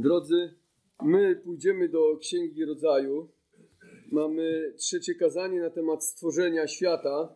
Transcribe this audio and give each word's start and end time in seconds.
Drodzy, 0.00 0.54
my 1.02 1.36
pójdziemy 1.36 1.88
do 1.88 2.16
Księgi 2.16 2.64
Rodzaju. 2.64 3.28
Mamy 4.12 4.74
trzecie 4.76 5.14
kazanie 5.14 5.60
na 5.60 5.70
temat 5.70 6.04
stworzenia 6.04 6.66
świata. 6.66 7.34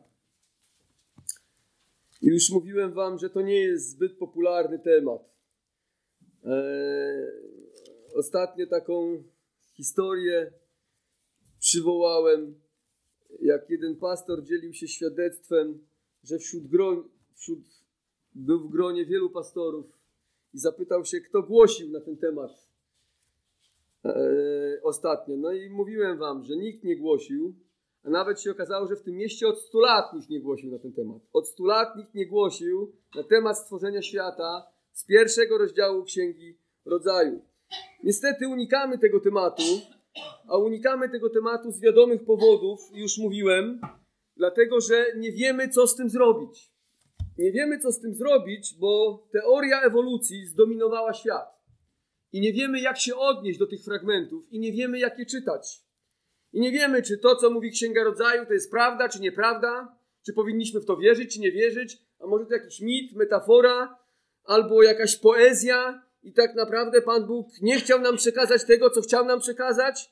Już 2.23 2.51
mówiłem 2.51 2.93
Wam, 2.93 3.19
że 3.19 3.31
to 3.31 3.43
nie 3.43 3.61
jest 3.61 3.91
zbyt 3.91 4.19
popularny 4.19 4.79
temat. 4.79 5.23
Eee, 6.45 6.53
ostatnio 8.15 8.67
taką 8.67 9.23
historię 9.73 10.53
przywołałem, 11.61 12.61
jak 13.41 13.71
jeden 13.71 13.97
pastor 13.97 14.45
dzielił 14.45 14.73
się 14.73 14.89
świadectwem, 14.89 15.87
że 16.25 16.39
wśród, 16.39 16.67
gron, 16.67 17.09
wśród 17.35 17.61
był 18.35 18.69
w 18.69 18.71
gronie 18.71 19.07
wielu 19.07 19.31
pastorów 19.31 20.04
i 20.55 20.59
zapytał 20.59 21.05
się, 21.05 21.21
kto 21.21 21.43
głosił 21.43 21.91
na 21.91 22.01
ten 22.01 22.17
temat 22.17 22.51
e, 24.05 24.81
ostatnio. 24.83 25.37
No 25.37 25.53
i 25.53 25.71
mówiłem 25.71 26.19
wam, 26.19 26.45
że 26.45 26.57
nikt 26.57 26.85
nie 26.85 26.97
głosił, 26.97 27.55
a 28.05 28.11
nawet 28.11 28.41
się 28.41 28.51
okazało, 28.51 28.87
że 28.87 28.97
w 28.97 29.03
tym 29.03 29.15
mieście 29.15 29.49
od 29.49 29.61
100 29.61 29.81
lat 29.81 30.13
nikt 30.13 30.31
nie 30.31 30.41
głosił 30.41 30.71
na 30.71 30.79
ten 30.79 30.93
temat. 30.93 31.23
Od 31.33 31.49
100 31.49 31.65
lat 31.65 31.97
nikt 31.97 32.15
nie 32.15 32.27
głosił 32.27 32.93
na 33.15 33.23
temat 33.23 33.59
stworzenia 33.59 34.03
świata 34.03 34.67
z 34.93 35.05
pierwszego 35.07 35.59
rozdziału 35.59 36.05
Księgi 36.05 36.59
Rodzaju. 36.85 37.43
Niestety 38.03 38.49
unikamy 38.49 38.99
tego 38.99 39.21
tematu, 39.21 39.63
a 40.49 40.59
unikamy 40.59 41.09
tego 41.09 41.31
tematu 41.31 41.71
z 41.71 41.81
wiadomych 41.81 42.25
powodów, 42.25 42.81
już 42.93 43.19
mówiłem, 43.19 43.81
dlatego 44.37 44.81
że 44.81 45.07
nie 45.17 45.33
wiemy, 45.33 45.69
co 45.69 45.87
z 45.87 45.97
tym 45.97 46.11
zrobić. 46.11 46.74
Nie 47.39 47.53
wiemy, 47.53 47.79
co 47.79 47.93
z 47.93 48.01
tym 48.01 48.15
zrobić, 48.15 48.75
bo 48.79 49.23
teoria 49.33 49.83
ewolucji 49.83 50.47
zdominowała 50.47 51.15
świat. 51.15 51.65
I 52.33 52.41
nie 52.41 52.53
wiemy, 52.53 52.81
jak 52.81 52.99
się 52.99 53.17
odnieść 53.17 53.59
do 53.59 53.67
tych 53.67 53.85
fragmentów, 53.85 54.53
i 54.53 54.59
nie 54.59 54.73
wiemy, 54.73 54.99
jak 54.99 55.19
je 55.19 55.27
czytać. 55.27 55.83
I 56.53 56.61
nie 56.61 56.73
wiemy, 56.73 57.03
czy 57.03 57.19
to, 57.19 57.37
co 57.37 57.51
mówi 57.51 57.71
Księga 57.71 58.05
Rodzaju, 58.05 58.47
to 58.47 58.53
jest 58.53 58.71
prawda, 58.71 59.09
czy 59.09 59.21
nieprawda, 59.21 59.99
czy 60.27 60.33
powinniśmy 60.33 60.81
w 60.81 60.87
to 60.87 60.97
wierzyć, 60.97 61.35
czy 61.35 61.41
nie 61.41 61.53
wierzyć, 61.53 61.99
a 62.19 62.27
może 62.27 62.47
to 62.47 62.55
jakiś 62.55 62.81
mit, 62.81 63.17
metafora, 63.17 63.99
albo 64.45 64.83
jakaś 64.83 65.17
poezja, 65.17 66.05
i 66.25 66.33
tak 66.33 66.55
naprawdę 66.55 67.03
Pan 67.03 67.27
Bóg 67.27 67.49
nie 67.63 67.77
chciał 67.77 68.01
nam 68.01 68.17
przekazać 68.17 68.65
tego, 68.65 68.91
co 68.91 69.01
chciał 69.01 69.25
nam 69.25 69.41
przekazać. 69.41 70.11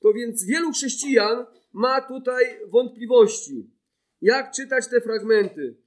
To 0.00 0.12
więc 0.12 0.44
wielu 0.44 0.72
chrześcijan 0.72 1.46
ma 1.72 2.00
tutaj 2.00 2.44
wątpliwości, 2.68 3.70
jak 4.20 4.52
czytać 4.52 4.88
te 4.88 5.00
fragmenty. 5.00 5.81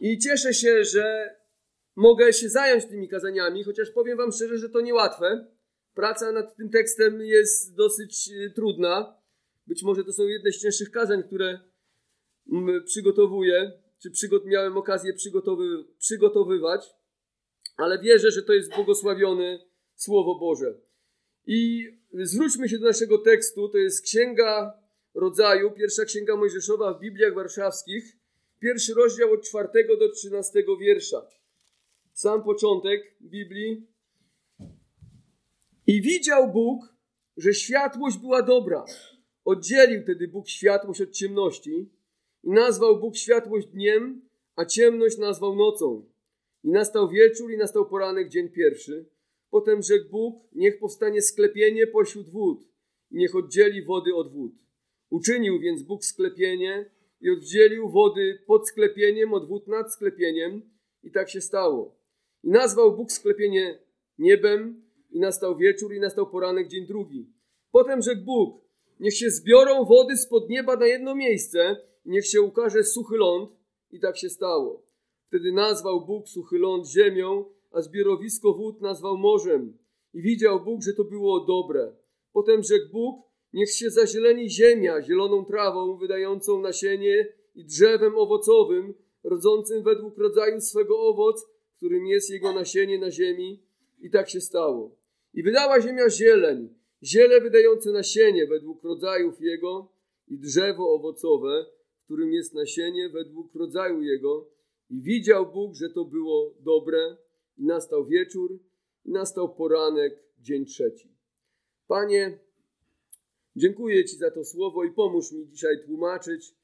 I 0.00 0.18
cieszę 0.18 0.54
się, 0.54 0.84
że 0.84 1.36
mogę 1.96 2.32
się 2.32 2.48
zająć 2.48 2.84
tymi 2.84 3.08
kazaniami, 3.08 3.64
chociaż 3.64 3.90
powiem 3.90 4.18
Wam 4.18 4.32
szczerze, 4.32 4.58
że 4.58 4.68
to 4.68 4.80
niełatwe. 4.80 5.46
Praca 5.94 6.32
nad 6.32 6.56
tym 6.56 6.70
tekstem 6.70 7.20
jest 7.20 7.74
dosyć 7.74 8.30
e, 8.30 8.50
trudna. 8.50 9.16
Być 9.66 9.82
może 9.82 10.04
to 10.04 10.12
są 10.12 10.26
jedne 10.26 10.52
z 10.52 10.58
cięższych 10.58 10.90
kazań, 10.90 11.22
które 11.22 11.60
przygotowuję, 12.84 13.72
czy 14.02 14.10
przygot 14.10 14.46
miałem 14.46 14.76
okazję 14.76 15.12
przygotowy 15.12 15.84
przygotowywać, 15.98 16.94
ale 17.76 17.98
wierzę, 17.98 18.30
że 18.30 18.42
to 18.42 18.52
jest 18.52 18.74
błogosławione 18.74 19.58
Słowo 19.94 20.38
Boże. 20.38 20.74
I 21.46 21.88
zwróćmy 22.12 22.68
się 22.68 22.78
do 22.78 22.86
naszego 22.86 23.18
tekstu. 23.18 23.68
To 23.68 23.78
jest 23.78 24.04
Księga 24.04 24.80
Rodzaju, 25.14 25.70
pierwsza 25.70 26.04
Księga 26.04 26.36
Mojżeszowa 26.36 26.94
w 26.94 27.00
Bibliach 27.00 27.34
Warszawskich 27.34 28.16
Pierwszy 28.64 28.94
rozdział 28.94 29.32
od 29.32 29.42
czwartego 29.42 29.96
do 29.96 30.08
trzynastego 30.08 30.76
wiersza. 30.76 31.26
Sam 32.12 32.42
początek 32.42 33.16
Biblii. 33.20 33.86
I 35.86 36.02
widział 36.02 36.52
Bóg, 36.52 36.94
że 37.36 37.54
światłość 37.54 38.18
była 38.18 38.42
dobra. 38.42 38.84
Oddzielił 39.44 40.04
tedy 40.04 40.28
Bóg 40.28 40.48
światłość 40.48 41.00
od 41.00 41.10
ciemności 41.10 41.90
i 42.44 42.50
nazwał 42.50 43.00
Bóg 43.00 43.16
światłość 43.16 43.66
dniem, 43.66 44.28
a 44.56 44.64
ciemność 44.64 45.18
nazwał 45.18 45.56
nocą. 45.56 46.10
I 46.62 46.70
nastał 46.70 47.08
wieczór 47.08 47.52
i 47.52 47.56
nastał 47.56 47.86
poranek, 47.88 48.28
dzień 48.28 48.48
pierwszy. 48.48 49.08
Potem 49.50 49.82
rzekł 49.82 50.10
Bóg, 50.10 50.48
niech 50.52 50.78
powstanie 50.78 51.22
sklepienie 51.22 51.86
pośród 51.86 52.30
wód 52.30 52.68
i 53.10 53.16
niech 53.16 53.36
oddzieli 53.36 53.84
wody 53.84 54.14
od 54.14 54.32
wód. 54.32 54.52
Uczynił 55.10 55.60
więc 55.60 55.82
Bóg 55.82 56.04
sklepienie 56.04 56.90
i 57.24 57.30
oddzielił 57.30 57.88
wody 57.88 58.38
pod 58.46 58.68
sklepieniem 58.68 59.34
od 59.34 59.48
wód 59.48 59.68
nad 59.68 59.92
sklepieniem 59.92 60.62
i 61.02 61.10
tak 61.10 61.30
się 61.30 61.40
stało. 61.40 61.96
I 62.42 62.48
nazwał 62.48 62.96
Bóg 62.96 63.12
sklepienie 63.12 63.78
niebem 64.18 64.82
i 65.10 65.20
nastał 65.20 65.56
wieczór 65.56 65.94
i 65.94 66.00
nastał 66.00 66.30
poranek 66.30 66.68
dzień 66.68 66.86
drugi. 66.86 67.32
Potem 67.70 68.02
rzekł 68.02 68.22
Bóg, 68.24 68.64
niech 69.00 69.16
się 69.16 69.30
zbiorą 69.30 69.84
wody 69.84 70.16
spod 70.16 70.50
nieba 70.50 70.76
na 70.76 70.86
jedno 70.86 71.14
miejsce 71.14 71.76
i 72.04 72.10
niech 72.10 72.26
się 72.26 72.42
ukaże 72.42 72.84
suchy 72.84 73.16
ląd 73.16 73.50
i 73.90 74.00
tak 74.00 74.18
się 74.18 74.30
stało. 74.30 74.86
Wtedy 75.28 75.52
nazwał 75.52 76.06
Bóg 76.06 76.28
suchy 76.28 76.58
ląd 76.58 76.88
ziemią, 76.88 77.44
a 77.70 77.82
zbiorowisko 77.82 78.52
wód 78.52 78.80
nazwał 78.80 79.18
morzem. 79.18 79.78
I 80.14 80.22
widział 80.22 80.64
Bóg, 80.64 80.82
że 80.82 80.92
to 80.92 81.04
było 81.04 81.40
dobre. 81.40 81.96
Potem 82.32 82.62
rzekł 82.62 82.92
Bóg, 82.92 83.26
Niech 83.54 83.70
się 83.70 83.90
zazieleni 83.90 84.50
ziemia 84.50 85.02
zieloną 85.02 85.44
trawą, 85.44 85.96
wydającą 85.96 86.60
nasienie 86.60 87.32
i 87.54 87.64
drzewem 87.64 88.18
owocowym, 88.18 88.94
rodzącym 89.24 89.82
według 89.82 90.18
rodzaju 90.18 90.60
swego 90.60 91.00
owoc, 91.00 91.46
którym 91.76 92.06
jest 92.06 92.30
jego 92.30 92.52
nasienie 92.52 92.98
na 92.98 93.10
ziemi. 93.10 93.62
I 94.00 94.10
tak 94.10 94.30
się 94.30 94.40
stało. 94.40 94.96
I 95.34 95.42
wydała 95.42 95.80
ziemia 95.80 96.10
zieleń, 96.10 96.68
ziele 97.02 97.40
wydające 97.40 97.92
nasienie 97.92 98.46
według 98.46 98.84
rodzajów 98.84 99.40
jego 99.40 99.88
i 100.28 100.38
drzewo 100.38 100.94
owocowe, 100.94 101.66
którym 102.04 102.32
jest 102.32 102.54
nasienie 102.54 103.08
według 103.08 103.54
rodzaju 103.54 104.02
jego. 104.02 104.48
I 104.90 105.00
widział 105.00 105.52
Bóg, 105.52 105.74
że 105.74 105.90
to 105.90 106.04
było 106.04 106.54
dobre. 106.60 107.16
I 107.58 107.64
nastał 107.64 108.06
wieczór, 108.06 108.58
i 109.04 109.10
nastał 109.10 109.54
poranek, 109.54 110.18
dzień 110.40 110.64
trzeci. 110.64 111.08
Panie, 111.86 112.38
Dziękuję 113.56 114.04
Ci 114.04 114.16
za 114.16 114.30
to 114.30 114.44
słowo 114.44 114.84
i 114.84 114.90
pomóż 114.90 115.32
mi 115.32 115.48
dzisiaj 115.48 115.84
tłumaczyć. 115.86 116.54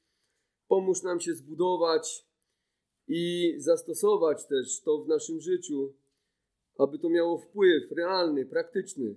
Pomóż 0.67 1.03
nam 1.03 1.19
się 1.19 1.33
zbudować 1.33 2.25
i 3.07 3.53
zastosować 3.57 4.47
też 4.47 4.81
to 4.81 5.03
w 5.03 5.07
naszym 5.07 5.39
życiu, 5.39 5.93
aby 6.77 6.99
to 6.99 7.09
miało 7.09 7.37
wpływ 7.37 7.91
realny, 7.91 8.45
praktyczny 8.45 9.15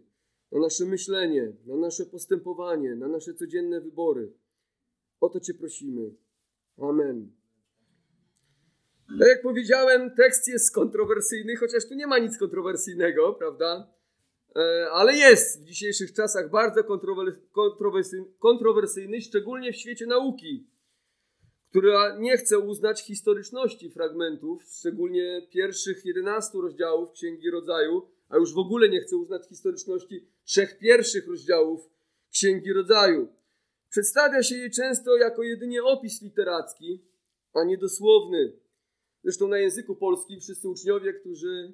na 0.53 0.61
nasze 0.61 0.84
myślenie, 0.84 1.53
na 1.67 1.77
nasze 1.77 2.07
postępowanie, 2.07 2.97
na 2.97 3.09
nasze 3.09 3.34
codzienne 3.34 3.81
wybory. 3.81 4.33
O 5.21 5.29
to 5.29 5.41
Cię 5.41 5.55
prosimy. 5.55 6.15
Amen. 6.79 7.33
Tak 9.19 9.29
jak 9.29 9.43
powiedziałem, 9.43 10.11
tekst 10.17 10.49
jest 10.49 10.75
kontrowersyjny, 10.75 11.57
chociaż 11.57 11.89
tu 11.89 11.95
nie 11.95 12.07
ma 12.07 12.19
nic 12.19 12.39
kontrowersyjnego, 12.39 13.33
prawda? 13.33 13.95
E, 14.56 14.91
ale 14.91 15.16
jest 15.16 15.62
w 15.62 15.65
dzisiejszych 15.65 16.12
czasach 16.12 16.50
bardzo 16.50 16.84
kontrowersyjny, 18.38 19.20
szczególnie 19.20 19.72
w 19.72 19.76
świecie 19.76 20.06
nauki, 20.06 20.66
która 21.70 22.19
nie 22.19 22.37
chce 22.37 22.59
uznać 22.59 23.03
historyczności 23.03 23.91
fragmentów, 23.91 24.62
szczególnie 24.78 25.47
pierwszych 25.50 26.04
11 26.04 26.59
rozdziałów 26.59 27.12
Księgi 27.12 27.50
Rodzaju, 27.50 28.03
a 28.28 28.37
już 28.37 28.54
w 28.54 28.59
ogóle 28.59 28.88
nie 28.88 29.00
chce 29.00 29.16
uznać 29.16 29.48
historyczności 29.48 30.28
trzech 30.44 30.78
pierwszych 30.78 31.28
rozdziałów 31.28 31.91
Księgi 32.31 32.72
Rodzaju. 32.72 33.28
Przedstawia 33.91 34.42
się 34.42 34.54
je 34.56 34.71
często 34.71 35.16
jako 35.16 35.42
jedynie 35.42 35.84
opis 35.84 36.22
literacki, 36.22 37.04
a 37.53 37.65
nie 37.65 37.78
dosłowny. 37.78 38.53
Zresztą 39.25 39.48
na 39.48 39.59
języku 39.59 39.97
polskim 39.97 40.41
wszyscy 40.41 40.69
uczniowie, 40.69 41.12
którzy 41.12 41.72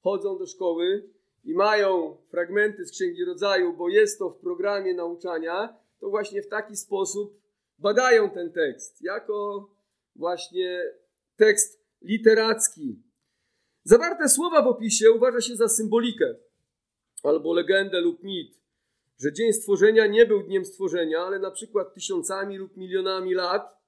chodzą 0.00 0.38
do 0.38 0.46
szkoły, 0.46 1.10
i 1.44 1.54
mają 1.54 2.16
fragmenty 2.30 2.86
z 2.86 2.90
Księgi 2.90 3.24
Rodzaju, 3.24 3.72
bo 3.76 3.88
jest 3.88 4.18
to 4.18 4.30
w 4.30 4.38
programie 4.38 4.94
nauczania, 4.94 5.76
to 6.00 6.10
właśnie 6.10 6.42
w 6.42 6.48
taki 6.48 6.76
sposób 6.76 7.40
badają 7.78 8.30
ten 8.30 8.52
tekst, 8.52 9.02
jako 9.02 9.68
właśnie 10.16 10.82
tekst 11.36 11.80
literacki. 12.02 13.02
Zawarte 13.84 14.28
słowa 14.28 14.62
w 14.62 14.66
opisie 14.66 15.10
uważa 15.10 15.40
się 15.40 15.56
za 15.56 15.68
symbolikę 15.68 16.34
albo 17.22 17.52
legendę 17.52 18.00
lub 18.00 18.22
mit, 18.22 18.60
że 19.18 19.32
dzień 19.32 19.52
stworzenia 19.52 20.06
nie 20.06 20.26
był 20.26 20.42
dniem 20.42 20.64
stworzenia, 20.64 21.18
ale 21.18 21.38
na 21.38 21.50
przykład 21.50 21.94
tysiącami 21.94 22.56
lub 22.56 22.76
milionami 22.76 23.34
lat, 23.34 23.80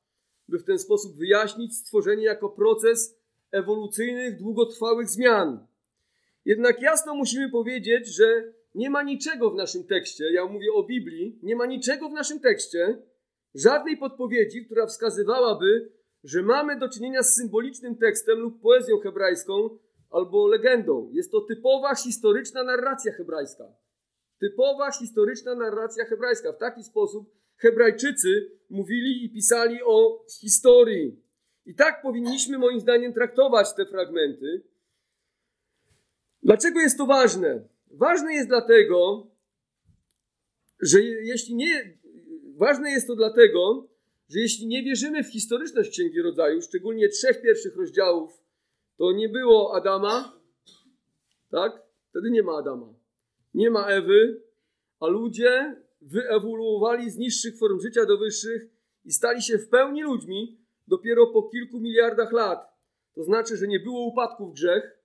by 0.49 0.59
w 0.59 0.65
ten 0.65 0.79
sposób 0.79 1.17
wyjaśnić 1.17 1.77
stworzenie 1.77 2.25
jako 2.25 2.49
proces 2.49 3.19
ewolucyjnych, 3.51 4.39
długotrwałych 4.39 5.09
zmian. 5.09 5.67
Jednak 6.45 6.83
jasno 6.83 7.15
musimy 7.15 7.51
powiedzieć, 7.51 8.17
że 8.17 8.53
nie 8.75 8.91
ma 8.91 9.03
niczego 9.03 9.51
w 9.51 9.55
naszym 9.55 9.85
tekście, 9.85 10.33
ja 10.33 10.47
mówię 10.47 10.73
o 10.73 10.83
Biblii, 10.83 11.39
nie 11.43 11.57
ma 11.57 11.67
niczego 11.67 12.09
w 12.09 12.13
naszym 12.13 12.41
tekście, 12.41 13.03
żadnej 13.55 13.97
podpowiedzi, 13.97 14.67
która 14.67 14.87
wskazywałaby, 14.87 15.93
że 16.25 16.43
mamy 16.43 16.79
do 16.79 16.89
czynienia 16.89 17.23
z 17.23 17.35
symbolicznym 17.35 17.97
tekstem 17.97 18.39
lub 18.39 18.61
poezją 18.61 18.99
hebrajską, 18.99 19.79
albo 20.11 20.47
legendą. 20.47 21.11
Jest 21.13 21.33
to 21.33 21.41
typowa 21.41 21.95
historyczna 21.95 22.65
narracja 22.65 23.13
hebrajska. 23.13 23.65
Typowa 24.41 24.93
historyczna 24.93 25.55
narracja 25.55 26.05
hebrajska. 26.05 26.53
W 26.53 26.59
taki 26.59 26.85
sposób 26.85 27.43
Hebrajczycy 27.63 28.51
mówili 28.71 29.25
i 29.25 29.31
pisali 29.31 29.79
o 29.85 30.25
historii. 30.41 31.23
I 31.67 31.75
tak 31.75 32.03
powinniśmy, 32.03 32.59
moim 32.59 32.81
zdaniem, 32.81 33.13
traktować 33.13 33.75
te 33.75 33.87
fragmenty. 33.87 34.63
Dlaczego 36.43 36.81
jest 36.81 36.99
to 36.99 37.07
ważne? 37.07 37.69
Ważne 37.91 38.35
jest 38.35 38.49
dlatego, 38.49 39.27
że 40.81 41.03
jeśli 41.03 41.55
nie. 41.55 41.99
Ważne 42.57 42.91
jest 42.91 43.07
to 43.07 43.17
dlatego, 43.17 43.89
że 44.29 44.41
jeśli 44.41 44.67
nie 44.67 44.83
wierzymy 44.83 45.25
w 45.25 45.33
historyczność 45.33 45.91
Księgi 45.91 46.23
Rodzaju, 46.23 46.63
szczególnie 46.63 47.09
trzech 47.09 47.43
pierwszych 47.43 47.77
rozdziałów, 47.77 48.43
to 48.99 49.13
nie 49.13 49.29
było 49.29 49.77
Adama, 49.77 50.41
tak? 51.51 51.83
Wtedy 52.11 52.31
nie 52.31 52.43
ma 52.43 52.53
Adama. 52.53 52.95
Nie 53.55 53.71
ma 53.71 53.87
Ewy, 53.87 54.43
a 55.01 55.07
ludzie 55.07 55.77
wyewoluowali 56.01 57.11
z 57.11 57.17
niższych 57.17 57.59
form 57.59 57.81
życia 57.81 58.07
do 58.07 58.19
wyższych 58.19 58.69
i 59.05 59.13
stali 59.13 59.43
się 59.43 59.59
w 59.59 59.69
pełni 59.69 60.03
ludźmi 60.03 60.61
dopiero 60.89 61.27
po 61.27 61.43
kilku 61.43 61.81
miliardach 61.81 62.33
lat. 62.33 62.73
To 63.15 63.25
znaczy, 63.25 63.57
że 63.57 63.69
nie 63.69 63.81
było 63.81 64.07
upadku 64.07 64.47
w 64.47 64.55
grzech, 64.55 65.02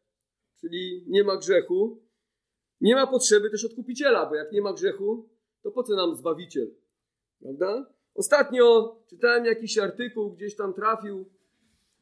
czyli 0.61 1.03
nie 1.07 1.23
ma 1.23 1.37
grzechu. 1.37 2.01
Nie 2.81 2.95
ma 2.95 3.07
potrzeby 3.07 3.49
też 3.49 3.65
odkupiciela, 3.65 4.25
bo 4.25 4.35
jak 4.35 4.51
nie 4.51 4.61
ma 4.61 4.73
grzechu, 4.73 5.29
to 5.63 5.71
po 5.71 5.83
co 5.83 5.95
nam 5.95 6.15
zbawiciel? 6.15 6.75
Prawda? 7.39 7.93
Ostatnio 8.15 8.95
czytałem 9.09 9.45
jakiś 9.45 9.77
artykuł, 9.77 10.31
gdzieś 10.31 10.55
tam 10.55 10.73
trafił, 10.73 11.29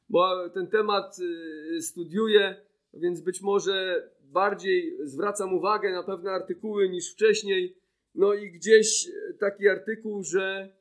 bo 0.09 0.49
ten 0.49 0.67
temat 0.67 1.19
y, 1.19 1.81
studiuję, 1.81 2.65
więc 2.93 3.21
być 3.21 3.41
może 3.41 4.09
bardziej 4.21 4.97
zwracam 5.03 5.53
uwagę 5.53 5.91
na 5.91 6.03
pewne 6.03 6.31
artykuły 6.31 6.89
niż 6.89 7.13
wcześniej. 7.13 7.77
No 8.15 8.33
i 8.33 8.51
gdzieś 8.51 9.11
taki 9.39 9.67
artykuł, 9.67 10.23
że 10.23 10.75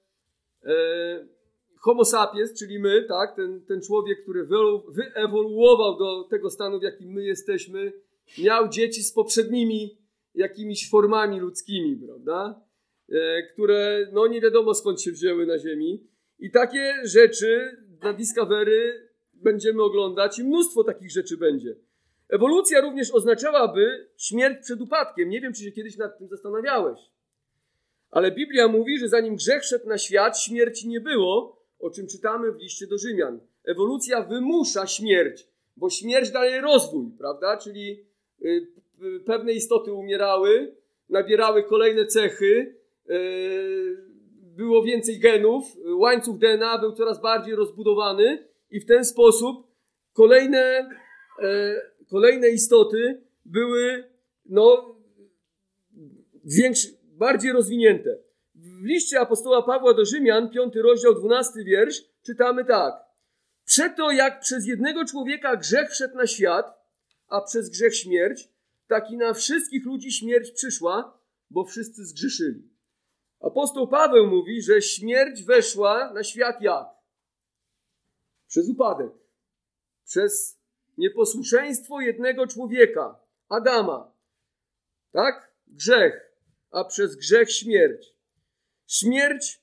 e, 0.64 1.28
Homo 1.84 2.04
sapiens, 2.04 2.58
czyli 2.58 2.78
my, 2.78 3.04
tak, 3.08 3.36
ten, 3.36 3.60
ten 3.60 3.80
człowiek, 3.80 4.22
który 4.22 4.46
wyewoluował 4.88 5.98
do 5.98 6.24
tego 6.30 6.50
stanu, 6.50 6.80
w 6.80 6.82
jakim 6.82 7.12
my 7.12 7.24
jesteśmy, 7.24 7.92
miał 8.38 8.68
dzieci 8.68 9.02
z 9.02 9.12
poprzednimi 9.12 9.98
jakimiś 10.34 10.90
formami 10.90 11.40
ludzkimi, 11.40 11.96
prawda? 11.96 12.60
E, 13.12 13.42
które 13.42 14.08
no 14.12 14.26
nie 14.26 14.40
wiadomo 14.40 14.74
skąd 14.74 15.02
się 15.02 15.12
wzięły 15.12 15.46
na 15.46 15.58
Ziemi. 15.58 16.06
I 16.38 16.50
takie 16.50 16.94
rzeczy 17.04 17.76
na 18.02 18.12
Discovery 18.12 19.08
będziemy 19.32 19.82
oglądać 19.82 20.38
i 20.38 20.44
mnóstwo 20.44 20.84
takich 20.84 21.10
rzeczy 21.10 21.36
będzie. 21.36 21.76
Ewolucja 22.28 22.80
również 22.80 23.10
oznaczałaby 23.10 24.08
śmierć 24.16 24.58
przed 24.62 24.80
upadkiem. 24.80 25.28
Nie 25.28 25.40
wiem, 25.40 25.52
czy 25.52 25.62
się 25.62 25.72
kiedyś 25.72 25.96
nad 25.96 26.18
tym 26.18 26.28
zastanawiałeś. 26.28 27.00
Ale 28.10 28.32
Biblia 28.32 28.68
mówi, 28.68 28.98
że 28.98 29.08
zanim 29.08 29.36
grzech 29.36 29.64
szedł 29.64 29.88
na 29.88 29.98
świat, 29.98 30.38
śmierci 30.38 30.88
nie 30.88 31.00
było, 31.00 31.63
o 31.84 31.90
czym 31.90 32.06
czytamy 32.06 32.52
w 32.52 32.56
liście 32.56 32.86
do 32.86 32.98
Rzymian. 32.98 33.40
Ewolucja 33.64 34.22
wymusza 34.22 34.86
śmierć, 34.86 35.46
bo 35.76 35.90
śmierć 35.90 36.30
daje 36.30 36.60
rozwój, 36.60 37.10
prawda? 37.18 37.56
Czyli 37.56 38.04
y, 38.42 38.68
pewne 39.26 39.52
istoty 39.52 39.92
umierały, 39.92 40.74
nabierały 41.08 41.62
kolejne 41.62 42.06
cechy, 42.06 42.76
y, 43.10 43.96
było 44.56 44.82
więcej 44.82 45.18
genów, 45.18 45.76
łańcuch 45.96 46.38
DNA 46.38 46.78
był 46.78 46.92
coraz 46.92 47.20
bardziej 47.20 47.54
rozbudowany 47.54 48.48
i 48.70 48.80
w 48.80 48.86
ten 48.86 49.04
sposób 49.04 49.66
kolejne, 50.12 50.90
kolejne 52.10 52.48
istoty 52.48 53.20
były 53.44 54.04
no, 54.46 54.96
większe, 56.44 56.88
bardziej 57.04 57.52
rozwinięte. 57.52 58.18
W 58.64 58.84
liście 58.84 59.20
apostoła 59.20 59.62
Pawła 59.62 59.94
do 59.94 60.04
Rzymian, 60.04 60.50
5 60.50 60.74
rozdział, 60.76 61.14
12 61.14 61.64
wiersz, 61.64 62.02
czytamy 62.22 62.64
tak. 62.64 62.94
Przeto 63.64 64.10
jak 64.10 64.40
przez 64.40 64.66
jednego 64.66 65.04
człowieka 65.04 65.56
grzech 65.56 65.90
wszedł 65.90 66.16
na 66.16 66.26
świat, 66.26 66.84
a 67.28 67.40
przez 67.40 67.70
grzech 67.70 67.96
śmierć, 67.96 68.48
tak 68.86 69.10
i 69.10 69.16
na 69.16 69.34
wszystkich 69.34 69.86
ludzi 69.86 70.12
śmierć 70.12 70.50
przyszła, 70.50 71.18
bo 71.50 71.64
wszyscy 71.64 72.06
zgrzeszyli. 72.06 72.68
Apostoł 73.40 73.88
Paweł 73.88 74.26
mówi, 74.26 74.62
że 74.62 74.82
śmierć 74.82 75.42
weszła 75.42 76.12
na 76.12 76.24
świat 76.24 76.60
jak? 76.60 76.86
Przez 78.48 78.68
upadek. 78.68 79.12
Przez 80.06 80.58
nieposłuszeństwo 80.98 82.00
jednego 82.00 82.46
człowieka, 82.46 83.18
Adama. 83.48 84.12
Tak? 85.12 85.52
Grzech 85.66 86.34
a 86.74 86.84
przez 86.84 87.16
grzech 87.16 87.52
śmierć. 87.52 88.13
Śmierć, 88.98 89.62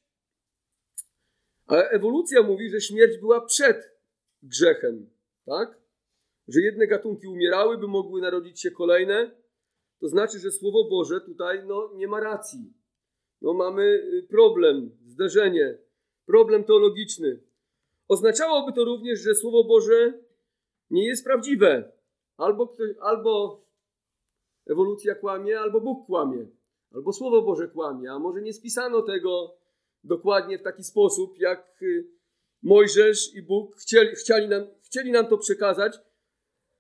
ale 1.68 1.90
ewolucja 1.90 2.44
mówi, 2.44 2.70
że 2.70 2.82
śmierć 2.82 3.18
była 3.18 3.42
przed 3.42 3.92
grzechem, 4.44 5.10
tak? 5.46 5.80
Że 6.48 6.62
jedne 6.62 6.88
gatunki 6.88 7.28
umierały, 7.28 7.78
by 7.78 7.88
mogły 7.88 8.22
narodzić 8.22 8.62
się 8.62 8.72
kolejne. 8.72 9.32
To 10.00 10.08
znaczy, 10.08 10.40
że 10.40 10.52
Słowo 10.52 10.90
Boże 10.90 11.22
tutaj 11.22 11.64
no, 11.68 11.92
nie 11.96 12.08
ma 12.08 12.20
racji. 12.20 12.74
No, 13.42 13.54
mamy 13.54 13.84
y, 13.84 14.28
problem, 14.30 14.98
zderzenie, 15.06 15.78
problem 16.26 16.64
teologiczny. 16.64 17.40
Oznaczałoby 18.08 18.74
to 18.74 18.86
również, 18.86 19.20
że 19.20 19.36
Słowo 19.36 19.64
Boże 19.64 20.14
nie 20.90 21.08
jest 21.08 21.24
prawdziwe. 21.24 21.92
Albo, 22.38 22.68
ktoś, 22.68 22.90
albo 23.02 23.64
ewolucja 24.68 25.16
kłamie, 25.16 25.60
albo 25.60 25.82
Bóg 25.82 26.06
kłamie 26.06 26.61
albo 26.92 27.14
Słowo 27.14 27.42
Boże 27.42 27.68
kłamie, 27.68 28.12
a 28.12 28.20
może 28.20 28.42
nie 28.42 28.54
spisano 28.54 29.02
tego 29.02 29.58
dokładnie 30.04 30.58
w 30.58 30.64
taki 30.64 30.84
sposób, 30.84 31.38
jak 31.38 31.82
y, 31.82 32.08
Mojżesz 32.64 33.36
i 33.36 33.42
Bóg 33.42 33.76
chcieli, 33.76 34.16
chcieli, 34.16 34.48
nam, 34.48 34.68
chcieli 34.84 35.12
nam 35.12 35.28
to 35.28 35.38
przekazać. 35.38 36.00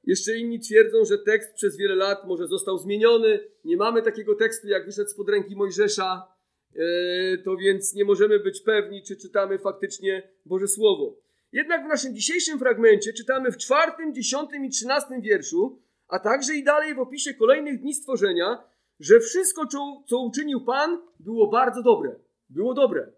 Jeszcze 0.04 0.38
inni 0.38 0.60
twierdzą, 0.60 1.06
że 1.06 1.18
tekst 1.18 1.54
przez 1.54 1.78
wiele 1.78 1.96
lat 1.96 2.28
może 2.28 2.48
został 2.48 2.78
zmieniony. 2.78 3.40
Nie 3.66 3.78
mamy 3.78 4.02
takiego 4.02 4.36
tekstu, 4.36 4.68
jak 4.68 4.86
wyszedł 4.86 5.10
spod 5.10 5.30
ręki 5.30 5.56
Mojżesza, 5.56 6.28
e, 6.76 7.38
to 7.38 7.58
więc 7.58 7.94
nie 7.94 8.06
możemy 8.06 8.40
być 8.40 8.62
pewni, 8.62 9.04
czy 9.04 9.18
czytamy 9.18 9.60
faktycznie 9.60 10.30
Boże 10.46 10.68
Słowo. 10.68 11.16
Jednak 11.52 11.86
w 11.86 11.90
naszym 11.90 12.16
dzisiejszym 12.16 12.60
fragmencie 12.60 13.14
czytamy 13.14 13.52
w 13.52 13.58
czwartym, 13.58 14.14
dziesiątym 14.14 14.66
i 14.66 14.70
trzynastym 14.70 15.22
wierszu, 15.22 15.80
a 16.08 16.20
także 16.20 16.56
i 16.56 16.64
dalej 16.64 16.96
w 16.96 17.00
opisie 17.00 17.34
kolejnych 17.34 17.82
dni 17.82 17.94
stworzenia, 17.94 18.64
że 19.02 19.20
wszystko, 19.20 19.66
co, 20.08 20.20
uczynił 20.20 20.62
Pan, 20.66 21.02
było 21.20 21.48
bardzo 21.48 21.84
dobre. 21.84 22.16
Było 22.50 22.74
dobre. 22.74 23.12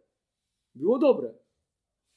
Było 0.76 1.00
dobre. 1.00 1.34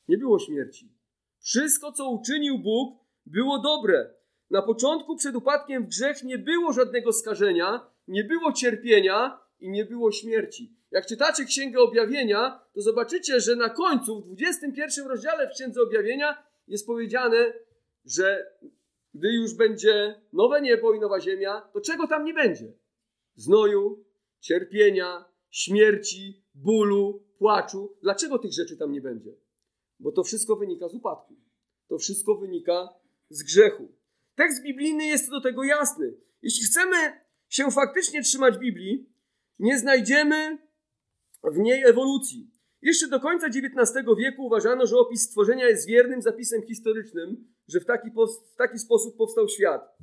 Nie 0.08 0.18
było 0.18 0.38
śmierci. 0.38 0.92
Wszystko, 1.38 1.92
co 1.92 2.11
uczynił 2.11 2.58
Bóg, 2.58 3.04
było 3.26 3.58
dobre. 3.58 4.14
Na 4.50 4.62
początku 4.62 5.16
przed 5.16 5.37
upadkiem 5.37 5.85
w 5.85 5.88
grzech 5.88 6.23
nie 6.23 6.38
było 6.38 6.73
żadnego 6.73 7.12
skażenia, 7.12 7.90
nie 8.08 8.25
było 8.25 8.52
cierpienia 8.52 9.38
i 9.61 9.70
nie 9.70 9.85
było 9.85 10.12
śmierci. 10.12 10.76
Jak 10.90 11.06
czytacie 11.06 11.44
Księgę 11.44 11.80
Objawienia, 11.80 12.61
to 12.75 12.80
zobaczycie, 12.80 13.40
że 13.40 13.56
na 13.56 13.68
końcu, 13.68 14.20
w 14.20 14.25
21 14.26 15.06
rozdziale 15.06 15.49
w 15.49 15.52
Księdze 15.52 15.82
Objawienia 15.82 16.42
jest 16.68 16.87
powiedziane, 16.87 17.52
że 18.04 18.46
gdy 19.14 19.32
już 19.32 19.54
będzie 19.54 20.20
nowe 20.32 20.61
niebo 20.61 20.94
i 20.94 21.00
nowa 21.00 21.20
ziemia, 21.20 21.61
to 21.73 21.80
czego 21.80 22.06
tam 22.06 22.25
nie 22.25 22.35
będzie? 22.35 22.73
Znoju, 23.36 24.04
cierpienia, 24.40 25.24
śmierci, 25.50 26.44
bólu, 26.54 27.22
płaczu. 27.38 27.96
Dlaczego 28.02 28.38
tych 28.38 28.52
rzeczy 28.52 28.76
tam 28.76 28.92
nie 28.92 29.00
będzie? 29.00 29.36
Bo 29.98 30.12
to 30.12 30.24
wszystko 30.24 30.56
wynika 30.56 30.88
z 30.88 30.94
upadku. 30.94 31.34
To 31.88 31.98
wszystko 31.98 32.34
wynika 32.34 32.88
z 33.28 33.42
grzechu. 33.42 33.88
Tekst 34.34 34.62
biblijny 34.62 35.06
jest 35.06 35.30
do 35.30 35.40
tego 35.40 35.64
jasny. 35.64 36.16
Jeśli 36.42 36.66
chcemy 36.66 36.96
się 37.48 37.70
faktycznie 37.70 38.22
trzymać 38.22 38.58
Biblii, 38.58 39.10
nie 39.58 39.78
znajdziemy 39.78 40.58
w 41.44 41.58
niej 41.58 41.84
ewolucji. 41.84 42.50
Jeszcze 42.82 43.08
do 43.08 43.20
końca 43.20 43.46
XIX 43.46 44.06
wieku 44.18 44.46
uważano, 44.46 44.86
że 44.86 44.96
opis 44.96 45.22
stworzenia 45.22 45.68
jest 45.68 45.86
wiernym 45.86 46.22
zapisem 46.22 46.62
historycznym, 46.62 47.54
że 47.68 47.80
w 47.80 47.84
taki, 47.84 48.10
w 48.52 48.56
taki 48.56 48.78
sposób 48.78 49.16
powstał 49.16 49.48
świat. 49.48 49.96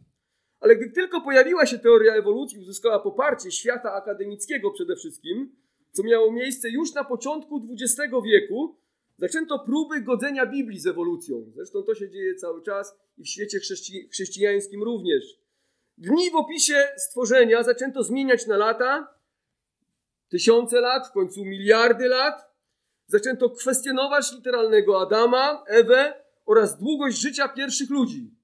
Ale 0.64 0.76
gdy 0.76 0.90
tylko 0.90 1.22
pojawiła 1.22 1.66
się 1.66 1.80
teoria 1.80 2.14
ewolucji, 2.14 2.60
uzyskała 2.60 3.00
poparcie 3.00 3.52
świata 3.52 3.94
akademickiego 3.94 4.72
przede 4.72 4.96
wszystkim, 4.96 5.56
co 5.92 6.04
miało 6.04 6.32
miejsce 6.32 6.70
już 6.70 6.94
na 6.94 7.04
początku 7.04 7.68
XX 7.72 8.14
wieku, 8.26 8.78
zaczęto 9.18 9.60
próby 9.60 10.02
godzenia 10.02 10.46
Biblii 10.46 10.80
z 10.80 10.88
ewolucją. 10.88 11.52
Zresztą 11.56 11.84
to 11.84 11.96
się 11.96 12.10
dzieje 12.10 12.36
cały 12.36 12.62
czas 12.62 12.96
i 13.18 13.24
w 13.24 13.28
świecie 13.28 13.60
chrześci 13.60 14.10
chrześcijańskim 14.10 14.84
również. 14.84 15.24
Dni 15.98 16.32
w 16.32 16.36
opisie 16.36 16.88
stworzenia 16.98 17.64
zaczęto 17.64 18.04
zmieniać 18.04 18.48
na 18.48 18.58
lata, 18.58 19.16
tysiące 20.30 20.82
lat, 20.82 21.08
w 21.08 21.12
końcu 21.12 21.46
miliardy 21.46 22.08
lat. 22.08 22.54
Zaczęto 23.08 23.50
kwestionować 23.50 24.32
literalnego 24.32 25.02
Adama, 25.02 25.64
Ewę 25.68 26.24
oraz 26.46 26.78
długość 26.78 27.18
życia 27.18 27.48
pierwszych 27.48 27.90
ludzi 27.90 28.43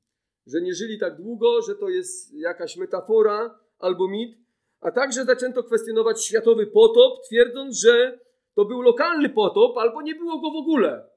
że 0.52 0.62
nie 0.62 0.74
żyli 0.74 1.00
tak 1.00 1.16
długo, 1.16 1.62
że 1.62 1.76
to 1.76 1.90
jest 1.90 2.34
jakaś 2.34 2.78
metafora 2.78 3.60
albo 3.80 4.08
mit, 4.08 4.38
a 4.82 4.92
także 4.92 5.26
zaczęto 5.26 5.64
kwestionować 5.64 6.26
światowy 6.26 6.68
potop, 6.68 7.26
twierdząc, 7.26 7.76
że 7.76 8.20
to 8.56 8.66
był 8.66 8.82
lokalny 8.82 9.30
potop 9.30 9.78
albo 9.78 10.02
nie 10.02 10.16
było 10.16 10.40
go 10.40 10.52
w 10.52 10.56
ogóle. 10.56 11.10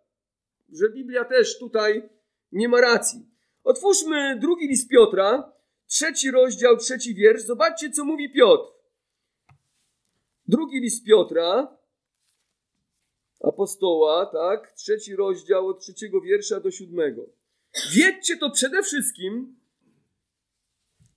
Że 0.72 0.90
Biblia 0.90 1.24
też 1.24 1.58
tutaj 1.58 2.08
nie 2.52 2.68
ma 2.68 2.80
racji. 2.80 3.26
Otwórzmy 3.64 4.38
drugi 4.38 4.68
list 4.68 4.88
Piotra, 4.88 5.52
trzeci 5.86 6.30
rozdział, 6.30 6.76
trzeci 6.76 7.14
wiersz. 7.14 7.42
Zobaczcie, 7.42 7.90
co 7.90 8.04
mówi 8.04 8.32
Piotr. 8.32 8.72
Drugi 10.48 10.80
list 10.80 11.04
Piotra, 11.04 11.78
apostoła, 13.40 14.26
tak, 14.26 14.72
trzeci 14.72 15.16
rozdział 15.16 15.66
od 15.66 15.80
trzeciego 15.80 16.20
wiersza 16.20 16.60
do 16.60 16.70
siódmego. 16.70 17.41
Wiedzcie 17.94 18.36
to 18.36 18.50
przede 18.50 18.82
wszystkim, 18.82 19.56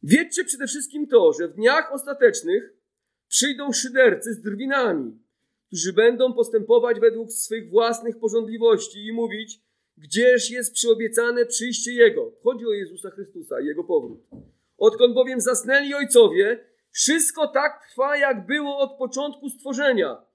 wiedzcie 0.04 0.44
przede 0.44 0.68
wszystkim 0.68 1.08
to, 1.08 1.34
że 1.34 1.48
w 1.48 1.54
dniach 1.54 1.94
ostatecznych 1.94 2.74
przyjdą 3.28 3.74
szydercy 3.74 4.34
z 4.34 4.42
drwinami, 4.42 5.20
którzy 5.68 5.94
będą 5.94 6.34
postępować 6.34 7.00
według 7.00 7.32
swych 7.32 7.70
własnych 7.70 8.20
porządliwości 8.20 9.06
i 9.06 9.14
mówić, 9.14 9.62
gdzież 9.98 10.52
jest 10.52 10.74
przyobiecane 10.74 11.46
przyjście 11.46 11.94
Jego. 11.94 12.32
Chodzi 12.44 12.66
o 12.66 12.72
Jezusa 12.72 13.10
Chrystusa 13.10 13.62
i 13.62 13.66
Jego 13.66 13.84
powrót. 13.84 14.20
Odkąd 14.78 15.14
bowiem 15.14 15.42
zasnęli 15.42 15.94
ojcowie, 15.94 16.66
wszystko 16.92 17.48
tak 17.48 17.88
trwa, 17.90 18.18
jak 18.18 18.46
było 18.46 18.78
od 18.78 18.98
początku 18.98 19.50
stworzenia. 19.50 20.26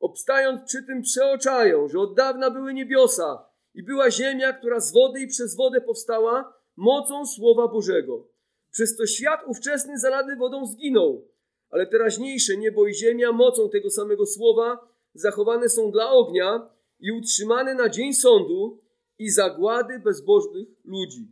Obstając 0.00 0.62
przy 0.62 0.82
tym 0.82 1.02
przeoczają, 1.02 1.88
że 1.88 1.98
od 1.98 2.16
dawna 2.16 2.50
były 2.50 2.74
niebiosa 2.74 3.51
i 3.74 3.82
była 3.82 4.10
ziemia, 4.10 4.52
która 4.52 4.80
z 4.80 4.92
wody 4.92 5.20
i 5.20 5.26
przez 5.26 5.56
wodę 5.56 5.80
powstała 5.80 6.54
mocą 6.76 7.26
Słowa 7.26 7.68
Bożego. 7.68 8.28
Przez 8.70 8.96
to 8.96 9.06
świat 9.06 9.40
ówczesny 9.46 9.98
zalany 9.98 10.36
wodą 10.36 10.66
zginął, 10.66 11.28
ale 11.70 11.86
teraźniejsze 11.86 12.56
niebo 12.56 12.86
i 12.86 12.94
ziemia 12.94 13.32
mocą 13.32 13.70
tego 13.70 13.90
samego 13.90 14.26
Słowa 14.26 14.88
zachowane 15.14 15.68
są 15.68 15.90
dla 15.90 16.10
ognia 16.10 16.70
i 17.00 17.12
utrzymane 17.12 17.74
na 17.74 17.88
dzień 17.88 18.14
sądu 18.14 18.80
i 19.18 19.30
zagłady 19.30 19.98
bezbożnych 19.98 20.68
ludzi. 20.84 21.28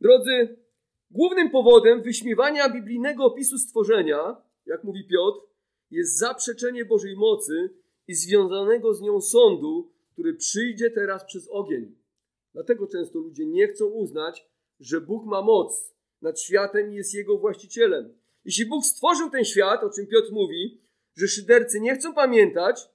Drodzy, 0.00 0.56
głównym 1.10 1.50
powodem 1.50 2.02
wyśmiewania 2.02 2.68
biblijnego 2.68 3.24
opisu 3.24 3.58
stworzenia, 3.58 4.36
jak 4.66 4.84
mówi 4.84 5.04
Piotr, 5.04 5.40
jest 5.90 6.18
zaprzeczenie 6.18 6.84
Bożej 6.84 7.16
mocy 7.16 7.70
i 8.08 8.14
związanego 8.14 8.94
z 8.94 9.00
nią 9.00 9.20
sądu, 9.20 9.90
który 10.18 10.34
przyjdzie 10.34 10.90
teraz 10.90 11.24
przez 11.24 11.48
ogień. 11.50 11.96
Dlatego 12.54 12.86
często 12.86 13.18
ludzie 13.18 13.46
nie 13.46 13.68
chcą 13.68 13.86
uznać, 13.86 14.46
że 14.80 15.00
Bóg 15.00 15.26
ma 15.26 15.42
moc 15.42 15.94
nad 16.22 16.40
światem 16.40 16.92
i 16.92 16.96
jest 16.96 17.14
jego 17.14 17.38
właścicielem. 17.38 18.14
Jeśli 18.44 18.66
Bóg 18.66 18.84
stworzył 18.84 19.30
ten 19.30 19.44
świat, 19.44 19.84
o 19.84 19.90
czym 19.90 20.06
Piotr 20.06 20.32
mówi, 20.32 20.80
że 21.16 21.28
szydercy 21.28 21.80
nie 21.80 21.94
chcą 21.94 22.14
pamiętać, 22.14 22.88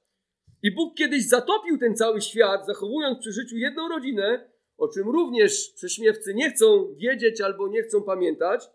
i 0.64 0.76
Bóg 0.76 0.96
kiedyś 0.96 1.28
zatopił 1.28 1.78
ten 1.78 1.96
cały 1.96 2.22
świat, 2.22 2.66
zachowując 2.66 3.20
przy 3.20 3.32
życiu 3.32 3.58
jedną 3.58 3.90
rodzinę, 3.90 4.50
o 4.78 4.88
czym 4.88 5.10
również 5.10 5.74
prześmiewcy 5.76 6.34
nie 6.34 6.52
chcą 6.52 6.96
wiedzieć 6.96 7.42
albo 7.42 7.68
nie 7.68 7.84
chcą 7.84 8.04
pamiętać, 8.04 8.70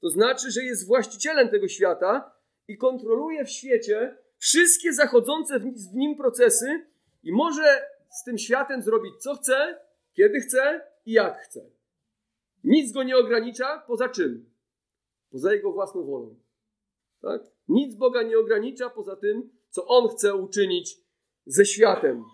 to 0.00 0.10
znaczy, 0.10 0.50
że 0.50 0.64
jest 0.64 0.86
właścicielem 0.86 1.48
tego 1.48 1.68
świata 1.68 2.32
i 2.68 2.76
kontroluje 2.76 3.44
w 3.44 3.50
świecie 3.50 4.16
wszystkie 4.38 4.92
zachodzące 4.92 5.60
w 5.60 5.94
nim 5.94 6.16
procesy 6.16 6.86
i 7.22 7.32
może 7.32 7.93
z 8.14 8.24
tym 8.24 8.38
światem 8.38 8.82
zrobić 8.82 9.14
co 9.18 9.34
chce, 9.34 9.78
kiedy 10.12 10.40
chce 10.40 10.80
i 11.06 11.12
jak 11.12 11.38
chce. 11.38 11.70
Nic 12.64 12.92
go 12.92 13.02
nie 13.02 13.16
ogranicza, 13.16 13.84
poza 13.86 14.08
czym? 14.08 14.50
Poza 15.30 15.52
jego 15.52 15.72
własną 15.72 16.04
wolą. 16.04 16.36
Tak? 17.20 17.42
Nic 17.68 17.94
Boga 17.94 18.22
nie 18.22 18.38
ogranicza 18.38 18.90
poza 18.90 19.16
tym, 19.16 19.50
co 19.70 19.86
On 19.86 20.08
chce 20.08 20.34
uczynić 20.34 20.96
ze 21.46 21.66
światem. 21.66 22.24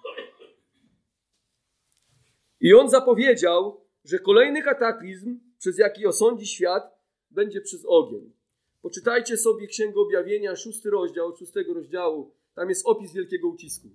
I 2.61 2.75
on 2.75 2.89
zapowiedział, 2.89 3.85
że 4.05 4.19
kolejny 4.19 4.63
kataklizm, 4.63 5.41
przez 5.59 5.79
jaki 5.79 6.07
osądzi 6.07 6.47
świat, 6.47 6.99
będzie 7.31 7.61
przez 7.61 7.85
ogień. 7.87 8.33
Poczytajcie 8.83 9.37
sobie 9.37 9.67
Księgę 9.67 10.01
Objawienia, 10.01 10.57
szósty 10.57 10.91
rozdział, 10.91 11.37
szóstego 11.37 11.75
rozdziału. 11.75 12.35
Tam 12.55 12.69
jest 12.69 12.87
opis 12.87 13.13
wielkiego 13.13 13.49
ucisku. 13.49 13.89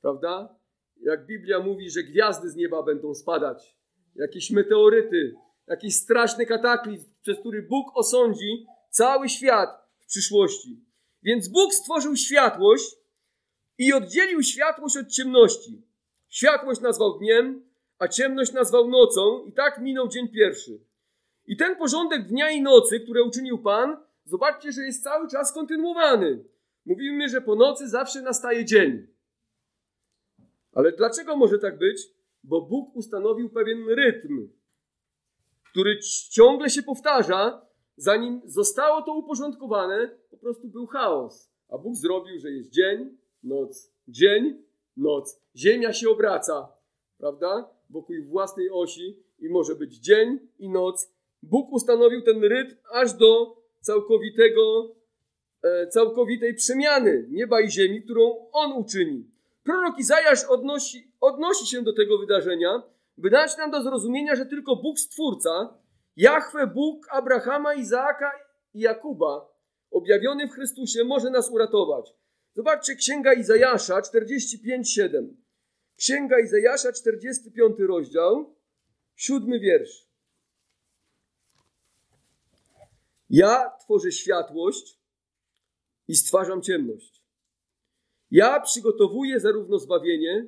Prawda? 0.00 0.57
Jak 1.00 1.26
Biblia 1.26 1.60
mówi, 1.60 1.90
że 1.90 2.02
gwiazdy 2.02 2.50
z 2.50 2.56
nieba 2.56 2.82
będą 2.82 3.14
spadać, 3.14 3.76
jakieś 4.14 4.50
meteoryty, 4.50 5.34
jakiś 5.66 5.94
straszny 5.96 6.46
kataklizm, 6.46 7.12
przez 7.22 7.38
który 7.38 7.62
Bóg 7.62 7.86
osądzi 7.94 8.66
cały 8.90 9.28
świat 9.28 9.68
w 9.98 10.06
przyszłości. 10.06 10.84
Więc 11.22 11.48
Bóg 11.48 11.74
stworzył 11.74 12.16
światłość 12.16 12.96
i 13.78 13.92
oddzielił 13.92 14.42
światłość 14.42 14.96
od 14.96 15.08
ciemności. 15.08 15.82
Światłość 16.28 16.80
nazwał 16.80 17.18
dniem, 17.18 17.68
a 17.98 18.08
ciemność 18.08 18.52
nazwał 18.52 18.88
nocą, 18.88 19.44
i 19.44 19.52
tak 19.52 19.80
minął 19.80 20.08
dzień 20.08 20.28
pierwszy. 20.28 20.80
I 21.46 21.56
ten 21.56 21.76
porządek 21.76 22.26
dnia 22.26 22.50
i 22.50 22.62
nocy, 22.62 23.00
który 23.00 23.22
uczynił 23.22 23.58
Pan, 23.58 23.96
zobaczcie, 24.24 24.72
że 24.72 24.82
jest 24.82 25.02
cały 25.02 25.28
czas 25.28 25.52
kontynuowany. 25.52 26.44
Mówimy, 26.86 27.28
że 27.28 27.40
po 27.40 27.54
nocy 27.54 27.88
zawsze 27.88 28.22
nastaje 28.22 28.64
dzień. 28.64 29.06
Ale 30.78 30.92
dlaczego 30.92 31.36
może 31.36 31.58
tak 31.58 31.78
być? 31.78 32.02
Bo 32.44 32.60
Bóg 32.60 32.96
ustanowił 32.96 33.50
pewien 33.50 33.88
rytm, 33.88 34.48
który 35.70 35.98
ciągle 36.30 36.70
się 36.70 36.82
powtarza, 36.82 37.66
zanim 37.96 38.40
zostało 38.44 39.02
to 39.02 39.14
uporządkowane, 39.14 40.18
po 40.30 40.36
prostu 40.36 40.68
był 40.68 40.86
chaos. 40.86 41.50
A 41.68 41.78
Bóg 41.78 41.96
zrobił, 41.96 42.38
że 42.38 42.50
jest 42.50 42.70
dzień, 42.70 43.16
noc, 43.42 43.92
dzień, 44.08 44.62
noc. 44.96 45.40
Ziemia 45.56 45.92
się 45.92 46.10
obraca, 46.10 46.72
prawda? 47.18 47.70
Wokół 47.90 48.16
własnej 48.24 48.70
osi 48.70 49.22
i 49.38 49.48
może 49.48 49.74
być 49.74 49.94
dzień 49.98 50.38
i 50.58 50.68
noc. 50.68 51.12
Bóg 51.42 51.72
ustanowił 51.72 52.22
ten 52.22 52.44
rytm 52.44 52.76
aż 52.92 53.12
do 53.12 53.56
całkowitego, 53.80 54.96
e, 55.62 55.86
całkowitej 55.86 56.54
przemiany 56.54 57.26
nieba 57.30 57.60
i 57.60 57.70
ziemi, 57.70 58.02
którą 58.02 58.48
On 58.52 58.72
uczyni. 58.72 59.37
Prorok 59.64 59.98
Izajasz 59.98 60.44
odnosi, 60.44 61.12
odnosi 61.20 61.66
się 61.66 61.82
do 61.82 61.92
tego 61.92 62.18
wydarzenia, 62.18 62.82
by 63.16 63.30
dać 63.30 63.56
nam 63.56 63.70
do 63.70 63.82
zrozumienia, 63.82 64.36
że 64.36 64.46
tylko 64.46 64.76
Bóg 64.76 64.98
Stwórca, 64.98 65.78
Jahwe 66.16 66.66
Bóg 66.66 67.06
Abrahama, 67.10 67.74
Izaaka 67.74 68.32
i 68.74 68.80
Jakuba, 68.80 69.48
objawiony 69.90 70.48
w 70.48 70.52
Chrystusie, 70.52 71.04
może 71.04 71.30
nas 71.30 71.50
uratować. 71.50 72.14
Zobaczcie, 72.54 72.94
Księga 72.94 73.32
Izajasza 73.32 74.00
45:7. 74.00 75.36
Księga 75.96 76.38
Izajasza, 76.38 76.92
45 76.92 77.78
rozdział, 77.78 78.56
siódmy 79.16 79.60
wiersz. 79.60 80.08
Ja 83.30 83.70
tworzę 83.80 84.12
światłość 84.12 84.98
i 86.08 86.16
stwarzam 86.16 86.62
ciemność. 86.62 87.17
Ja 88.30 88.60
przygotowuję 88.60 89.40
zarówno 89.40 89.78
zbawienie, 89.78 90.46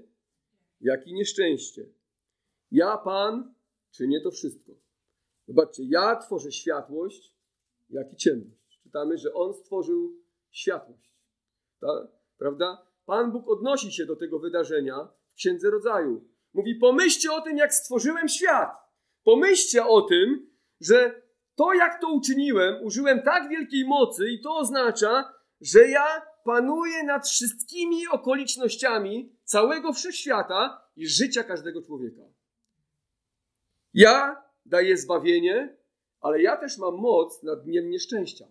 jak 0.80 1.06
i 1.06 1.14
nieszczęście. 1.14 1.86
Ja, 2.70 2.96
Pan, 2.96 3.54
czynię 3.90 4.20
to 4.20 4.30
wszystko. 4.30 4.72
Zobaczcie, 5.48 5.82
ja 5.86 6.16
tworzę 6.16 6.52
światłość, 6.52 7.34
jak 7.90 8.12
i 8.12 8.16
ciemność. 8.16 8.80
Czytamy, 8.82 9.18
że 9.18 9.34
On 9.34 9.54
stworzył 9.54 10.22
światłość. 10.50 11.14
Tak? 11.80 12.08
Prawda? 12.38 12.86
Pan 13.06 13.32
Bóg 13.32 13.48
odnosi 13.48 13.92
się 13.92 14.06
do 14.06 14.16
tego 14.16 14.38
wydarzenia 14.38 15.08
w 15.32 15.34
Księdze 15.34 15.70
Rodzaju. 15.70 16.24
Mówi: 16.54 16.74
Pomyślcie 16.74 17.32
o 17.32 17.40
tym, 17.40 17.56
jak 17.56 17.74
stworzyłem 17.74 18.28
świat. 18.28 18.70
Pomyślcie 19.24 19.86
o 19.86 20.02
tym, 20.02 20.50
że 20.80 21.22
to, 21.54 21.74
jak 21.74 22.00
to 22.00 22.12
uczyniłem, 22.12 22.84
użyłem 22.84 23.22
tak 23.22 23.48
wielkiej 23.48 23.84
mocy, 23.84 24.30
i 24.30 24.40
to 24.40 24.56
oznacza, 24.56 25.32
że 25.60 25.88
ja 25.88 26.22
panuję 26.44 27.02
nad 27.02 27.28
wszystkimi 27.28 28.08
okolicznościami 28.08 29.32
całego 29.44 29.92
wszechświata 29.92 30.88
i 30.96 31.06
życia 31.06 31.44
każdego 31.44 31.82
człowieka. 31.82 32.22
Ja 33.94 34.44
daję 34.66 34.96
zbawienie, 34.96 35.76
ale 36.20 36.42
ja 36.42 36.56
też 36.56 36.78
mam 36.78 36.94
moc 36.94 37.42
nad 37.42 37.64
dniem 37.64 37.90
nieszczęścia. 37.90 38.46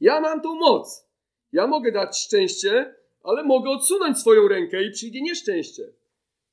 Ja 0.00 0.20
mam 0.20 0.40
tą 0.40 0.54
moc. 0.54 1.06
Ja 1.52 1.66
mogę 1.66 1.92
dać 1.92 2.18
szczęście, 2.18 2.94
ale 3.24 3.42
mogę 3.42 3.70
odsunąć 3.70 4.18
swoją 4.18 4.48
rękę 4.48 4.82
i 4.82 4.90
przyjdzie 4.90 5.22
nieszczęście. 5.22 5.82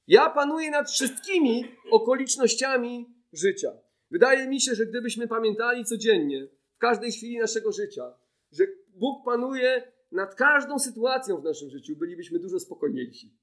Ja 0.08 0.30
panuję 0.30 0.72
nad 0.72 0.92
wszystkimi 0.92 1.66
okolicznościami 1.92 3.14
życia. 3.34 3.72
Wydaje 4.12 4.48
mi 4.48 4.62
się, 4.62 4.76
że 4.76 4.86
gdybyśmy 4.86 5.28
pamiętali 5.28 5.86
codziennie, 5.86 6.48
w 6.76 6.78
każdej 6.78 7.12
chwili 7.12 7.38
naszego 7.38 7.72
życia, 7.72 8.14
że 8.52 8.64
Bóg 9.00 9.26
panuje 9.26 9.92
nad 10.12 10.36
każdą 10.36 10.80
sytuacją 10.80 11.38
w 11.38 11.44
naszym 11.44 11.70
życiu, 11.70 11.96
bylibyśmy 11.96 12.40
dużo 12.40 12.60
spokojniejsi. 12.60 13.34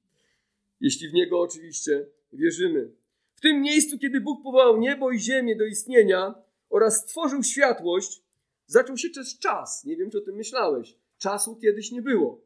Jeśli 0.81 1.09
w 1.09 1.13
Niego 1.13 1.41
oczywiście 1.41 2.07
wierzymy. 2.33 2.91
W 3.35 3.41
tym 3.41 3.61
miejscu, 3.61 3.99
kiedy 3.99 4.21
Bóg 4.21 4.43
powołał 4.43 4.77
niebo 4.77 5.11
i 5.11 5.19
ziemię 5.19 5.57
do 5.57 5.65
istnienia 5.65 6.35
oraz 6.71 6.97
stworzył 6.97 7.43
światłość, 7.43 8.23
zaczął 8.67 8.97
się 8.97 9.11
też 9.11 9.39
czas. 9.39 9.85
Nie 9.85 9.97
wiem, 9.97 10.11
czy 10.11 10.19
o 10.19 10.21
tym 10.21 10.35
myślałeś. 10.35 10.97
Czasu 11.19 11.57
kiedyś 11.57 11.93
nie 11.93 12.03
było. 12.03 12.41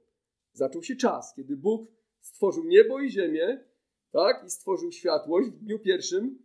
Zaczął 0.52 0.82
się 0.82 0.96
czas, 0.96 1.34
kiedy 1.36 1.56
Bóg 1.56 1.90
stworzył 2.20 2.64
niebo 2.64 3.00
i 3.00 3.10
ziemię, 3.10 3.64
tak? 4.12 4.44
I 4.46 4.50
stworzył 4.50 4.92
światłość 4.92 5.48
w 5.48 5.64
dniu 5.64 5.78
pierwszym. 5.78 6.38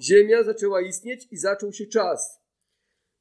Ziemia 0.00 0.42
zaczęła 0.42 0.80
istnieć 0.80 1.28
i 1.30 1.36
zaczął 1.36 1.72
się 1.72 1.86
czas. 1.86 2.40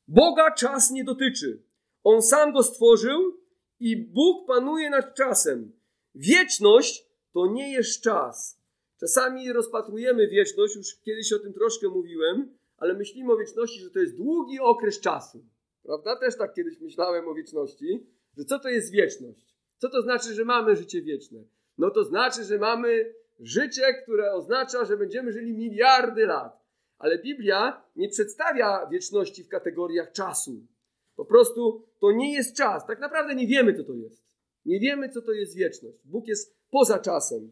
Boga 0.07 0.51
czas 0.51 0.91
nie 0.91 1.03
dotyczy. 1.03 1.63
On 2.03 2.21
sam 2.21 2.53
go 2.53 2.63
stworzył 2.63 3.37
i 3.79 3.97
Bóg 3.97 4.47
panuje 4.47 4.89
nad 4.89 5.15
czasem. 5.15 5.71
Wieczność 6.15 7.05
to 7.33 7.47
nie 7.47 7.71
jest 7.71 8.01
czas. 8.01 8.61
Czasami 8.99 9.53
rozpatrujemy 9.53 10.27
wieczność, 10.27 10.75
już 10.75 10.95
kiedyś 10.95 11.33
o 11.33 11.39
tym 11.39 11.53
troszkę 11.53 11.87
mówiłem, 11.87 12.57
ale 12.77 12.93
myślimy 12.93 13.33
o 13.33 13.37
wieczności, 13.37 13.79
że 13.79 13.89
to 13.89 13.99
jest 13.99 14.17
długi 14.17 14.59
okres 14.59 14.99
czasu. 14.99 15.45
Prawda? 15.83 16.15
Też 16.15 16.37
tak 16.37 16.53
kiedyś 16.53 16.79
myślałem 16.79 17.27
o 17.27 17.33
wieczności, 17.33 18.07
że 18.37 18.45
co 18.45 18.59
to 18.59 18.69
jest 18.69 18.91
wieczność? 18.91 19.55
Co 19.77 19.89
to 19.89 20.01
znaczy, 20.01 20.33
że 20.33 20.45
mamy 20.45 20.75
życie 20.75 21.01
wieczne? 21.01 21.43
No 21.77 21.89
to 21.89 22.03
znaczy, 22.03 22.43
że 22.43 22.57
mamy 22.57 23.13
życie, 23.39 23.93
które 24.03 24.33
oznacza, 24.33 24.85
że 24.85 24.97
będziemy 24.97 25.31
żyli 25.31 25.53
miliardy 25.53 26.25
lat. 26.25 26.61
Ale 26.97 27.19
Biblia 27.19 27.83
nie 27.95 28.09
przedstawia 28.09 28.87
wieczności 28.91 29.43
w 29.43 29.49
kategoriach 29.49 30.11
czasu. 30.11 30.67
Po 31.21 31.25
prostu 31.25 31.83
to 31.99 32.11
nie 32.11 32.33
jest 32.33 32.55
czas. 32.55 32.85
Tak 32.85 32.99
naprawdę 32.99 33.35
nie 33.35 33.47
wiemy, 33.47 33.73
co 33.73 33.83
to 33.83 33.93
jest. 33.93 34.23
Nie 34.65 34.79
wiemy, 34.79 35.09
co 35.09 35.21
to 35.21 35.31
jest 35.31 35.55
wieczność. 35.55 35.97
Bóg 36.05 36.27
jest 36.27 36.55
poza 36.71 36.99
czasem. 36.99 37.51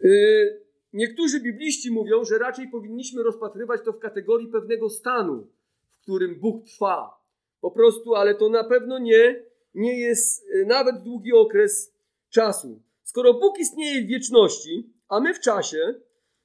Yy, 0.00 0.60
niektórzy 0.92 1.40
bibliści 1.40 1.90
mówią, 1.90 2.24
że 2.24 2.38
raczej 2.38 2.68
powinniśmy 2.68 3.22
rozpatrywać 3.22 3.80
to 3.84 3.92
w 3.92 3.98
kategorii 3.98 4.48
pewnego 4.48 4.90
stanu, 4.90 5.46
w 5.90 6.02
którym 6.02 6.40
Bóg 6.40 6.64
trwa. 6.64 7.24
Po 7.60 7.70
prostu, 7.70 8.14
ale 8.14 8.34
to 8.34 8.48
na 8.48 8.64
pewno 8.64 8.98
nie, 8.98 9.44
nie 9.74 10.00
jest 10.00 10.48
yy, 10.48 10.66
nawet 10.66 11.02
długi 11.02 11.32
okres 11.32 11.94
czasu. 12.30 12.82
Skoro 13.02 13.34
Bóg 13.34 13.58
istnieje 13.58 14.02
w 14.02 14.06
wieczności, 14.06 14.92
a 15.08 15.20
my 15.20 15.34
w 15.34 15.40
czasie, 15.40 15.94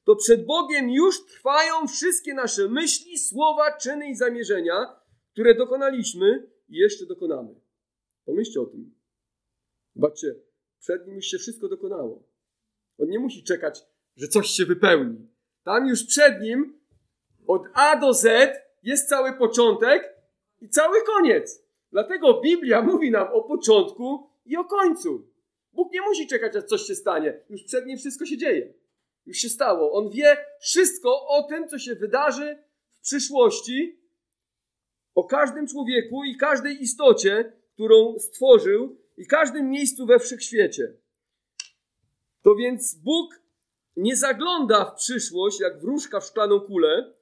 to 0.03 0.15
przed 0.15 0.45
Bogiem 0.45 0.89
już 0.89 1.25
trwają 1.25 1.87
wszystkie 1.87 2.33
nasze 2.33 2.67
myśli, 2.67 3.17
słowa, 3.19 3.77
czyny 3.77 4.09
i 4.09 4.15
zamierzenia, 4.15 5.00
które 5.31 5.55
dokonaliśmy 5.55 6.47
i 6.69 6.75
jeszcze 6.75 7.05
dokonamy. 7.05 7.55
Pomyślcie 8.25 8.61
o 8.61 8.65
tym. 8.65 8.95
Zobaczcie, 9.95 10.35
przed 10.79 11.07
nim 11.07 11.15
już 11.15 11.25
się 11.25 11.37
wszystko 11.37 11.67
dokonało. 11.67 12.23
On 12.97 13.09
nie 13.09 13.19
musi 13.19 13.43
czekać, 13.43 13.83
że 14.17 14.27
coś 14.27 14.47
się 14.47 14.65
wypełni. 14.65 15.27
Tam 15.63 15.87
już 15.87 16.03
przed 16.03 16.41
nim 16.41 16.79
od 17.47 17.61
A 17.73 17.99
do 17.99 18.13
Z 18.13 18.55
jest 18.83 19.09
cały 19.09 19.33
początek 19.33 20.15
i 20.61 20.69
cały 20.69 20.97
koniec. 21.05 21.63
Dlatego 21.91 22.41
Biblia 22.41 22.81
mówi 22.81 23.11
nam 23.11 23.27
o 23.33 23.41
początku 23.41 24.29
i 24.45 24.57
o 24.57 24.65
końcu. 24.65 25.27
Bóg 25.73 25.93
nie 25.93 26.01
musi 26.01 26.27
czekać, 26.27 26.55
aż 26.55 26.63
coś 26.63 26.81
się 26.81 26.95
stanie. 26.95 27.39
Już 27.49 27.63
przed 27.63 27.85
nim 27.85 27.97
wszystko 27.97 28.25
się 28.25 28.37
dzieje. 28.37 28.73
Już 29.25 29.37
się 29.37 29.49
stało. 29.49 29.91
On 29.91 30.09
wie 30.09 30.37
wszystko 30.59 31.27
o 31.27 31.43
tym, 31.43 31.67
co 31.67 31.79
się 31.79 31.95
wydarzy 31.95 32.57
w 32.89 32.99
przyszłości, 32.99 34.00
o 35.15 35.23
każdym 35.23 35.67
człowieku 35.67 36.23
i 36.23 36.37
każdej 36.37 36.83
istocie, 36.83 37.53
którą 37.73 38.19
stworzył 38.19 38.97
i 39.17 39.27
każdym 39.27 39.69
miejscu 39.69 40.05
we 40.05 40.19
wszechświecie. 40.19 40.93
To 42.41 42.55
więc 42.55 42.95
Bóg 42.95 43.41
nie 43.95 44.15
zagląda 44.15 44.85
w 44.85 44.95
przyszłość 44.95 45.59
jak 45.59 45.81
wróżka 45.81 46.19
w 46.19 46.25
szklaną 46.25 46.59
kulę, 46.59 47.13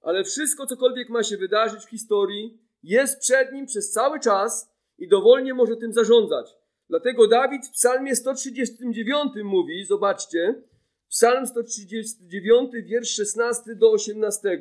ale 0.00 0.24
wszystko, 0.24 0.66
cokolwiek 0.66 1.08
ma 1.08 1.22
się 1.22 1.36
wydarzyć 1.36 1.84
w 1.84 1.90
historii, 1.90 2.58
jest 2.82 3.20
przed 3.20 3.52
nim 3.52 3.66
przez 3.66 3.90
cały 3.90 4.20
czas 4.20 4.72
i 4.98 5.08
dowolnie 5.08 5.54
może 5.54 5.76
tym 5.76 5.92
zarządzać. 5.92 6.54
Dlatego 6.88 7.28
Dawid 7.28 7.66
w 7.66 7.70
Psalmie 7.70 8.16
139 8.16 9.32
mówi, 9.44 9.84
zobaczcie, 9.84 10.62
Psalm 11.08 11.46
139, 11.46 12.70
wiersz 12.72 13.10
16 13.10 13.74
do 13.74 13.90
18, 13.92 14.60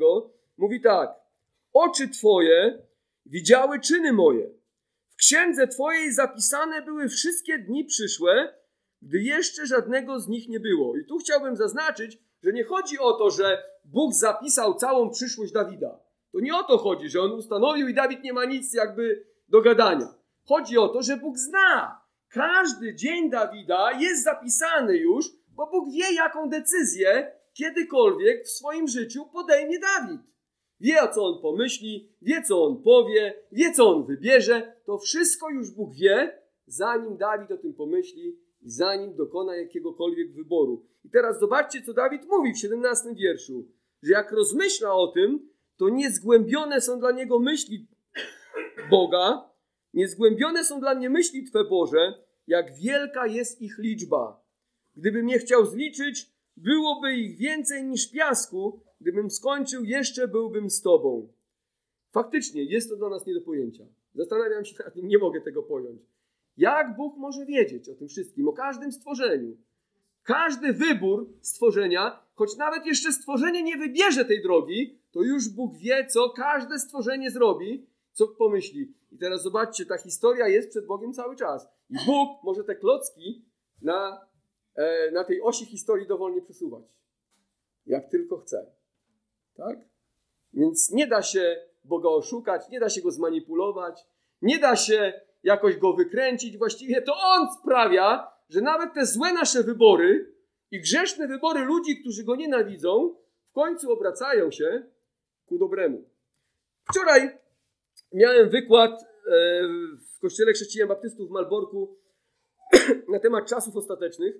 mówi 0.58 0.82
tak: 0.82 1.27
Oczy 1.74 2.10
Twoje 2.10 2.88
widziały 3.26 3.80
czyny 3.80 4.14
moje. 4.14 4.50
W 5.10 5.16
księdze 5.16 5.68
Twojej 5.68 6.14
zapisane 6.14 6.82
były 6.82 7.10
wszystkie 7.10 7.58
dni 7.58 7.86
przyszłe, 7.86 8.54
gdy 9.02 9.22
jeszcze 9.22 9.66
żadnego 9.66 10.20
z 10.20 10.28
nich 10.28 10.50
nie 10.50 10.60
było. 10.60 10.98
I 10.98 11.06
tu 11.06 11.18
chciałbym 11.18 11.56
zaznaczyć, 11.56 12.18
że 12.44 12.54
nie 12.54 12.64
chodzi 12.64 13.00
o 13.00 13.14
to, 13.14 13.30
że 13.30 13.64
Bóg 13.86 14.14
zapisał 14.14 14.76
całą 14.76 15.10
przyszłość 15.10 15.52
Dawida. 15.52 16.00
To 16.32 16.40
nie 16.40 16.56
o 16.56 16.64
to 16.64 16.78
chodzi, 16.78 17.10
że 17.10 17.22
on 17.22 17.32
ustanowił 17.32 17.88
i 17.88 17.94
Dawid 17.94 18.24
nie 18.24 18.34
ma 18.34 18.46
nic 18.46 18.74
jakby 18.74 19.26
do 19.48 19.62
gadania. 19.62 20.14
Chodzi 20.46 20.78
o 20.78 20.88
to, 20.88 21.02
że 21.02 21.18
Bóg 21.18 21.38
zna. 21.38 22.02
Każdy 22.30 22.96
dzień 22.96 23.30
Dawida 23.30 23.92
jest 23.92 24.24
zapisany 24.24 24.98
już, 24.98 25.26
bo 25.48 25.68
Bóg 25.68 25.94
wie, 25.94 26.14
jaką 26.14 26.50
decyzję 26.50 27.32
kiedykolwiek 27.54 28.46
w 28.46 28.50
swoim 28.50 28.88
życiu 28.88 29.26
podejmie 29.26 29.80
Dawid. 29.80 30.22
Wie, 30.80 31.02
o 31.02 31.08
co 31.08 31.26
on 31.26 31.42
pomyśli, 31.42 32.10
wie, 32.22 32.42
co 32.42 32.64
on 32.64 32.84
powie, 32.84 33.34
wie, 33.52 33.72
co 33.72 33.90
on 33.90 34.06
wybierze. 34.06 34.74
To 34.86 34.98
wszystko 34.98 35.50
już 35.50 35.72
Bóg 35.72 35.96
wie, 35.96 36.42
zanim 36.68 37.18
Dawid 37.18 37.52
o 37.52 37.58
tym 37.58 37.74
pomyśli 37.74 38.38
i 38.62 38.70
zanim 38.70 39.16
dokona 39.16 39.56
jakiegokolwiek 39.56 40.34
wyboru. 40.34 40.86
I 41.06 41.10
teraz 41.10 41.40
zobaczcie, 41.40 41.82
co 41.82 41.94
Dawid 41.94 42.22
mówi 42.30 42.54
w 42.54 42.58
17 42.58 43.16
wierszu, 43.16 43.66
że 44.04 44.14
jak 44.14 44.32
rozmyśla 44.32 44.94
o 44.94 45.08
tym, 45.08 45.50
to 45.78 45.90
niezgłębione 45.90 46.82
są 46.82 47.00
dla 47.00 47.12
niego 47.12 47.40
myśli 47.40 47.88
Boga, 48.90 49.50
niezgłębione 49.94 50.64
są 50.64 50.80
dla 50.80 50.96
mnie 50.96 51.10
myśli 51.10 51.44
Twe 51.44 51.64
Boże, 51.64 52.14
jak 52.48 52.76
wielka 52.76 53.28
jest 53.28 53.62
ich 53.62 53.78
liczba. 53.78 54.44
Gdybym 54.96 55.30
je 55.30 55.40
chciał 55.40 55.66
zliczyć, 55.66 56.32
byłoby 56.58 57.14
ich 57.14 57.38
więcej 57.38 57.84
niż 57.84 58.12
piasku, 58.12 58.80
gdybym 59.02 59.30
skończył, 59.30 59.84
jeszcze 59.84 60.28
byłbym 60.28 60.70
z 60.70 60.82
Tobą. 60.82 61.34
Faktycznie 62.12 62.64
jest 62.64 62.90
to 62.90 62.96
dla 62.96 63.10
nas 63.10 63.26
nie 63.26 63.34
do 63.34 63.42
pojęcia. 63.42 63.86
Zastanawiam 64.16 64.66
się 64.66 64.84
nad 64.84 64.94
tym, 64.94 65.08
nie 65.08 65.18
mogę 65.18 65.42
tego 65.42 65.64
pojąć. 65.64 66.02
Jak 66.58 66.96
Bóg 66.96 67.18
może 67.18 67.46
wiedzieć 67.46 67.90
o 67.90 67.96
tym 67.96 68.08
wszystkim, 68.08 68.48
o 68.48 68.54
każdym 68.54 68.92
stworzeniu? 68.92 69.58
Każdy 70.24 70.74
wybór 70.74 71.34
stworzenia, 71.42 72.24
choć 72.36 72.58
nawet 72.58 72.86
jeszcze 72.86 73.14
stworzenie 73.14 73.64
nie 73.64 73.78
wybierze 73.78 74.26
tej 74.26 74.42
drogi, 74.42 75.00
to 75.12 75.22
już 75.22 75.50
Bóg 75.50 75.78
wie, 75.78 76.08
co 76.10 76.30
każde 76.30 76.80
stworzenie 76.80 77.32
zrobi, 77.32 77.88
co 78.12 78.28
pomyśli. 78.28 78.94
I 79.12 79.18
teraz 79.18 79.44
zobaczcie, 79.44 79.86
ta 79.86 79.98
historia 79.98 80.48
jest 80.48 80.70
przed 80.70 80.86
Bogiem 80.86 81.14
cały 81.14 81.36
czas. 81.36 81.68
I 81.90 81.96
Bóg 82.06 82.44
może 82.44 82.64
te 82.64 82.76
klocki 82.76 83.46
na, 83.82 84.28
e, 84.76 85.12
na 85.12 85.24
tej 85.24 85.42
osi 85.42 85.66
historii 85.66 86.08
dowolnie 86.08 86.42
przesuwać. 86.42 86.84
Jak 87.86 88.10
tylko 88.10 88.38
chce. 88.38 88.77
Tak? 89.58 89.78
Więc 90.54 90.92
nie 90.92 91.08
da 91.08 91.22
się 91.22 91.56
Boga 91.84 92.10
oszukać, 92.10 92.70
nie 92.70 92.80
da 92.80 92.90
się 92.90 93.02
go 93.02 93.12
zmanipulować, 93.12 94.06
nie 94.42 94.60
da 94.60 94.76
się 94.76 95.22
jakoś 95.44 95.78
go 95.78 95.94
wykręcić. 95.94 96.58
Właściwie 96.58 97.02
to 97.02 97.14
On 97.18 97.48
sprawia, 97.62 98.28
że 98.50 98.62
nawet 98.62 98.94
te 98.94 99.06
złe 99.06 99.34
nasze 99.34 99.64
wybory 99.64 100.34
i 100.72 100.82
grzeszne 100.82 101.28
wybory 101.28 101.66
ludzi, 101.66 102.02
którzy 102.02 102.24
go 102.24 102.36
nienawidzą, 102.36 103.16
w 103.50 103.52
końcu 103.52 103.92
obracają 103.92 104.52
się 104.52 104.84
ku 105.46 105.58
dobremu. 105.58 106.10
Wczoraj 106.92 107.38
miałem 108.14 108.50
wykład 108.50 108.92
e, 109.02 109.06
w 110.16 110.20
Kościele 110.20 110.54
Chrześcijan 110.54 110.88
Baptystów 110.88 111.30
w 111.30 111.32
Malborku 111.32 111.98
na 113.14 113.20
temat 113.20 113.46
czasów 113.46 113.76
ostatecznych 113.76 114.36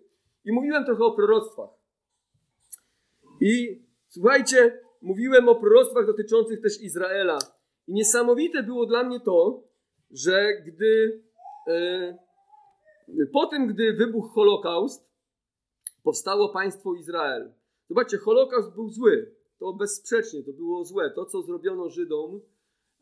i 0.46 0.52
mówiłem 0.52 0.86
trochę 0.86 1.04
o 1.04 1.12
proroctwach. 1.12 1.70
I 3.42 3.82
słuchajcie, 4.08 4.80
mówiłem 5.02 5.50
o 5.50 5.56
proroctwach 5.56 6.06
dotyczących 6.06 6.62
też 6.62 6.82
Izraela. 6.82 7.40
I 7.88 7.94
niesamowite 7.94 8.64
było 8.64 8.86
dla 8.86 9.04
mnie 9.04 9.20
to, 9.20 9.64
że 10.12 10.62
gdy 10.66 11.24
e, 11.68 12.18
po 13.34 13.46
tym, 13.46 13.68
gdy 13.68 13.94
wybuchł 13.94 14.28
Holokaust, 14.28 15.08
powstało 16.04 16.50
państwo 16.50 16.94
Izrael. 16.94 17.54
Zobaczcie, 17.90 18.18
Holokaust 18.18 18.74
był 18.76 18.90
zły. 18.90 19.36
To 19.60 19.74
bezsprzecznie, 19.74 20.44
to 20.44 20.54
było 20.54 20.84
złe. 20.84 21.12
To, 21.16 21.26
co 21.26 21.42
zrobiono 21.42 21.90
Żydom, 21.90 22.42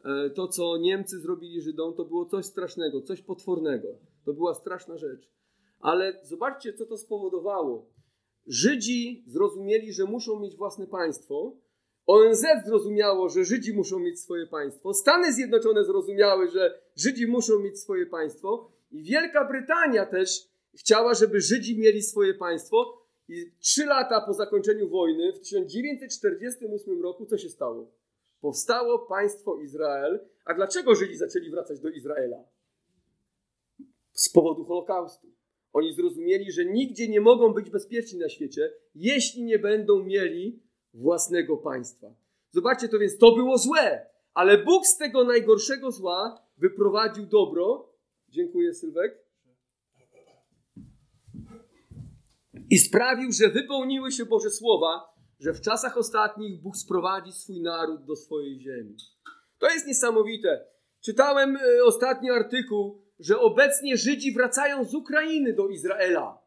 e, 0.06 0.30
to, 0.30 0.48
co 0.48 0.78
Niemcy 0.78 1.20
zrobili 1.20 1.62
Żydom, 1.62 1.94
to 1.94 2.06
było 2.06 2.26
coś 2.26 2.46
strasznego, 2.46 3.02
coś 3.02 3.22
potwornego. 3.22 3.88
To 4.26 4.34
była 4.34 4.54
straszna 4.54 4.98
rzecz. 4.98 5.30
Ale 5.80 6.20
zobaczcie, 6.24 6.74
co 6.74 6.86
to 6.86 6.98
spowodowało. 6.98 7.90
Żydzi 8.48 9.24
zrozumieli, 9.28 9.94
że 9.94 10.04
muszą 10.04 10.40
mieć 10.40 10.56
własne 10.56 10.88
państwo. 10.88 11.58
ONZ 12.08 12.46
zrozumiało, 12.66 13.30
że 13.30 13.46
Żydzi 13.46 13.74
muszą 13.74 14.00
mieć 14.00 14.20
swoje 14.20 14.48
państwo. 14.48 14.94
Stany 14.94 15.34
Zjednoczone 15.34 15.86
zrozumiały, 15.86 16.52
że 16.52 16.82
Żydzi 16.96 17.28
muszą 17.28 17.60
mieć 17.60 17.80
swoje 17.80 18.06
państwo. 18.06 18.72
I 18.92 19.04
Wielka 19.04 19.46
Brytania 19.46 20.06
też 20.06 20.50
chciała, 20.74 21.14
żeby 21.14 21.42
Żydzi 21.42 21.80
mieli 21.80 22.02
swoje 22.02 22.34
państwo. 22.34 23.06
I 23.28 23.52
trzy 23.60 23.86
lata 23.86 24.22
po 24.22 24.34
zakończeniu 24.34 24.90
wojny, 24.90 25.34
w 25.34 25.40
1948 25.40 27.02
roku, 27.02 27.26
co 27.26 27.38
się 27.38 27.50
stało? 27.50 27.92
Powstało 28.42 29.00
państwo 29.00 29.60
Izrael. 29.62 30.20
A 30.46 30.54
dlaczego 30.54 30.96
Żydzi 30.96 31.18
zaczęli 31.18 31.50
wracać 31.50 31.80
do 31.80 31.90
Izraela? 31.90 32.44
Z 34.14 34.30
powodu 34.30 34.66
Holokaustu. 34.66 35.28
Oni 35.74 35.94
zrozumieli, 35.94 36.52
że 36.52 36.66
nigdzie 36.66 37.08
nie 37.08 37.22
mogą 37.22 37.54
być 37.54 37.70
bezpieczni 37.70 38.20
na 38.20 38.30
świecie, 38.30 38.74
jeśli 38.96 39.44
nie 39.44 39.60
będą 39.60 40.04
mieli 40.04 40.65
własnego 40.96 41.58
państwa. 41.58 42.08
Zobaczcie 42.52 42.90
to 42.90 43.00
więc, 43.00 43.18
to 43.18 43.36
było 43.36 43.58
złe, 43.58 44.10
ale 44.34 44.58
Bóg 44.58 44.88
z 44.88 44.98
tego 44.98 45.24
najgorszego 45.24 45.92
zła 45.92 46.42
wyprowadził 46.58 47.26
dobro. 47.26 47.90
Dziękuję, 48.30 48.74
Sylwek. 48.74 49.26
I 52.70 52.78
sprawił, 52.78 53.32
że 53.32 53.50
wypełniły 53.50 54.12
się 54.12 54.26
Boże 54.26 54.50
słowa, 54.50 55.16
że 55.40 55.54
w 55.54 55.62
czasach 55.62 55.98
ostatnich 55.98 56.62
Bóg 56.62 56.78
sprowadzi 56.78 57.32
swój 57.32 57.62
naród 57.62 58.06
do 58.06 58.16
swojej 58.16 58.60
ziemi. 58.60 58.96
To 59.58 59.70
jest 59.70 59.88
niesamowite. 59.88 60.66
Czytałem 61.02 61.58
e, 61.58 61.84
ostatni 61.86 62.32
artykuł, 62.32 63.02
że 63.20 63.40
obecnie 63.40 63.98
Żydzi 63.98 64.34
wracają 64.34 64.84
z 64.84 64.96
Ukrainy 64.96 65.54
do 65.54 65.68
Izraela, 65.68 66.42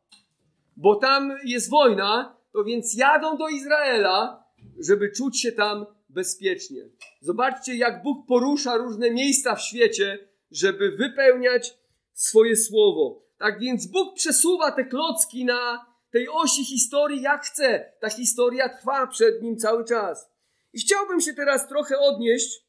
bo 0.77 0.97
tam 0.97 1.39
jest 1.45 1.71
wojna, 1.71 2.38
to 2.59 2.65
więc 2.65 2.95
jadą 2.95 3.37
do 3.37 3.49
Izraela, 3.49 4.45
żeby 4.79 5.11
czuć 5.11 5.41
się 5.41 5.53
tam 5.53 5.87
bezpiecznie. 6.09 6.89
Zobaczcie, 7.21 7.75
jak 7.75 8.03
Bóg 8.03 8.27
porusza 8.27 8.77
różne 8.77 9.11
miejsca 9.11 9.55
w 9.55 9.63
świecie, 9.63 10.29
żeby 10.51 10.91
wypełniać 10.91 11.79
swoje 12.13 12.57
słowo. 12.57 13.23
Tak 13.39 13.61
więc 13.61 13.87
Bóg 13.87 14.15
przesuwa 14.15 14.73
te 14.73 14.85
klocki 14.85 15.45
na 15.45 15.87
tej 16.11 16.29
osi 16.29 16.65
historii 16.65 17.23
jak 17.23 17.45
chce. 17.45 17.93
Ta 18.01 18.11
historia 18.11 18.69
trwa 18.69 19.07
przed 19.07 19.43
nim 19.43 19.57
cały 19.57 19.85
czas. 19.85 20.31
I 20.73 20.81
chciałbym 20.81 21.21
się 21.21 21.35
teraz 21.35 21.69
trochę 21.69 21.99
odnieść 21.99 22.67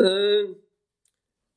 e, 0.00 0.06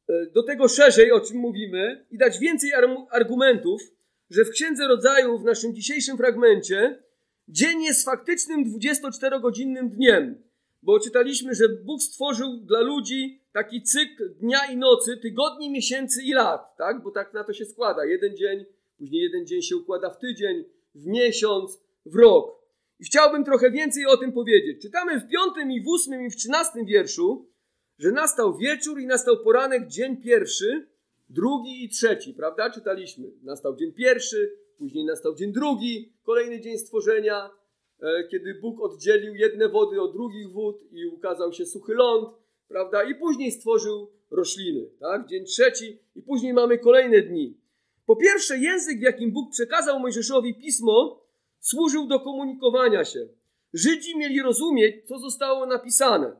e, 0.09 0.25
do 0.33 0.43
tego 0.43 0.67
szerzej, 0.67 1.11
o 1.11 1.19
czym 1.19 1.38
mówimy, 1.38 2.05
i 2.11 2.17
dać 2.17 2.39
więcej 2.39 2.71
argumentów, 3.11 3.94
że 4.29 4.45
w 4.45 4.49
Księdze 4.49 4.88
Rodzaju, 4.88 5.38
w 5.38 5.43
naszym 5.43 5.75
dzisiejszym 5.75 6.17
fragmencie, 6.17 7.03
dzień 7.47 7.83
jest 7.83 8.05
faktycznym 8.05 8.65
24-godzinnym 8.65 9.89
dniem, 9.89 10.41
bo 10.81 10.99
czytaliśmy, 10.99 11.55
że 11.55 11.69
Bóg 11.69 12.01
stworzył 12.01 12.57
dla 12.57 12.79
ludzi 12.79 13.41
taki 13.51 13.83
cykl 13.83 14.33
dnia 14.39 14.59
i 14.71 14.77
nocy, 14.77 15.17
tygodni, 15.17 15.71
miesięcy 15.71 16.23
i 16.23 16.33
lat, 16.33 16.77
tak? 16.77 17.03
Bo 17.03 17.11
tak 17.11 17.33
na 17.33 17.43
to 17.43 17.53
się 17.53 17.65
składa. 17.65 18.05
Jeden 18.05 18.38
dzień 18.38 18.65
Później 18.97 19.21
jeden 19.21 19.47
dzień 19.47 19.61
się 19.61 19.77
układa 19.77 20.09
w 20.09 20.19
tydzień, 20.19 20.65
w 20.95 21.05
miesiąc, 21.05 21.81
w 22.05 22.15
rok. 22.15 22.55
I 22.99 23.05
chciałbym 23.05 23.43
trochę 23.43 23.71
więcej 23.71 24.05
o 24.05 24.17
tym 24.17 24.31
powiedzieć. 24.31 24.81
Czytamy 24.81 25.19
w 25.19 25.27
piątym 25.27 25.71
i 25.71 25.81
w 25.81 25.88
ósmym 25.88 26.25
i 26.25 26.29
w 26.29 26.35
trzynastym 26.35 26.85
wierszu, 26.85 27.49
że 27.99 28.11
nastał 28.11 28.57
wieczór 28.57 28.99
i 28.99 29.07
nastał 29.07 29.38
poranek, 29.43 29.88
dzień 29.88 30.17
pierwszy, 30.17 30.88
drugi 31.29 31.83
i 31.83 31.89
trzeci, 31.89 32.33
prawda? 32.33 32.69
Czytaliśmy. 32.69 33.31
Nastał 33.43 33.75
dzień 33.75 33.93
pierwszy, 33.93 34.57
później 34.77 35.05
nastał 35.05 35.35
dzień 35.35 35.51
drugi, 35.51 36.13
kolejny 36.23 36.61
dzień 36.61 36.77
stworzenia, 36.77 37.49
e, 38.01 38.27
kiedy 38.31 38.53
Bóg 38.53 38.81
oddzielił 38.81 39.35
jedne 39.35 39.69
wody 39.69 40.01
od 40.01 40.13
drugich 40.13 40.51
wód 40.51 40.79
i 40.91 41.05
ukazał 41.05 41.53
się 41.53 41.65
suchy 41.65 41.93
ląd, 41.93 42.29
prawda? 42.67 43.03
I 43.03 43.15
później 43.15 43.51
stworzył 43.51 44.09
rośliny, 44.31 44.89
tak? 44.99 45.27
Dzień 45.27 45.45
trzeci 45.45 45.99
i 46.15 46.21
później 46.21 46.53
mamy 46.53 46.77
kolejne 46.77 47.21
dni. 47.21 47.57
Po 48.05 48.15
pierwsze, 48.15 48.57
język, 48.57 48.99
w 48.99 49.01
jakim 49.01 49.31
Bóg 49.31 49.51
przekazał 49.51 49.99
Mojżeszowi 49.99 50.55
pismo, 50.55 51.21
służył 51.59 52.07
do 52.07 52.19
komunikowania 52.19 53.05
się. 53.05 53.27
Żydzi 53.73 54.17
mieli 54.17 54.41
rozumieć, 54.41 55.07
co 55.07 55.19
zostało 55.19 55.65
napisane. 55.65 56.35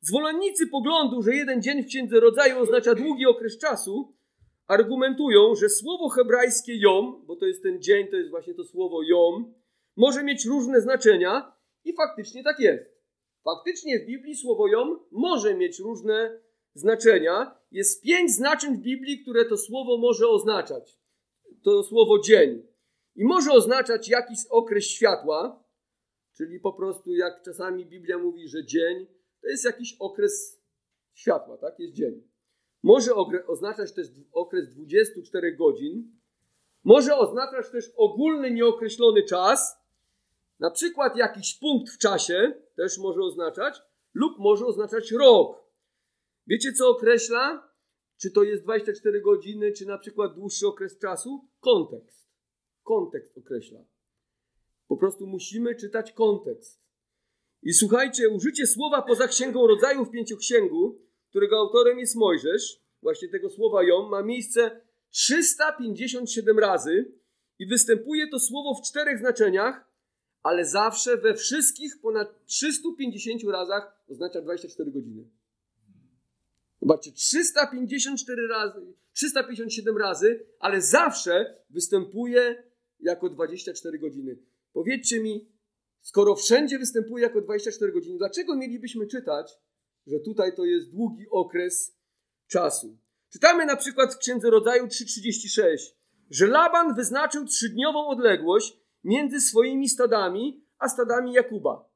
Zwolennicy 0.00 0.66
poglądu, 0.66 1.22
że 1.22 1.34
jeden 1.34 1.62
dzień 1.62 1.82
w 1.82 1.86
Księdze 1.86 2.20
Rodzaju 2.20 2.58
oznacza 2.58 2.94
długi 2.94 3.26
okres 3.26 3.58
czasu, 3.58 4.12
argumentują, 4.70 5.54
że 5.54 5.68
słowo 5.68 6.08
hebrajskie 6.08 6.76
jom, 6.76 7.24
bo 7.26 7.36
to 7.36 7.46
jest 7.46 7.62
ten 7.62 7.82
dzień, 7.82 8.08
to 8.08 8.16
jest 8.16 8.30
właśnie 8.30 8.54
to 8.54 8.64
słowo 8.64 9.02
jom, 9.02 9.54
może 9.96 10.24
mieć 10.24 10.46
różne 10.46 10.80
znaczenia 10.80 11.52
i 11.84 11.92
faktycznie 11.92 12.44
tak 12.44 12.60
jest. 12.60 13.00
Faktycznie 13.44 13.98
w 13.98 14.06
Biblii 14.06 14.36
słowo 14.36 14.68
jom 14.68 15.00
może 15.10 15.54
mieć 15.54 15.78
różne 15.78 16.40
znaczenia. 16.74 17.58
Jest 17.70 18.02
pięć 18.02 18.30
znaczeń 18.30 18.76
w 18.76 18.80
Biblii, 18.80 19.22
które 19.22 19.44
to 19.44 19.56
słowo 19.56 19.98
może 19.98 20.28
oznaczać 20.28 20.98
to 21.62 21.82
słowo 21.82 22.18
dzień. 22.18 22.62
I 23.16 23.24
może 23.24 23.52
oznaczać 23.52 24.08
jakiś 24.08 24.38
okres 24.50 24.84
światła, 24.84 25.64
czyli 26.36 26.60
po 26.60 26.72
prostu 26.72 27.14
jak 27.14 27.42
czasami 27.42 27.86
Biblia 27.86 28.18
mówi, 28.18 28.48
że 28.48 28.64
dzień 28.64 29.06
to 29.40 29.48
jest 29.48 29.64
jakiś 29.64 29.96
okres 29.98 30.62
światła, 31.14 31.58
tak? 31.58 31.78
Jest 31.78 31.94
dzień. 31.94 32.29
Może 32.82 33.14
oznaczać 33.46 33.92
też 33.92 34.06
okres 34.32 34.74
24 34.74 35.56
godzin. 35.56 36.12
Może 36.84 37.16
oznaczać 37.16 37.70
też 37.70 37.92
ogólny, 37.96 38.50
nieokreślony 38.50 39.22
czas. 39.22 39.80
Na 40.58 40.70
przykład 40.70 41.16
jakiś 41.16 41.54
punkt 41.54 41.92
w 41.92 41.98
czasie 41.98 42.54
też 42.76 42.98
może 42.98 43.20
oznaczać, 43.20 43.82
lub 44.14 44.38
może 44.38 44.66
oznaczać 44.66 45.12
rok. 45.12 45.64
Wiecie, 46.46 46.72
co 46.72 46.88
określa? 46.88 47.70
Czy 48.16 48.30
to 48.30 48.42
jest 48.42 48.62
24 48.62 49.20
godziny, 49.20 49.72
czy 49.72 49.86
na 49.86 49.98
przykład 49.98 50.34
dłuższy 50.34 50.66
okres 50.66 50.98
czasu? 50.98 51.48
Kontekst. 51.60 52.30
Kontekst 52.82 53.38
określa. 53.38 53.80
Po 54.88 54.96
prostu 54.96 55.26
musimy 55.26 55.74
czytać 55.74 56.12
kontekst. 56.12 56.80
I 57.62 57.72
słuchajcie, 57.72 58.30
użycie 58.30 58.66
słowa 58.66 59.02
poza 59.02 59.28
księgą 59.28 59.66
rodzajów 59.66 60.08
w 60.08 60.10
pięcioksięgu, 60.10 60.98
którego 61.30 61.58
autorem 61.58 61.98
jest 61.98 62.16
Mojżesz, 62.16 62.80
właśnie 63.02 63.28
tego 63.28 63.50
słowa 63.50 63.82
ją, 63.82 64.08
ma 64.08 64.22
miejsce 64.22 64.80
357 65.10 66.58
razy 66.58 67.12
i 67.58 67.66
występuje 67.66 68.28
to 68.28 68.38
słowo 68.38 68.74
w 68.74 68.86
czterech 68.88 69.18
znaczeniach, 69.18 69.90
ale 70.42 70.64
zawsze 70.64 71.16
we 71.16 71.34
wszystkich 71.34 72.00
ponad 72.00 72.44
350 72.46 73.42
razach 73.44 74.04
oznacza 74.08 74.42
24 74.42 74.90
godziny. 74.90 75.24
Zobaczcie, 76.80 77.12
354 77.12 78.48
razy, 78.48 78.80
357 79.12 79.96
razy, 79.96 80.46
ale 80.58 80.82
zawsze 80.82 81.56
występuje 81.70 82.62
jako 83.00 83.28
24 83.28 83.98
godziny. 83.98 84.38
Powiedzcie 84.72 85.22
mi, 85.22 85.48
skoro 86.00 86.36
wszędzie 86.36 86.78
występuje 86.78 87.24
jako 87.24 87.40
24 87.40 87.92
godziny, 87.92 88.18
dlaczego 88.18 88.56
mielibyśmy 88.56 89.06
czytać, 89.06 89.52
że 90.06 90.20
tutaj 90.20 90.56
to 90.56 90.64
jest 90.64 90.90
długi 90.90 91.26
okres 91.30 91.98
czasu? 92.46 92.98
Czytamy 93.32 93.66
na 93.66 93.76
przykład 93.76 94.14
w 94.14 94.18
Księdze 94.18 94.50
Rodzaju 94.50 94.86
3:36, 94.86 95.94
że 96.30 96.46
Laban 96.46 96.94
wyznaczył 96.94 97.44
trzydniową 97.44 98.06
odległość 98.06 98.76
między 99.04 99.40
swoimi 99.40 99.88
stadami 99.88 100.64
a 100.78 100.88
stadami 100.88 101.32
Jakuba. 101.32 101.90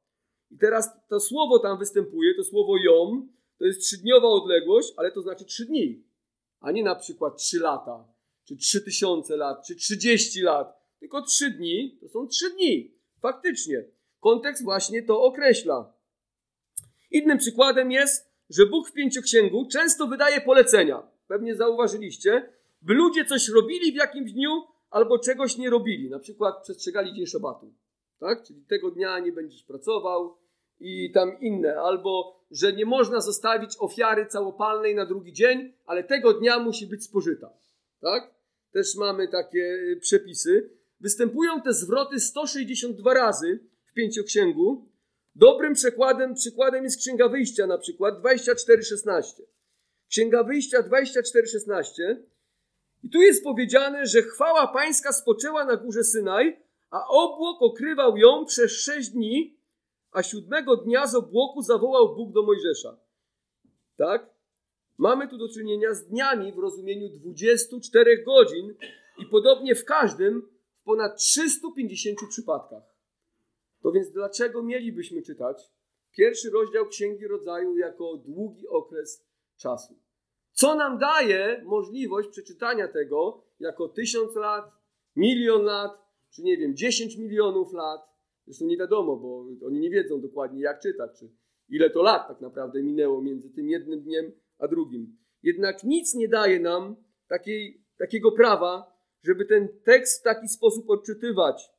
I 0.51 0.59
teraz 0.59 0.91
to 1.09 1.21
słowo 1.21 1.59
tam 1.59 1.79
występuje, 1.79 2.35
to 2.35 2.45
słowo 2.45 2.77
jom, 2.77 3.33
to 3.59 3.65
jest 3.65 3.81
trzydniowa 3.81 4.29
odległość, 4.29 4.93
ale 4.97 5.13
to 5.13 5.23
znaczy 5.23 5.45
trzy 5.45 5.65
dni, 5.65 6.05
a 6.61 6.73
nie 6.73 6.83
na 6.83 6.95
przykład 6.95 7.37
trzy 7.37 7.61
lata, 7.61 8.09
czy 8.45 8.57
trzy 8.57 8.81
tysiące 8.81 9.37
lat, 9.37 9.67
czy 9.67 9.77
trzydzieści 9.77 10.41
lat. 10.41 10.85
Tylko 11.01 11.23
trzy 11.23 11.51
dni 11.51 11.99
to 12.01 12.09
są 12.09 12.27
trzy 12.27 12.51
dni. 12.51 12.95
Faktycznie. 13.21 13.85
Kontekst 14.21 14.65
właśnie 14.65 15.03
to 15.03 15.23
określa. 15.23 15.94
Innym 17.15 17.39
przykładem 17.39 17.93
jest, 17.93 18.31
że 18.51 18.67
Bóg 18.67 18.89
w 18.89 18.93
pięcioksięgu 18.93 19.69
często 19.73 20.07
wydaje 20.07 20.41
polecenia. 20.41 21.03
Pewnie 21.29 21.57
zauważyliście, 21.57 22.49
by 22.83 22.95
ludzie 22.95 23.25
coś 23.25 23.49
robili 23.49 23.93
w 23.93 23.97
jakimś 23.97 24.33
dniu 24.33 24.63
albo 24.91 25.19
czegoś 25.19 25.57
nie 25.57 25.71
robili. 25.71 26.11
Na 26.11 26.19
przykład 26.19 26.63
przestrzegali 26.63 27.15
dzień 27.15 27.27
szabatu. 27.27 27.75
Tak? 28.21 28.43
Czyli 28.43 28.65
tego 28.65 28.91
dnia 28.91 29.19
nie 29.19 29.33
będziesz 29.33 29.63
pracował, 29.63 30.37
i 30.81 31.13
tam 31.13 31.41
inne, 31.41 31.77
albo 31.81 32.41
że 32.51 32.73
nie 32.73 32.87
można 32.87 33.21
zostawić 33.21 33.77
ofiary 33.79 34.27
całopalnej 34.27 34.95
na 34.95 35.07
drugi 35.07 35.33
dzień, 35.33 35.73
ale 35.87 36.05
tego 36.05 36.33
dnia 36.33 36.59
musi 36.59 36.87
być 36.87 37.05
spożyta. 37.05 37.51
Tak? 38.01 38.35
Też 38.73 38.97
mamy 38.97 39.29
takie 39.29 39.61
y, 39.61 39.99
przepisy. 40.01 40.71
Występują 41.01 41.63
te 41.63 41.73
zwroty 41.73 42.21
162 42.21 43.15
razy 43.15 43.59
w 43.85 43.93
pięcioksięgu. 43.93 44.89
Dobrym 45.37 45.75
przykładem, 45.75 46.35
przykładem 46.35 46.85
jest 46.85 46.99
Księga 46.99 47.29
Wyjścia 47.29 47.67
na 47.67 47.79
przykład 47.79 48.15
24:16. 48.21 49.43
Księga 50.09 50.45
Wyjścia 50.45 50.83
24:16. 50.83 52.17
I 53.03 53.11
tu 53.11 53.23
jest 53.23 53.45
powiedziane, 53.45 54.07
że 54.07 54.23
chwała 54.23 54.67
pańska 54.67 55.13
spoczęła 55.13 55.65
na 55.65 55.77
górze 55.77 56.05
Synaj, 56.05 56.61
a 56.91 57.07
obłok 57.09 57.63
okrywał 57.63 58.17
ją 58.17 58.45
przez 58.45 58.73
sześć 58.73 59.09
dni, 59.09 59.57
a 60.13 60.23
siódmego 60.23 60.77
dnia 60.77 61.07
z 61.07 61.15
obłoku 61.15 61.63
zawołał 61.63 62.17
Bóg 62.17 62.33
do 62.33 62.43
Mojżesza. 62.43 62.97
Tak? 63.97 64.31
Mamy 64.99 65.29
tu 65.29 65.39
do 65.39 65.49
czynienia 65.49 65.95
z 65.95 66.07
dniami 66.07 66.53
w 66.53 66.59
rozumieniu 66.59 67.09
24 67.09 68.25
godzin 68.25 68.75
i 69.19 69.27
podobnie 69.27 69.75
w 69.75 69.85
każdym, 69.85 70.49
w 70.81 70.85
ponad 70.85 71.17
350 71.17 72.19
przypadkach. 72.31 72.94
To 73.85 73.93
więc 73.93 74.11
dlaczego 74.11 74.63
mielibyśmy 74.63 75.23
czytać 75.23 75.71
pierwszy 76.17 76.51
rozdział 76.51 76.87
Księgi 76.87 77.27
Rodzaju 77.27 77.77
jako 77.77 78.17
długi 78.17 78.69
okres 78.69 79.27
czasu? 79.57 79.99
Co 80.53 80.75
nam 80.75 80.99
daje 80.99 81.63
możliwość 81.65 82.29
przeczytania 82.29 82.89
tego 82.89 83.45
jako 83.61 83.89
tysiąc 83.89 84.35
lat, 84.37 84.65
milion 85.17 85.63
lat, 85.63 85.93
czy 86.31 86.43
nie 86.43 86.57
wiem, 86.57 86.77
dziesięć 86.77 87.17
milionów 87.17 87.73
lat? 87.73 88.01
Zresztą 88.47 88.67
nie 88.67 88.77
wiadomo, 88.77 89.17
bo 89.17 89.47
oni 89.67 89.81
nie 89.81 89.91
wiedzą 89.91 90.21
dokładnie 90.21 90.61
jak 90.61 90.81
czytać, 90.81 91.19
czy 91.19 91.31
ile 91.69 91.91
to 91.91 92.03
lat 92.03 92.29
tak 92.29 92.41
naprawdę 92.41 92.83
minęło 92.83 93.23
między 93.23 93.51
tym 93.51 93.69
jednym 93.69 94.01
dniem 94.01 94.33
a 94.59 94.69
drugim. 94.69 95.17
Jednak 95.43 95.85
nic 95.85 96.15
nie 96.15 96.29
daje 96.29 96.61
nam 96.61 96.97
takiej, 97.29 97.85
takiego 97.99 98.33
prawa, 98.33 98.97
żeby 99.23 99.45
ten 99.45 99.69
tekst 99.85 100.21
w 100.21 100.25
taki 100.25 100.49
sposób 100.49 100.91
odczytywać. 100.91 101.74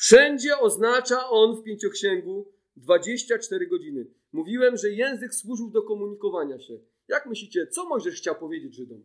Wszędzie 0.00 0.58
oznacza 0.58 1.28
on 1.30 1.56
w 1.56 1.62
pięcioksięgu 1.62 2.46
24 2.76 3.66
godziny. 3.66 4.06
Mówiłem, 4.32 4.76
że 4.76 4.90
język 4.90 5.34
służył 5.34 5.70
do 5.70 5.82
komunikowania 5.82 6.58
się. 6.58 6.78
Jak 7.08 7.26
myślicie, 7.26 7.66
co 7.66 7.88
Mojżesz 7.88 8.14
chciał 8.14 8.34
powiedzieć 8.34 8.74
Żydom? 8.74 9.02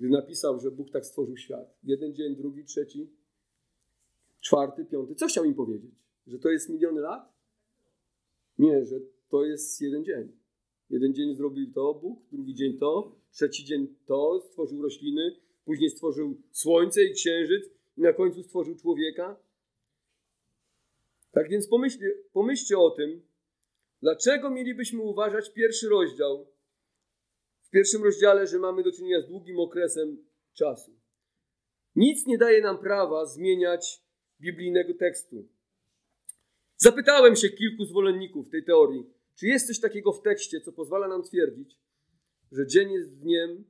Gdy 0.00 0.08
napisał, 0.08 0.60
że 0.60 0.70
Bóg 0.70 0.90
tak 0.90 1.06
stworzył 1.06 1.36
świat. 1.36 1.74
Jeden 1.84 2.14
dzień, 2.14 2.36
drugi, 2.36 2.64
trzeci, 2.64 3.10
czwarty, 4.40 4.84
piąty. 4.84 5.14
Co 5.14 5.26
chciał 5.26 5.44
im 5.44 5.54
powiedzieć? 5.54 5.94
Że 6.26 6.38
to 6.38 6.48
jest 6.48 6.68
miliony 6.68 7.00
lat? 7.00 7.32
Nie, 8.58 8.86
że 8.86 9.00
to 9.28 9.44
jest 9.44 9.80
jeden 9.80 10.04
dzień. 10.04 10.32
Jeden 10.90 11.14
dzień 11.14 11.34
zrobił 11.34 11.72
to 11.72 11.94
Bóg, 11.94 12.22
drugi 12.32 12.54
dzień 12.54 12.78
to, 12.78 13.16
trzeci 13.32 13.64
dzień 13.64 13.94
to, 14.06 14.40
stworzył 14.40 14.82
rośliny, 14.82 15.36
później 15.64 15.90
stworzył 15.90 16.36
słońce 16.52 17.04
i 17.04 17.12
księżyc 17.12 17.64
i 17.96 18.00
na 18.00 18.12
końcu 18.12 18.42
stworzył 18.42 18.74
człowieka. 18.76 19.49
Tak 21.30 21.48
więc 21.48 21.68
pomyślcie, 21.68 22.14
pomyślcie 22.32 22.78
o 22.78 22.90
tym, 22.90 23.22
dlaczego 24.02 24.50
mielibyśmy 24.50 25.02
uważać 25.02 25.52
pierwszy 25.52 25.88
rozdział, 25.88 26.46
w 27.62 27.70
pierwszym 27.70 28.04
rozdziale, 28.04 28.46
że 28.46 28.58
mamy 28.58 28.82
do 28.82 28.92
czynienia 28.92 29.20
z 29.20 29.28
długim 29.28 29.60
okresem 29.60 30.24
czasu. 30.52 31.00
Nic 31.96 32.26
nie 32.26 32.38
daje 32.38 32.62
nam 32.62 32.78
prawa 32.78 33.26
zmieniać 33.26 34.02
biblijnego 34.40 34.94
tekstu. 34.94 35.48
Zapytałem 36.76 37.36
się 37.36 37.48
kilku 37.48 37.84
zwolenników 37.84 38.50
tej 38.50 38.64
teorii, 38.64 39.06
czy 39.34 39.46
jest 39.46 39.66
coś 39.66 39.80
takiego 39.80 40.12
w 40.12 40.22
tekście, 40.22 40.60
co 40.60 40.72
pozwala 40.72 41.08
nam 41.08 41.22
twierdzić, 41.22 41.78
że 42.52 42.66
dzień 42.66 42.92
jest 42.92 43.20
dniem, 43.20 43.64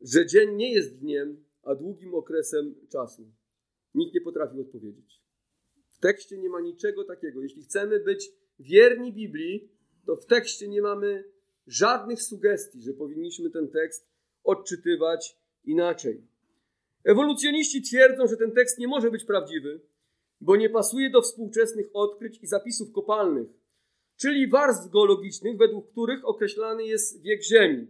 że 0.00 0.26
dzień 0.26 0.54
nie 0.56 0.72
jest 0.72 0.98
dniem, 0.98 1.44
a 1.62 1.74
długim 1.74 2.14
okresem 2.14 2.74
czasu? 2.88 3.32
Nikt 3.94 4.14
nie 4.14 4.20
potrafił 4.20 4.60
odpowiedzieć. 4.60 5.19
W 6.00 6.02
tekście 6.02 6.38
nie 6.38 6.48
ma 6.48 6.60
niczego 6.60 7.04
takiego. 7.04 7.42
Jeśli 7.42 7.62
chcemy 7.62 8.00
być 8.00 8.32
wierni 8.58 9.12
Biblii, 9.12 9.68
to 10.06 10.16
w 10.16 10.26
tekście 10.26 10.68
nie 10.68 10.82
mamy 10.82 11.24
żadnych 11.66 12.22
sugestii, 12.22 12.82
że 12.82 12.92
powinniśmy 12.92 13.50
ten 13.50 13.68
tekst 13.68 14.08
odczytywać 14.44 15.36
inaczej. 15.64 16.22
Ewolucjoniści 17.04 17.82
twierdzą, 17.82 18.26
że 18.26 18.36
ten 18.36 18.52
tekst 18.52 18.78
nie 18.78 18.88
może 18.88 19.10
być 19.10 19.24
prawdziwy, 19.24 19.80
bo 20.40 20.56
nie 20.56 20.70
pasuje 20.70 21.10
do 21.10 21.22
współczesnych 21.22 21.86
odkryć 21.92 22.38
i 22.42 22.46
zapisów 22.46 22.92
kopalnych, 22.92 23.48
czyli 24.16 24.48
warstw 24.48 24.92
geologicznych, 24.92 25.56
według 25.56 25.90
których 25.92 26.24
określany 26.24 26.84
jest 26.84 27.22
wiek 27.22 27.42
Ziemi. 27.42 27.86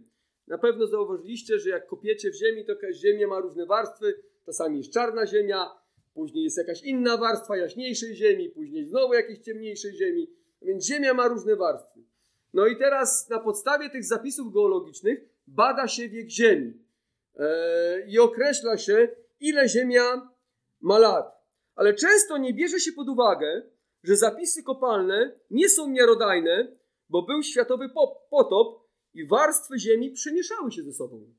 Na 0.47 0.57
pewno 0.57 0.87
zauważyliście, 0.87 1.59
że 1.59 1.69
jak 1.69 1.87
kopiecie 1.87 2.31
w 2.31 2.35
ziemi, 2.35 2.65
to 2.65 2.73
ziemia 2.93 3.27
ma 3.27 3.39
różne 3.39 3.65
warstwy. 3.65 4.23
Czasami 4.45 4.77
jest 4.77 4.93
czarna 4.93 5.27
ziemia, 5.27 5.80
później 6.13 6.43
jest 6.43 6.57
jakaś 6.57 6.83
inna 6.83 7.17
warstwa 7.17 7.57
jaśniejszej 7.57 8.15
ziemi, 8.15 8.49
później 8.49 8.85
znowu 8.85 9.13
jakiejś 9.13 9.39
ciemniejszej 9.39 9.95
ziemi. 9.95 10.27
Więc 10.61 10.85
ziemia 10.85 11.13
ma 11.13 11.27
różne 11.27 11.55
warstwy. 11.55 12.03
No 12.53 12.67
i 12.67 12.77
teraz 12.77 13.29
na 13.29 13.39
podstawie 13.39 13.89
tych 13.89 14.03
zapisów 14.03 14.53
geologicznych 14.53 15.19
bada 15.47 15.87
się 15.87 16.09
wiek 16.09 16.29
Ziemi 16.29 16.73
e, 17.35 18.07
i 18.07 18.19
określa 18.19 18.77
się, 18.77 19.09
ile 19.39 19.69
Ziemia 19.69 20.29
ma 20.81 20.99
lat. 20.99 21.41
Ale 21.75 21.93
często 21.93 22.37
nie 22.37 22.53
bierze 22.53 22.79
się 22.79 22.91
pod 22.91 23.09
uwagę, 23.09 23.61
że 24.03 24.15
zapisy 24.15 24.63
kopalne 24.63 25.39
nie 25.49 25.69
są 25.69 25.87
miarodajne, 25.87 26.77
bo 27.09 27.21
był 27.21 27.43
światowy 27.43 27.89
potop 28.29 28.87
i 29.13 29.27
warstwy 29.27 29.79
Ziemi 29.79 30.11
przemieszały 30.11 30.71
się 30.71 30.83
ze 30.83 30.93
sobą. 30.93 31.33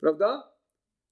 Prawda? 0.00 0.52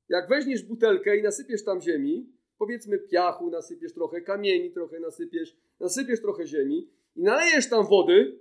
Jak 0.08 0.28
weźmiesz 0.28 0.62
butelkę 0.62 1.16
i 1.16 1.22
nasypiesz 1.22 1.64
tam 1.64 1.80
ziemi, 1.80 2.32
powiedzmy 2.64 2.98
piachu, 2.98 3.50
nasypiesz 3.50 3.92
trochę 3.92 4.20
kamieni, 4.20 4.70
trochę 4.70 5.00
nasypiesz, 5.00 5.56
nasypiesz 5.80 6.20
trochę 6.20 6.46
ziemi 6.46 6.88
i 7.16 7.22
nalejesz 7.22 7.68
tam 7.68 7.86
wody, 7.86 8.38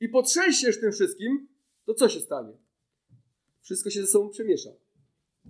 i 0.00 0.08
potrzęsiesz 0.08 0.80
tym 0.80 0.92
wszystkim, 0.92 1.48
to 1.84 1.94
co 1.94 2.08
się 2.08 2.20
stanie? 2.20 2.52
Wszystko 3.62 3.90
się 3.90 4.00
ze 4.00 4.06
sobą 4.06 4.30
przemiesza. 4.30 4.70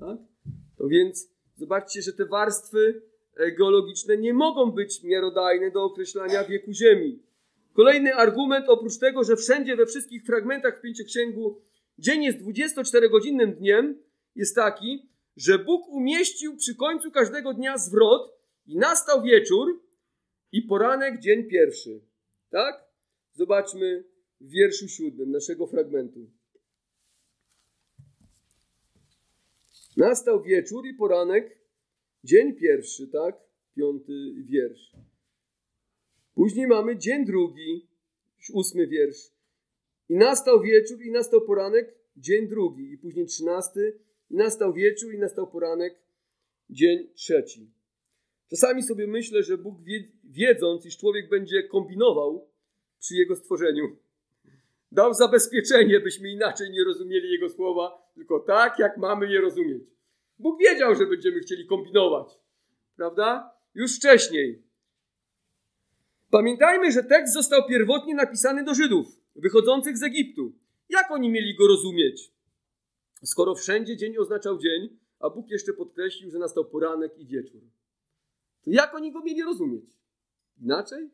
Tak? 0.00 0.18
To 0.76 0.88
więc 0.88 1.28
zobaczcie, 1.56 2.02
że 2.02 2.12
te 2.12 2.26
warstwy 2.26 3.02
geologiczne 3.58 4.16
nie 4.16 4.34
mogą 4.34 4.72
być 4.72 5.02
miarodajne 5.02 5.70
do 5.70 5.84
określania 5.84 6.44
wieku 6.44 6.72
Ziemi. 6.72 7.22
Kolejny 7.72 8.14
argument, 8.14 8.68
oprócz 8.68 8.98
tego, 8.98 9.24
że 9.24 9.36
wszędzie 9.36 9.76
we 9.76 9.86
wszystkich 9.86 10.24
fragmentach 10.24 10.78
w 10.78 10.80
Pięcioksięgu 10.80 11.60
dzień 11.98 12.24
jest 12.24 12.38
24-godzinnym 12.38 13.54
dniem, 13.54 13.98
jest 14.36 14.54
taki, 14.54 15.08
że 15.36 15.58
Bóg 15.58 15.88
umieścił 15.88 16.56
przy 16.56 16.74
końcu 16.74 17.10
każdego 17.10 17.54
dnia 17.54 17.78
zwrot 17.78 18.32
i 18.66 18.76
nastał 18.76 19.22
wieczór 19.22 19.82
i 20.52 20.62
poranek 20.62 21.20
dzień 21.20 21.44
pierwszy. 21.44 22.00
Tak? 22.50 22.84
Zobaczmy 23.32 24.04
w 24.40 24.50
wierszu 24.50 24.88
siódmym 24.88 25.30
naszego 25.30 25.66
fragmentu. 25.66 26.30
Nastał 29.96 30.42
wieczór 30.42 30.86
i 30.86 30.94
poranek, 30.94 31.58
dzień 32.24 32.54
pierwszy, 32.54 33.08
tak? 33.08 33.36
Piąty 33.76 34.12
wiersz. 34.44 34.92
Później 36.34 36.66
mamy 36.66 36.98
dzień 36.98 37.24
drugi, 37.24 37.88
ósmy 38.52 38.86
wiersz. 38.86 39.30
I 40.08 40.14
nastał 40.14 40.62
wieczór 40.62 41.02
i 41.02 41.10
nastał 41.10 41.40
poranek, 41.40 41.94
dzień 42.16 42.48
drugi. 42.48 42.92
I 42.92 42.98
później 42.98 43.26
trzynasty. 43.26 43.98
I 44.30 44.36
nastał 44.36 44.72
wieczór 44.72 45.14
i 45.14 45.18
nastał 45.18 45.46
poranek, 45.46 45.98
dzień 46.70 47.08
trzeci. 47.14 47.70
Czasami 48.50 48.82
sobie 48.82 49.06
myślę, 49.06 49.42
że 49.42 49.58
Bóg 49.58 49.78
wiedząc, 50.24 50.86
iż 50.86 50.96
człowiek 50.96 51.28
będzie 51.28 51.62
kombinował 51.62 52.48
przy 53.00 53.14
jego 53.14 53.36
stworzeniu, 53.36 53.96
dał 54.92 55.14
zabezpieczenie, 55.14 56.00
byśmy 56.00 56.30
inaczej 56.30 56.70
nie 56.70 56.84
rozumieli 56.84 57.30
Jego 57.30 57.48
słowa, 57.48 58.10
tylko 58.14 58.40
tak, 58.40 58.78
jak 58.78 58.96
mamy 58.96 59.32
je 59.32 59.40
rozumieć. 59.40 59.82
Bóg 60.38 60.60
wiedział, 60.60 60.94
że 60.94 61.06
będziemy 61.06 61.40
chcieli 61.40 61.66
kombinować, 61.66 62.28
prawda? 62.96 63.50
Już 63.74 63.96
wcześniej. 63.96 64.62
Pamiętajmy, 66.30 66.92
że 66.92 67.04
tekst 67.04 67.34
został 67.34 67.68
pierwotnie 67.68 68.14
napisany 68.14 68.64
do 68.64 68.74
Żydów 68.74 69.06
wychodzących 69.36 69.98
z 69.98 70.02
Egiptu. 70.02 70.52
Jak 70.88 71.10
oni 71.10 71.30
mieli 71.30 71.56
go 71.56 71.66
rozumieć? 71.66 72.33
Skoro 73.24 73.54
wszędzie 73.54 73.96
dzień 73.96 74.18
oznaczał 74.18 74.58
dzień, 74.58 74.98
a 75.18 75.30
Bóg 75.30 75.50
jeszcze 75.50 75.72
podkreślił, 75.72 76.30
że 76.30 76.38
nastał 76.38 76.64
poranek 76.64 77.18
i 77.18 77.26
wieczór. 77.26 77.60
To 78.64 78.70
jak 78.70 78.94
oni 78.94 79.12
go 79.12 79.20
mieli 79.20 79.42
rozumieć? 79.42 79.98
Inaczej? 80.60 81.10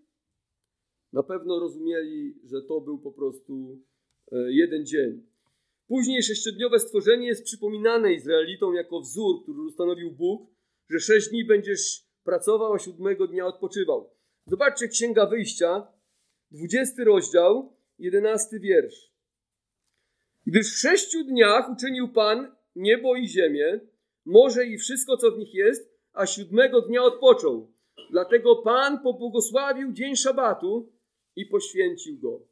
Na 1.13 1.23
pewno 1.23 1.61
rozumieli, 1.61 2.41
że 2.45 2.63
to 2.63 2.81
był 2.81 2.99
po 2.99 3.13
prostu 3.13 3.79
e, 4.33 4.53
jeden 4.53 4.87
dzień. 4.87 5.27
Później 5.87 6.23
sześciodniowe 6.23 6.81
stworzenie 6.81 7.27
jest 7.27 7.45
przypominane 7.45 8.15
Izraelitom 8.15 8.75
jako 8.75 9.01
wzór, 9.01 9.43
który 9.43 9.61
ustanowił 9.61 10.11
Bóg, 10.11 10.51
że 10.91 11.01
sześć 11.01 11.29
dni 11.29 11.45
będziesz 11.45 12.07
pracował, 12.25 12.73
a 12.73 12.79
siódmego 12.79 13.27
dnia 13.27 13.47
odpoczywał. 13.47 14.11
Zobaczcie 14.47 14.89
Księga 14.89 15.27
Wyjścia, 15.27 15.87
dwudziesty 16.51 17.05
rozdział, 17.05 17.77
jedenasty 17.99 18.61
wiersz. 18.61 19.10
Gdyż 20.51 20.75
w 20.75 20.79
sześciu 20.79 21.25
dniach 21.25 21.71
uczynił 21.73 22.09
Pan 22.09 22.57
niebo 22.77 23.17
i 23.17 23.29
ziemię, 23.29 23.81
morze 24.25 24.67
i 24.67 24.79
wszystko, 24.79 25.17
co 25.17 25.31
w 25.31 25.39
nich 25.39 25.55
jest, 25.55 25.93
a 26.13 26.27
siódmego 26.27 26.81
dnia 26.83 27.03
odpoczął. 27.03 27.73
Dlatego 28.11 28.57
Pan 28.57 29.03
pobłogosławił 29.03 29.93
dzień 29.93 30.17
szabatu 30.17 30.93
i 31.37 31.47
poświęcił 31.47 32.19
go. 32.19 32.43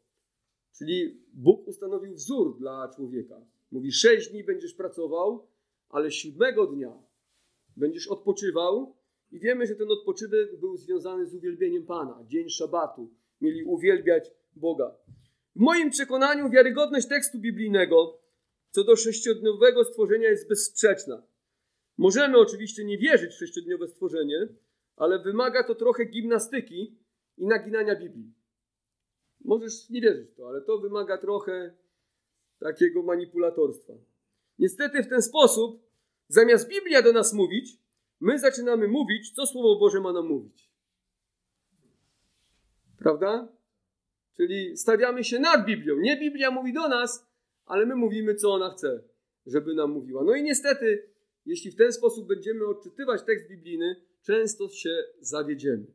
Czyli 0.77 1.23
Bóg 1.35 1.69
ustanowił 1.69 2.15
wzór 2.15 2.59
dla 2.59 2.91
człowieka. 2.97 3.41
Mówi: 3.71 3.93
sześć 3.93 4.31
dni 4.31 4.45
będziesz 4.45 4.75
pracował, 4.75 5.49
ale 5.89 6.11
siódmego 6.11 6.67
dnia 6.67 7.03
będziesz 7.77 8.09
odpoczywał. 8.09 8.97
I 9.31 9.39
wiemy, 9.39 9.67
że 9.67 9.75
ten 9.75 9.91
odpoczynek 9.91 10.61
był 10.61 10.77
związany 10.77 11.27
z 11.27 11.35
uwielbieniem 11.35 11.87
Pana. 11.87 12.25
Dzień 12.27 12.49
szabatu. 12.49 13.11
Mieli 13.41 13.65
uwielbiać 13.65 14.31
Boga. 14.57 14.97
W 15.59 15.61
moim 15.61 15.91
przekonaniu 15.91 16.51
wiarygodność 16.51 17.09
tekstu 17.09 17.39
biblijnego 17.39 18.19
co 18.71 18.85
do 18.85 18.97
sześciodniowego 18.97 19.85
stworzenia 19.85 20.29
jest 20.29 20.49
bezsprzeczna. 20.49 21.23
Możemy 21.97 22.39
oczywiście 22.39 22.85
nie 22.85 22.99
wierzyć 22.99 23.31
w 23.31 23.39
sześciodniowe 23.39 23.89
stworzenie, 23.89 24.49
ale 24.97 25.19
wymaga 25.19 25.65
to 25.65 25.75
trochę 25.75 26.05
gimnastyki 26.05 26.99
i 27.37 27.47
naginania 27.47 27.97
Biblii. 27.97 28.33
Możesz 29.45 29.91
nie 29.91 30.01
wierzyć 30.01 30.31
w 30.31 30.35
to, 30.35 30.49
ale 30.49 30.61
to 30.61 30.79
wymaga 30.79 31.19
trochę 31.19 31.75
takiego 32.59 33.03
manipulatorstwa. 33.03 33.93
Niestety 34.59 35.03
w 35.03 35.09
ten 35.09 35.23
sposób, 35.23 35.83
zamiast 36.29 36.69
Biblia 36.69 37.03
do 37.03 37.13
nas 37.13 37.33
mówić, 37.33 37.79
my 38.21 38.39
zaczynamy 38.39 38.89
mówić, 38.89 39.33
co 39.33 39.47
Słowo 39.47 39.77
Boże 39.81 40.01
ma 40.01 40.13
nam 40.13 40.27
mówić. 40.27 40.71
Prawda? 42.99 43.58
Czyli 44.39 44.77
stawiamy 44.77 45.25
się 45.25 45.39
nad 45.39 45.67
Biblią. 45.67 45.97
Nie 45.97 46.17
Biblia 46.17 46.51
mówi 46.51 46.73
do 46.73 46.89
nas, 46.89 47.27
ale 47.65 47.87
my 47.87 47.97
mówimy, 47.97 48.35
co 48.35 48.53
ona 48.53 48.71
chce, 48.71 49.03
żeby 49.47 49.75
nam 49.75 49.91
mówiła. 49.91 50.25
No 50.25 50.35
i 50.35 50.43
niestety, 50.43 51.11
jeśli 51.47 51.71
w 51.71 51.77
ten 51.77 51.93
sposób 51.93 52.29
będziemy 52.29 52.67
odczytywać 52.67 53.23
tekst 53.23 53.49
biblijny, 53.49 53.97
często 54.23 54.69
się 54.69 55.05
zawiedziemy. 55.21 55.87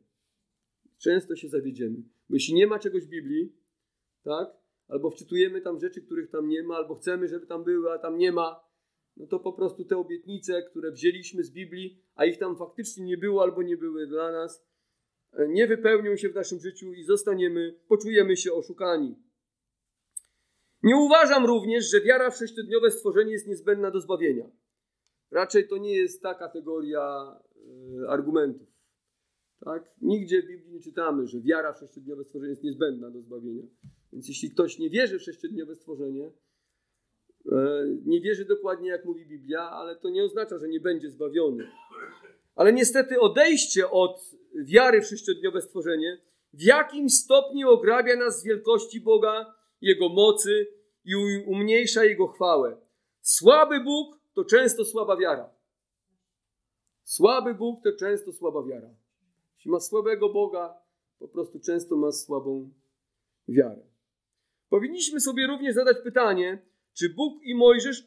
Często 0.98 1.36
się 1.36 1.48
zawiedziemy. 1.48 1.96
Bo 2.28 2.36
jeśli 2.36 2.54
nie 2.54 2.66
ma 2.66 2.78
czegoś 2.78 3.04
w 3.04 3.08
Biblii, 3.08 3.52
tak? 4.22 4.48
Albo 4.88 5.10
wczytujemy 5.10 5.60
tam 5.60 5.80
rzeczy, 5.80 6.02
których 6.02 6.30
tam 6.30 6.48
nie 6.48 6.62
ma, 6.62 6.76
albo 6.76 6.94
chcemy, 6.94 7.28
żeby 7.28 7.46
tam 7.46 7.64
były, 7.64 7.92
a 7.92 7.98
tam 7.98 8.18
nie 8.18 8.32
ma, 8.32 8.64
no 9.16 9.26
to 9.26 9.40
po 9.40 9.52
prostu 9.52 9.84
te 9.84 9.96
obietnice, 9.96 10.62
które 10.62 10.92
wzięliśmy 10.92 11.44
z 11.44 11.50
Biblii, 11.50 12.02
a 12.14 12.24
ich 12.24 12.38
tam 12.38 12.56
faktycznie 12.56 13.04
nie 13.04 13.18
było 13.18 13.42
albo 13.42 13.62
nie 13.62 13.76
były 13.76 14.06
dla 14.06 14.32
nas, 14.32 14.66
nie 15.48 15.66
wypełnią 15.66 16.16
się 16.16 16.28
w 16.28 16.34
naszym 16.34 16.60
życiu 16.60 16.92
i 16.92 17.04
zostaniemy, 17.04 17.80
poczujemy 17.88 18.36
się 18.36 18.52
oszukani. 18.52 19.16
Nie 20.82 20.96
uważam 20.96 21.46
również, 21.46 21.90
że 21.90 22.00
wiara 22.00 22.30
w 22.30 22.36
sześciodniowe 22.36 22.90
stworzenie 22.90 23.32
jest 23.32 23.48
niezbędna 23.48 23.90
do 23.90 24.00
zbawienia. 24.00 24.50
Raczej 25.30 25.68
to 25.68 25.76
nie 25.76 25.96
jest 25.96 26.22
ta 26.22 26.34
kategoria 26.34 27.36
y, 28.02 28.08
argumentów. 28.08 28.68
Tak? 29.60 29.94
Nigdzie 30.00 30.42
w 30.42 30.46
Biblii 30.46 30.72
nie 30.72 30.80
czytamy, 30.80 31.26
że 31.26 31.40
wiara 31.40 31.72
w 31.72 31.78
sześciodniowe 31.78 32.24
stworzenie 32.24 32.50
jest 32.50 32.62
niezbędna 32.62 33.10
do 33.10 33.20
zbawienia. 33.20 33.62
Więc 34.12 34.28
jeśli 34.28 34.50
ktoś 34.50 34.78
nie 34.78 34.90
wierzy 34.90 35.18
w 35.18 35.22
sześciodniowe 35.22 35.74
stworzenie, 35.74 36.32
y, 37.46 37.50
nie 38.04 38.20
wierzy 38.20 38.44
dokładnie 38.44 38.88
jak 38.88 39.04
mówi 39.04 39.26
Biblia, 39.26 39.60
ale 39.60 39.96
to 39.96 40.10
nie 40.10 40.24
oznacza, 40.24 40.58
że 40.58 40.68
nie 40.68 40.80
będzie 40.80 41.10
zbawiony. 41.10 41.68
Ale 42.54 42.72
niestety 42.72 43.20
odejście 43.20 43.90
od 43.90 44.30
wiary 44.54 45.00
w 45.02 45.06
sześciodniowe 45.06 45.62
stworzenie 45.62 46.20
w 46.52 46.62
jakimś 46.62 47.14
stopniu 47.14 47.70
ograbia 47.70 48.16
nas 48.16 48.40
z 48.40 48.44
wielkości 48.44 49.00
Boga 49.00 49.54
jego 49.80 50.08
mocy 50.08 50.66
i 51.04 51.14
umniejsza 51.46 52.04
Jego 52.04 52.26
chwałę. 52.26 52.76
Słaby 53.20 53.80
Bóg 53.80 54.20
to 54.34 54.44
często 54.44 54.84
słaba 54.84 55.16
wiara. 55.16 55.50
Słaby 57.02 57.54
Bóg 57.54 57.82
to 57.82 57.92
często 57.92 58.32
słaba 58.32 58.62
wiara. 58.62 58.90
Jeśli 59.56 59.70
ma 59.70 59.80
słabego 59.80 60.28
Boga, 60.28 60.74
po 61.18 61.28
prostu 61.28 61.60
często 61.60 61.96
ma 61.96 62.12
słabą 62.12 62.70
wiarę. 63.48 63.82
Powinniśmy 64.68 65.20
sobie 65.20 65.46
również 65.46 65.74
zadać 65.74 65.96
pytanie, 66.04 66.62
czy 66.94 67.08
Bóg 67.08 67.42
i 67.42 67.54
Mojżesz 67.54 68.06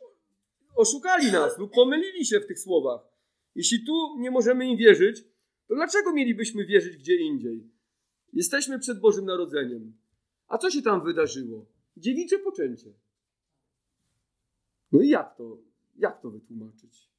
oszukali 0.76 1.32
nas 1.32 1.58
lub 1.58 1.74
pomylili 1.74 2.26
się 2.26 2.40
w 2.40 2.48
tych 2.48 2.60
słowach. 2.60 3.02
Jeśli 3.58 3.86
tu 3.86 4.20
nie 4.20 4.32
możemy 4.32 4.68
im 4.68 4.78
wierzyć, 4.78 5.24
to 5.68 5.76
dlaczego 5.76 6.14
mielibyśmy 6.14 6.66
wierzyć 6.66 6.98
gdzie 6.98 7.16
indziej? 7.16 7.70
Jesteśmy 8.34 8.80
przed 8.80 9.00
Bożym 9.00 9.26
Narodzeniem. 9.26 9.94
A 10.48 10.58
co 10.58 10.72
się 10.72 10.82
tam 10.82 11.04
wydarzyło? 11.04 11.66
Dziewicze 11.98 12.40
poczęcie. 12.40 12.94
No 14.92 15.02
i 15.02 15.10
jak 15.10 15.38
to, 15.38 15.58
jak 15.96 16.22
to 16.22 16.32
wytłumaczyć? 16.32 17.10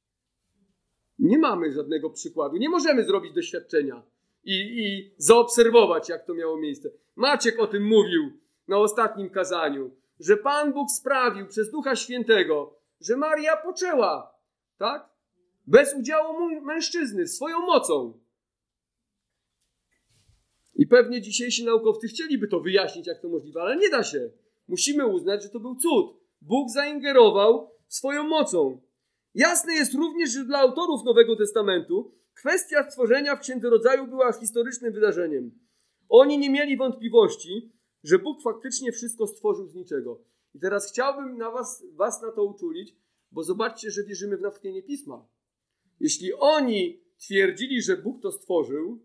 Nie 1.19 1.37
mamy 1.37 1.71
żadnego 1.71 2.09
przykładu. 2.09 2.57
Nie 2.57 2.69
możemy 2.69 3.03
zrobić 3.03 3.33
doświadczenia 3.33 4.03
i, 4.43 4.53
i 4.53 5.13
zaobserwować, 5.17 6.09
jak 6.09 6.25
to 6.25 6.33
miało 6.33 6.57
miejsce. 6.57 6.89
Maciek 7.15 7.59
o 7.59 7.67
tym 7.67 7.83
mówił 7.83 8.31
na 8.67 8.77
ostatnim 8.77 9.29
kazaniu, 9.29 9.91
że 10.19 10.37
Pan 10.37 10.73
Bóg 10.73 10.91
sprawił 10.91 11.47
przez 11.47 11.71
Ducha 11.71 11.95
Świętego, 11.95 12.79
że 13.01 13.17
Maria 13.17 13.57
poczęła, 13.57 14.39
tak? 14.77 15.08
Bez 15.69 15.95
udziału 15.95 16.61
mężczyzny, 16.61 17.27
swoją 17.27 17.59
mocą. 17.59 18.19
I 20.75 20.87
pewnie 20.87 21.21
dzisiejsi 21.21 21.65
naukowcy 21.65 22.07
chcieliby 22.07 22.47
to 22.47 22.59
wyjaśnić, 22.59 23.07
jak 23.07 23.21
to 23.21 23.29
możliwe, 23.29 23.61
ale 23.61 23.77
nie 23.77 23.89
da 23.89 24.03
się. 24.03 24.31
Musimy 24.67 25.05
uznać, 25.05 25.43
że 25.43 25.49
to 25.49 25.59
był 25.59 25.75
cud. 25.75 26.17
Bóg 26.41 26.69
zaingerował 26.69 27.71
swoją 27.87 28.23
mocą. 28.23 28.81
Jasne 29.35 29.73
jest 29.73 29.93
również, 29.93 30.31
że 30.31 30.45
dla 30.45 30.59
autorów 30.59 31.03
Nowego 31.05 31.35
Testamentu 31.35 32.11
kwestia 32.33 32.91
stworzenia 32.91 33.35
w 33.35 33.39
Księdze 33.39 33.69
Rodzaju 33.69 34.07
była 34.07 34.33
historycznym 34.33 34.93
wydarzeniem. 34.93 35.51
Oni 36.09 36.37
nie 36.37 36.49
mieli 36.49 36.77
wątpliwości, 36.77 37.71
że 38.03 38.19
Bóg 38.19 38.41
faktycznie 38.41 38.91
wszystko 38.91 39.27
stworzył 39.27 39.67
z 39.67 39.75
niczego. 39.75 40.21
I 40.55 40.59
teraz 40.59 40.91
chciałbym 40.91 41.37
na 41.37 41.51
was, 41.51 41.83
was 41.91 42.21
na 42.21 42.31
to 42.31 42.43
uczulić, 42.43 42.95
bo 43.31 43.43
zobaczcie, 43.43 43.91
że 43.91 44.03
wierzymy 44.03 44.37
w 44.37 44.41
natchnienie 44.41 44.83
Pisma. 44.83 45.27
Jeśli 45.99 46.33
oni 46.33 47.01
twierdzili, 47.17 47.81
że 47.81 47.97
Bóg 47.97 48.21
to 48.21 48.31
stworzył, 48.31 48.99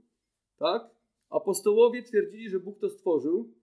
tak? 0.59 0.95
apostołowie 1.31 2.03
twierdzili, 2.03 2.51
że 2.51 2.61
Bóg 2.61 2.81
to 2.81 2.91
stworzył, 2.91 3.55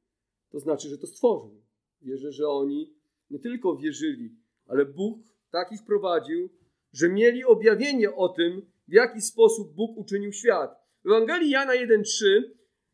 to 0.51 0.59
znaczy, 0.59 0.89
że 0.89 0.97
to 0.97 1.07
stworzył. 1.07 1.61
Wierzę, 2.01 2.31
że 2.31 2.47
oni 2.47 2.93
nie 3.29 3.39
tylko 3.39 3.75
wierzyli, 3.75 4.35
ale 4.67 4.85
Bóg 4.85 5.19
tak 5.51 5.71
ich 5.71 5.85
prowadził, 5.85 6.49
że 6.93 7.09
mieli 7.09 7.43
objawienie 7.43 8.15
o 8.15 8.29
tym, 8.29 8.71
w 8.87 8.93
jaki 8.93 9.21
sposób 9.21 9.73
Bóg 9.73 9.97
uczynił 9.97 10.33
świat. 10.33 10.81
W 11.03 11.07
Ewangelii 11.07 11.49
Jana 11.49 11.73
1:3 11.73 12.25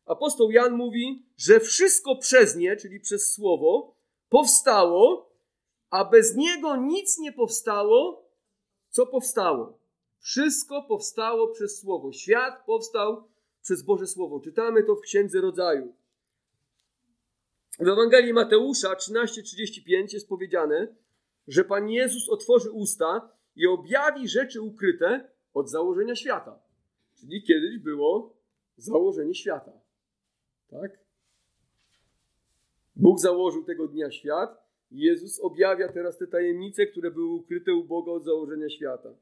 apostoł 0.04 0.50
Jan 0.50 0.76
mówi, 0.76 1.26
że 1.36 1.60
wszystko 1.60 2.16
przez 2.16 2.56
nie, 2.56 2.76
czyli 2.76 3.00
przez 3.00 3.32
słowo, 3.32 3.96
powstało, 4.28 5.32
a 5.90 6.04
bez 6.04 6.36
niego 6.36 6.76
nic 6.76 7.18
nie 7.18 7.32
powstało, 7.32 8.30
co 8.90 9.06
powstało. 9.06 9.78
Wszystko 10.20 10.82
powstało 10.82 11.48
przez 11.48 11.80
słowo. 11.80 12.12
Świat 12.12 12.64
powstał 12.66 13.28
przez 13.62 13.82
Boże 13.82 14.06
Słowo. 14.06 14.40
Czytamy 14.40 14.82
to 14.82 14.96
w 14.96 15.00
Księdze 15.00 15.40
Rodzaju. 15.40 15.94
W 17.78 17.88
Ewangelii 17.88 18.32
Mateusza 18.32 18.94
13:35 18.94 20.12
jest 20.12 20.28
powiedziane, 20.28 20.94
że 21.48 21.64
Pan 21.64 21.90
Jezus 21.90 22.28
otworzy 22.28 22.70
usta 22.70 23.30
i 23.56 23.66
objawi 23.66 24.28
rzeczy 24.28 24.60
ukryte 24.60 25.30
od 25.54 25.70
założenia 25.70 26.16
świata. 26.16 26.58
Czyli 27.20 27.42
kiedyś 27.42 27.78
było 27.78 28.36
założenie 28.76 29.34
świata. 29.34 29.72
Tak? 30.70 30.98
Bóg 32.96 33.20
założył 33.20 33.64
tego 33.64 33.88
dnia 33.88 34.10
świat, 34.10 34.68
Jezus 34.90 35.40
objawia 35.40 35.92
teraz 35.92 36.18
te 36.18 36.26
tajemnice, 36.26 36.86
które 36.86 37.10
były 37.10 37.34
ukryte 37.34 37.74
u 37.74 37.84
Boga 37.84 38.12
od 38.12 38.24
założenia 38.24 38.70
świata. 38.70 39.14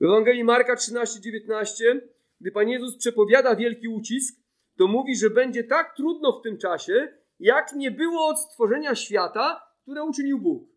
W 0.00 0.04
Ewangelii 0.04 0.44
Marka 0.44 0.74
13:19 0.74 2.00
gdy 2.40 2.50
Pan 2.52 2.68
Jezus 2.68 2.96
przepowiada 2.96 3.56
wielki 3.56 3.88
ucisk, 3.88 4.40
to 4.76 4.86
mówi, 4.86 5.16
że 5.16 5.30
będzie 5.30 5.64
tak 5.64 5.96
trudno 5.96 6.40
w 6.40 6.42
tym 6.42 6.58
czasie, 6.58 7.18
jak 7.40 7.72
nie 7.72 7.90
było 7.90 8.26
od 8.26 8.40
stworzenia 8.40 8.94
świata, 8.94 9.62
które 9.82 10.04
uczynił 10.04 10.38
Bóg. 10.38 10.68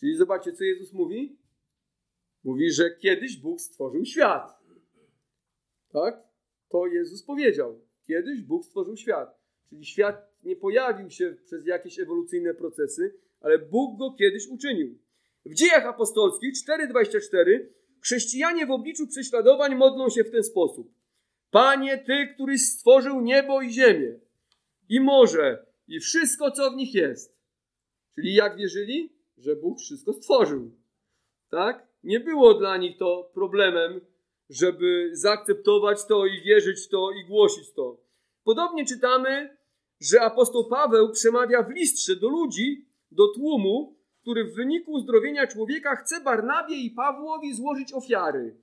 Czyli 0.00 0.16
zobaczcie, 0.16 0.52
co 0.52 0.64
Jezus 0.64 0.92
mówi? 0.92 1.38
Mówi, 2.44 2.70
że 2.70 2.90
kiedyś 2.90 3.36
Bóg 3.36 3.60
stworzył 3.60 4.04
świat. 4.04 4.58
Tak? 5.92 6.22
To 6.68 6.86
Jezus 6.86 7.22
powiedział. 7.22 7.80
Kiedyś 8.06 8.42
Bóg 8.42 8.64
stworzył 8.64 8.96
świat. 8.96 9.38
Czyli 9.68 9.84
świat 9.84 10.34
nie 10.42 10.56
pojawił 10.56 11.10
się 11.10 11.36
przez 11.44 11.66
jakieś 11.66 11.98
ewolucyjne 11.98 12.54
procesy, 12.54 13.14
ale 13.40 13.58
Bóg 13.58 13.98
go 13.98 14.14
kiedyś 14.18 14.48
uczynił. 14.48 14.98
W 15.44 15.54
dziejach 15.54 15.86
apostolskich 15.86 16.54
4:24 16.54 17.66
Chrześcijanie 18.04 18.66
w 18.66 18.70
obliczu 18.70 19.06
prześladowań 19.06 19.74
modlą 19.74 20.08
się 20.10 20.24
w 20.24 20.30
ten 20.30 20.44
sposób. 20.44 20.92
Panie, 21.50 21.98
Ty, 21.98 22.28
któryś 22.34 22.62
stworzył 22.62 23.20
niebo 23.20 23.62
i 23.62 23.70
ziemię, 23.70 24.18
i 24.88 25.00
morze, 25.00 25.66
i 25.88 26.00
wszystko, 26.00 26.50
co 26.50 26.70
w 26.70 26.76
nich 26.76 26.94
jest. 26.94 27.36
Czyli 28.14 28.34
jak 28.34 28.56
wierzyli? 28.56 29.12
Że 29.38 29.56
Bóg 29.56 29.80
wszystko 29.80 30.12
stworzył. 30.12 30.70
Tak? 31.50 31.86
Nie 32.02 32.20
było 32.20 32.54
dla 32.54 32.76
nich 32.76 32.98
to 32.98 33.30
problemem, 33.34 34.00
żeby 34.50 35.10
zaakceptować 35.12 36.06
to 36.06 36.26
i 36.26 36.42
wierzyć 36.42 36.80
w 36.80 36.88
to 36.88 37.10
i 37.12 37.24
głosić 37.24 37.72
to. 37.72 38.00
Podobnie 38.44 38.86
czytamy, 38.86 39.56
że 40.00 40.20
apostoł 40.20 40.68
Paweł 40.68 41.12
przemawia 41.12 41.62
w 41.62 41.70
listrze 41.70 42.16
do 42.16 42.28
ludzi, 42.28 42.86
do 43.10 43.28
tłumu, 43.28 43.93
który 44.24 44.44
w 44.44 44.54
wyniku 44.54 44.92
uzdrowienia 44.92 45.46
człowieka 45.46 45.96
chce 45.96 46.20
Barnabie 46.20 46.76
i 46.76 46.90
Pawłowi 46.90 47.54
złożyć 47.54 47.92
ofiary. 47.92 48.56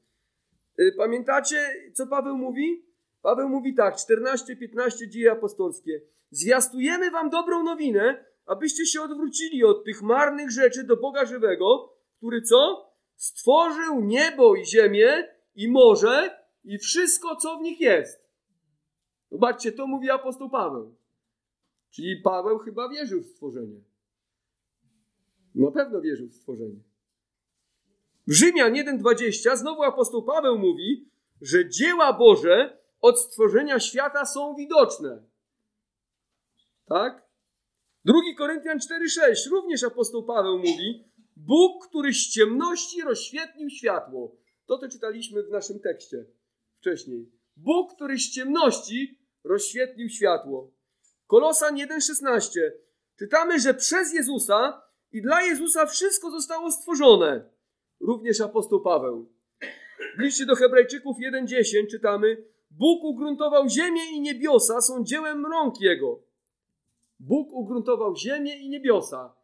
Y, 0.80 0.93
pamiętacie, 0.97 1.57
co 1.93 2.07
Paweł 2.07 2.38
mówi? 2.38 2.86
Paweł 3.22 3.49
mówi 3.49 3.76
tak, 3.76 3.95
14-15 3.95 5.07
dzieje 5.09 5.32
apostolskie. 5.32 6.01
Zwiastujemy 6.32 7.12
wam 7.12 7.30
dobrą 7.30 7.64
nowinę, 7.64 8.26
abyście 8.45 8.86
się 8.86 9.01
odwrócili 9.01 9.64
od 9.64 9.86
tych 9.86 10.01
marnych 10.01 10.51
rzeczy 10.51 10.84
do 10.84 10.97
Boga 10.97 11.26
żywego, 11.26 11.93
który 12.18 12.41
co? 12.41 12.91
stworzył 13.16 14.01
niebo 14.01 14.55
i 14.55 14.66
ziemię 14.66 15.28
i 15.55 15.72
morze 15.72 16.45
i 16.64 16.78
wszystko, 16.78 17.36
co 17.36 17.57
w 17.57 17.62
nich 17.62 17.80
jest. 17.82 18.30
Zobaczcie, 19.32 19.72
to 19.72 19.88
mówi 19.88 20.09
apostoł 20.09 20.49
Paweł. 20.49 20.95
Czyli 21.89 22.22
Paweł 22.22 22.59
chyba 22.59 22.89
wierzył 22.89 23.22
w 23.22 23.26
stworzenie. 23.26 23.90
Na 25.55 25.71
pewno 25.71 26.01
wierzył 26.01 26.27
w 26.27 26.35
stworzenie. 26.35 26.79
W 28.27 28.31
Rzymian 28.33 28.73
1,20 28.73 29.57
znowu 29.57 29.83
apostoł 29.83 30.23
Paweł 30.23 30.57
mówi, 30.57 31.09
że 31.41 31.69
dzieła 31.69 32.13
Boże 32.13 32.77
od 33.01 33.19
stworzenia 33.19 33.79
świata 33.79 34.25
są 34.25 34.55
widoczne. 34.55 35.23
Tak? 36.85 37.31
Drugi 38.05 38.35
Koryntian 38.35 38.77
4,6 38.77 39.49
również 39.51 39.83
apostoł 39.83 40.23
Paweł 40.23 40.57
mówi, 40.57 41.03
Bóg, 41.35 41.87
który 41.87 42.13
z 42.13 42.27
ciemności 42.27 43.01
rozświetlił 43.01 43.69
światło. 43.69 44.35
To 44.65 44.77
to 44.77 44.89
czytaliśmy 44.89 45.43
w 45.43 45.49
naszym 45.49 45.79
tekście 45.79 46.25
wcześniej. 46.79 47.31
Bóg, 47.57 47.93
który 47.93 48.17
z 48.17 48.31
ciemności 48.31 49.19
rozświetlił 49.43 50.09
światło. 50.09 50.71
Kolosan 51.27 51.75
1,16 51.75 52.71
czytamy, 53.15 53.59
że 53.59 53.73
przez 53.73 54.13
Jezusa 54.13 54.81
i 55.12 55.22
dla 55.22 55.41
Jezusa 55.41 55.86
wszystko 55.86 56.32
zostało 56.32 56.72
stworzone. 56.72 57.49
Również 57.99 58.41
apostoł 58.41 58.82
Paweł. 58.82 59.30
W 60.18 60.20
liście 60.20 60.45
do 60.45 60.55
Hebrajczyków 60.55 61.18
1,10 61.18 61.88
czytamy: 61.91 62.43
Bóg 62.72 63.03
ugruntował 63.03 63.70
ziemię 63.70 64.01
i 64.12 64.22
niebiosa, 64.22 64.82
są 64.82 65.03
dziełem 65.03 65.45
rąk 65.45 65.82
Jego. 65.82 66.24
Bóg 67.20 67.53
ugruntował 67.53 68.16
ziemię 68.16 68.57
i 68.57 68.70
niebiosa 68.70 69.36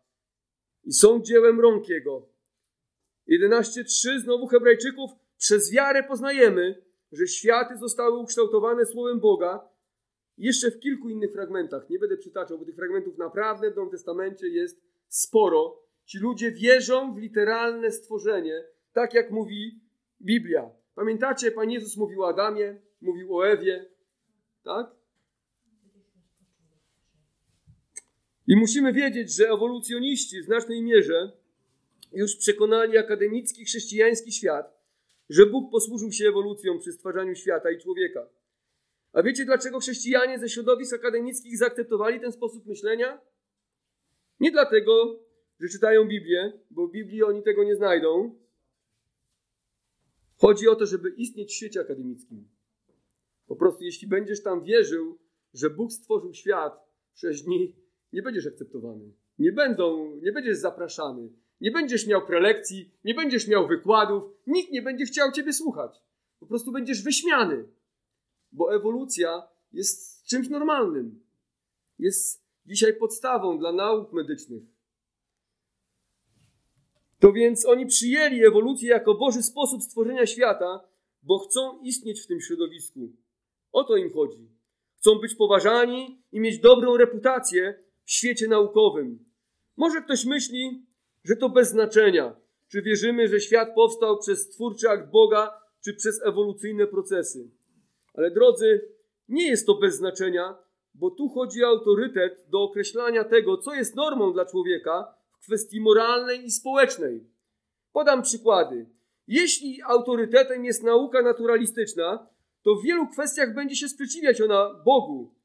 i 0.83 0.93
są 0.93 1.21
dziełem 1.21 1.59
rąk 1.59 1.89
Jego. 1.89 2.29
11.3 3.29 4.19
znowu 4.19 4.47
Hebrajczyków 4.47 5.11
przez 5.37 5.71
wiarę 5.71 6.03
poznajemy, 6.03 6.83
że 7.11 7.27
światy 7.27 7.77
zostały 7.77 8.17
ukształtowane 8.17 8.85
Słowem 8.85 9.19
Boga. 9.19 9.69
Jeszcze 10.37 10.71
w 10.71 10.79
kilku 10.79 11.09
innych 11.09 11.31
fragmentach, 11.31 11.89
nie 11.89 11.99
będę 11.99 12.17
przytaczał, 12.17 12.59
bo 12.59 12.65
tych 12.65 12.75
fragmentów 12.75 13.17
naprawdę 13.17 13.71
w 13.71 13.75
Nowym 13.75 13.91
Testamencie 13.91 14.47
jest 14.47 14.86
sporo. 15.07 15.83
Ci 16.05 16.19
ludzie 16.19 16.51
wierzą 16.51 17.13
w 17.13 17.17
literalne 17.17 17.91
stworzenie, 17.91 18.63
tak 18.93 19.13
jak 19.13 19.31
mówi 19.31 19.79
Biblia. 20.21 20.69
Pamiętacie, 20.95 21.51
Pan 21.51 21.71
Jezus 21.71 21.97
mówił 21.97 22.23
o 22.23 22.29
Adamie, 22.29 22.81
mówił 23.01 23.37
o 23.37 23.47
Ewie, 23.47 23.85
tak? 24.63 24.91
I 28.47 28.55
musimy 28.55 28.93
wiedzieć, 28.93 29.35
że 29.35 29.49
ewolucjoniści 29.49 30.41
w 30.41 30.45
znacznej 30.45 30.81
mierze 30.81 31.31
już 32.11 32.35
przekonali 32.35 32.97
akademicki 32.97 33.65
chrześcijański 33.65 34.31
świat, 34.31 34.77
że 35.29 35.45
Bóg 35.45 35.71
posłużył 35.71 36.11
się 36.11 36.27
ewolucją 36.27 36.79
przy 36.79 36.91
stwarzaniu 36.91 37.35
świata 37.35 37.71
i 37.71 37.77
człowieka. 37.77 38.29
A 39.13 39.23
wiecie, 39.23 39.45
dlaczego 39.45 39.79
chrześcijanie 39.79 40.39
ze 40.39 40.49
środowisk 40.49 40.93
akademickich 40.93 41.57
zaakceptowali 41.57 42.19
ten 42.19 42.31
sposób 42.31 42.65
myślenia? 42.65 43.21
Nie 44.39 44.51
dlatego, 44.51 45.19
że 45.59 45.67
czytają 45.67 46.07
Biblię, 46.07 46.53
bo 46.71 46.87
w 46.87 46.91
Biblii 46.91 47.23
oni 47.23 47.43
tego 47.43 47.63
nie 47.63 47.75
znajdą. 47.75 48.35
Chodzi 50.37 50.67
o 50.67 50.75
to, 50.75 50.85
żeby 50.85 51.09
istnieć 51.09 51.49
w 51.49 51.55
świecie 51.55 51.81
akademickim. 51.81 52.47
Po 53.47 53.55
prostu, 53.55 53.83
jeśli 53.83 54.07
będziesz 54.07 54.43
tam 54.43 54.63
wierzył, 54.63 55.17
że 55.53 55.69
Bóg 55.69 55.91
stworzył 55.91 56.33
świat 56.33 56.87
sześć 57.13 57.43
dni, 57.43 57.75
nie 58.13 58.21
będziesz 58.21 58.47
akceptowany. 58.47 59.11
Nie, 59.39 59.51
będą, 59.51 60.15
nie 60.15 60.31
będziesz 60.31 60.57
zapraszany. 60.57 61.29
Nie 61.61 61.71
będziesz 61.71 62.07
miał 62.07 62.25
prelekcji, 62.25 62.91
nie 63.03 63.13
będziesz 63.13 63.47
miał 63.47 63.67
wykładów, 63.67 64.23
nikt 64.47 64.71
nie 64.71 64.81
będzie 64.81 65.05
chciał 65.05 65.31
ciebie 65.31 65.53
słuchać. 65.53 66.01
Po 66.39 66.45
prostu 66.45 66.71
będziesz 66.71 67.03
wyśmiany, 67.03 67.67
bo 68.51 68.75
ewolucja 68.75 69.47
jest 69.73 70.25
czymś 70.25 70.49
normalnym. 70.49 71.23
Jest 71.99 72.46
dzisiaj 72.67 72.93
podstawą 72.93 73.59
dla 73.59 73.71
nauk 73.71 74.13
medycznych. 74.13 74.63
To 77.19 77.31
więc 77.31 77.65
oni 77.65 77.85
przyjęli 77.85 78.45
ewolucję 78.45 78.89
jako 78.89 79.15
Boży 79.15 79.43
sposób 79.43 79.83
stworzenia 79.83 80.25
świata, 80.25 80.87
bo 81.23 81.39
chcą 81.39 81.81
istnieć 81.81 82.21
w 82.21 82.27
tym 82.27 82.41
środowisku. 82.41 82.99
O 83.71 83.83
to 83.83 83.97
im 83.97 84.13
chodzi. 84.13 84.49
Chcą 84.97 85.15
być 85.15 85.35
poważani 85.35 86.21
i 86.31 86.39
mieć 86.39 86.59
dobrą 86.59 86.97
reputację 86.97 87.83
w 88.05 88.11
świecie 88.11 88.47
naukowym. 88.47 89.25
Może 89.77 90.01
ktoś 90.01 90.25
myśli, 90.25 90.85
że 91.23 91.35
to 91.35 91.49
bez 91.49 91.69
znaczenia, 91.69 92.35
czy 92.67 92.81
wierzymy, 92.81 93.27
że 93.27 93.39
świat 93.39 93.75
powstał 93.75 94.19
przez 94.19 94.49
twórczy 94.49 94.89
akt 94.89 95.11
Boga, 95.11 95.61
czy 95.83 95.93
przez 95.93 96.21
ewolucyjne 96.23 96.87
procesy. 96.87 97.51
Ale 98.13 98.31
drodzy, 98.31 98.89
nie 99.29 99.47
jest 99.49 99.65
to 99.65 99.75
bez 99.75 99.95
znaczenia, 99.95 100.57
bo 100.97 101.11
tu 101.11 101.29
chodzi 101.29 101.63
o 101.63 101.67
autorytet 101.67 102.45
do 102.49 102.63
określania 102.63 103.23
tego, 103.23 103.57
co 103.57 103.73
jest 103.73 103.95
normą 103.95 104.33
dla 104.33 104.45
człowieka 104.45 105.15
w 105.31 105.45
kwestii 105.45 105.81
moralnej 105.81 106.45
i 106.45 106.51
społecznej. 106.51 107.27
Podam 107.91 108.21
przykłady. 108.21 108.89
Jeśli 109.27 109.81
autorytetem 109.81 110.65
jest 110.65 110.83
nauka 110.83 111.21
naturalistyczna, 111.21 112.27
to 112.63 112.75
w 112.75 112.83
wielu 112.83 113.07
kwestiach 113.07 113.53
będzie 113.53 113.75
się 113.75 113.89
sprzeciwiać 113.89 114.41
ona 114.41 114.73
Bogu. 114.85 115.35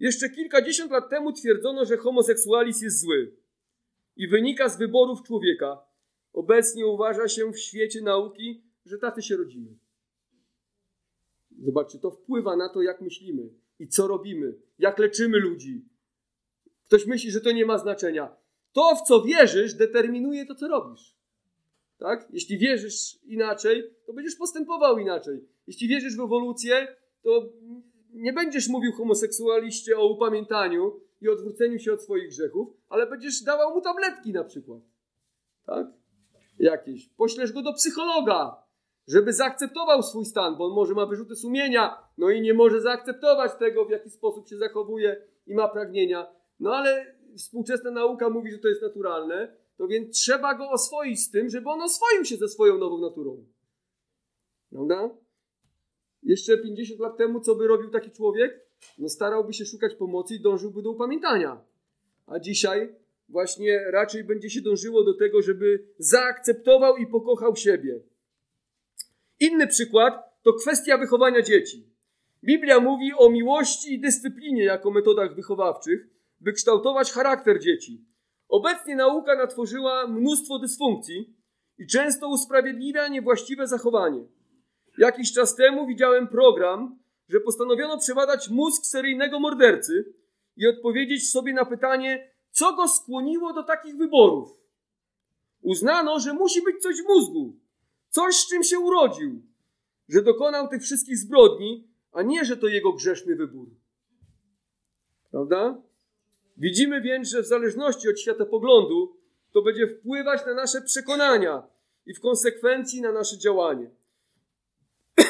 Jeszcze 0.00 0.30
kilkadziesiąt 0.30 0.90
lat 0.90 1.10
temu 1.10 1.32
twierdzono, 1.32 1.84
że 1.84 1.96
homoseksualizm 1.96 2.84
jest 2.84 3.00
zły 3.00 3.36
i 4.16 4.28
wynika 4.28 4.68
z 4.68 4.78
wyborów 4.78 5.22
człowieka. 5.22 5.78
Obecnie 6.32 6.86
uważa 6.86 7.28
się 7.28 7.52
w 7.52 7.58
świecie 7.58 8.00
nauki, 8.00 8.64
że 8.84 8.98
tacy 8.98 9.22
się 9.22 9.36
rodzimy. 9.36 9.78
Zobaczcie, 11.62 11.98
to 11.98 12.10
wpływa 12.10 12.56
na 12.56 12.68
to, 12.68 12.82
jak 12.82 13.00
myślimy 13.00 13.48
i 13.78 13.88
co 13.88 14.06
robimy, 14.06 14.54
jak 14.78 14.98
leczymy 14.98 15.38
ludzi. 15.38 15.84
Ktoś 16.86 17.06
myśli, 17.06 17.30
że 17.30 17.40
to 17.40 17.52
nie 17.52 17.66
ma 17.66 17.78
znaczenia. 17.78 18.36
To, 18.72 18.96
w 18.96 19.02
co 19.02 19.22
wierzysz, 19.22 19.74
determinuje 19.74 20.46
to, 20.46 20.54
co 20.54 20.68
robisz. 20.68 21.16
Tak? 21.98 22.28
Jeśli 22.30 22.58
wierzysz 22.58 23.18
inaczej, 23.24 23.84
to 24.06 24.12
będziesz 24.12 24.36
postępował 24.36 24.98
inaczej. 24.98 25.48
Jeśli 25.66 25.88
wierzysz 25.88 26.16
w 26.16 26.20
ewolucję, 26.20 26.96
to 27.22 27.52
nie 28.12 28.32
będziesz 28.32 28.68
mówił 28.68 28.92
homoseksualiście 28.92 29.98
o 29.98 30.12
upamiętaniu 30.12 31.00
i 31.20 31.28
odwróceniu 31.28 31.78
się 31.78 31.92
od 31.92 32.02
swoich 32.02 32.28
grzechów, 32.28 32.68
ale 32.88 33.06
będziesz 33.06 33.42
dawał 33.42 33.74
mu 33.74 33.80
tabletki 33.80 34.32
na 34.32 34.44
przykład. 34.44 34.80
Tak? 35.66 35.86
Jakieś. 36.58 37.08
Poślesz 37.08 37.52
go 37.52 37.62
do 37.62 37.72
psychologa, 37.72 38.62
żeby 39.08 39.32
zaakceptował 39.32 40.02
swój 40.02 40.24
stan, 40.24 40.56
bo 40.56 40.66
on 40.66 40.74
może 40.74 40.94
ma 40.94 41.06
wyrzuty 41.06 41.36
sumienia, 41.36 42.08
no 42.18 42.30
i 42.30 42.40
nie 42.40 42.54
może 42.54 42.80
zaakceptować 42.80 43.52
tego, 43.58 43.84
w 43.84 43.90
jaki 43.90 44.10
sposób 44.10 44.48
się 44.48 44.58
zachowuje 44.58 45.22
i 45.46 45.54
ma 45.54 45.68
pragnienia. 45.68 46.26
No 46.60 46.74
ale 46.74 47.16
współczesna 47.36 47.90
nauka 47.90 48.30
mówi, 48.30 48.50
że 48.50 48.58
to 48.58 48.68
jest 48.68 48.82
naturalne, 48.82 49.56
to 49.76 49.86
więc 49.86 50.16
trzeba 50.16 50.54
go 50.54 50.70
oswoić 50.70 51.20
z 51.20 51.30
tym, 51.30 51.48
żeby 51.48 51.70
on 51.70 51.82
oswoił 51.82 52.24
się 52.24 52.36
ze 52.36 52.48
swoją 52.48 52.78
nową 52.78 52.98
naturą. 52.98 53.44
Prawda? 54.70 55.10
Jeszcze 56.22 56.58
50 56.58 57.00
lat 57.00 57.16
temu, 57.16 57.40
co 57.40 57.54
by 57.54 57.66
robił 57.66 57.90
taki 57.90 58.10
człowiek? 58.10 58.60
No 58.98 59.08
starałby 59.08 59.52
się 59.52 59.64
szukać 59.64 59.94
pomocy 59.94 60.34
i 60.34 60.40
dążyłby 60.40 60.82
do 60.82 60.90
upamiętania. 60.90 61.64
A 62.26 62.38
dzisiaj 62.38 62.94
właśnie 63.28 63.90
raczej 63.90 64.24
będzie 64.24 64.50
się 64.50 64.60
dążyło 64.60 65.04
do 65.04 65.14
tego, 65.14 65.42
żeby 65.42 65.84
zaakceptował 65.98 66.96
i 66.96 67.06
pokochał 67.06 67.56
siebie. 67.56 68.00
Inny 69.42 69.66
przykład 69.66 70.42
to 70.42 70.52
kwestia 70.52 70.98
wychowania 70.98 71.42
dzieci. 71.42 71.86
Biblia 72.44 72.80
mówi 72.80 73.12
o 73.18 73.30
miłości 73.30 73.94
i 73.94 74.00
dyscyplinie 74.00 74.64
jako 74.64 74.90
metodach 74.90 75.34
wychowawczych, 75.34 76.06
by 76.40 76.52
kształtować 76.52 77.12
charakter 77.12 77.60
dzieci. 77.60 78.04
Obecnie 78.48 78.96
nauka 78.96 79.36
natworzyła 79.36 80.06
mnóstwo 80.06 80.58
dysfunkcji 80.58 81.36
i 81.78 81.86
często 81.86 82.28
usprawiedliwia 82.28 83.08
niewłaściwe 83.08 83.66
zachowanie. 83.66 84.24
Jakiś 84.98 85.32
czas 85.32 85.56
temu 85.56 85.86
widziałem 85.86 86.28
program, 86.28 86.98
że 87.28 87.40
postanowiono 87.40 87.98
przebadać 87.98 88.48
mózg 88.48 88.86
seryjnego 88.86 89.40
mordercy 89.40 90.14
i 90.56 90.66
odpowiedzieć 90.66 91.30
sobie 91.30 91.52
na 91.52 91.64
pytanie, 91.64 92.30
co 92.50 92.72
go 92.72 92.88
skłoniło 92.88 93.52
do 93.52 93.62
takich 93.62 93.96
wyborów. 93.96 94.48
Uznano, 95.62 96.20
że 96.20 96.34
musi 96.34 96.62
być 96.62 96.82
coś 96.82 96.96
w 96.96 97.08
mózgu, 97.08 97.61
coś 98.12 98.36
z 98.36 98.48
czym 98.48 98.64
się 98.64 98.78
urodził, 98.78 99.42
że 100.08 100.22
dokonał 100.22 100.68
tych 100.68 100.82
wszystkich 100.82 101.18
zbrodni, 101.18 101.88
a 102.12 102.22
nie, 102.22 102.44
że 102.44 102.56
to 102.56 102.68
jego 102.68 102.92
grzeszny 102.92 103.36
wybór. 103.36 103.68
Prawda? 105.30 105.82
Widzimy 106.56 107.00
więc, 107.00 107.28
że 107.28 107.42
w 107.42 107.46
zależności 107.46 108.08
od 108.08 108.20
światopoglądu 108.20 109.16
to 109.52 109.62
będzie 109.62 109.86
wpływać 109.86 110.46
na 110.46 110.54
nasze 110.54 110.82
przekonania 110.82 111.62
i 112.06 112.14
w 112.14 112.20
konsekwencji 112.20 113.00
na 113.00 113.12
nasze 113.12 113.38
działanie. 113.38 113.90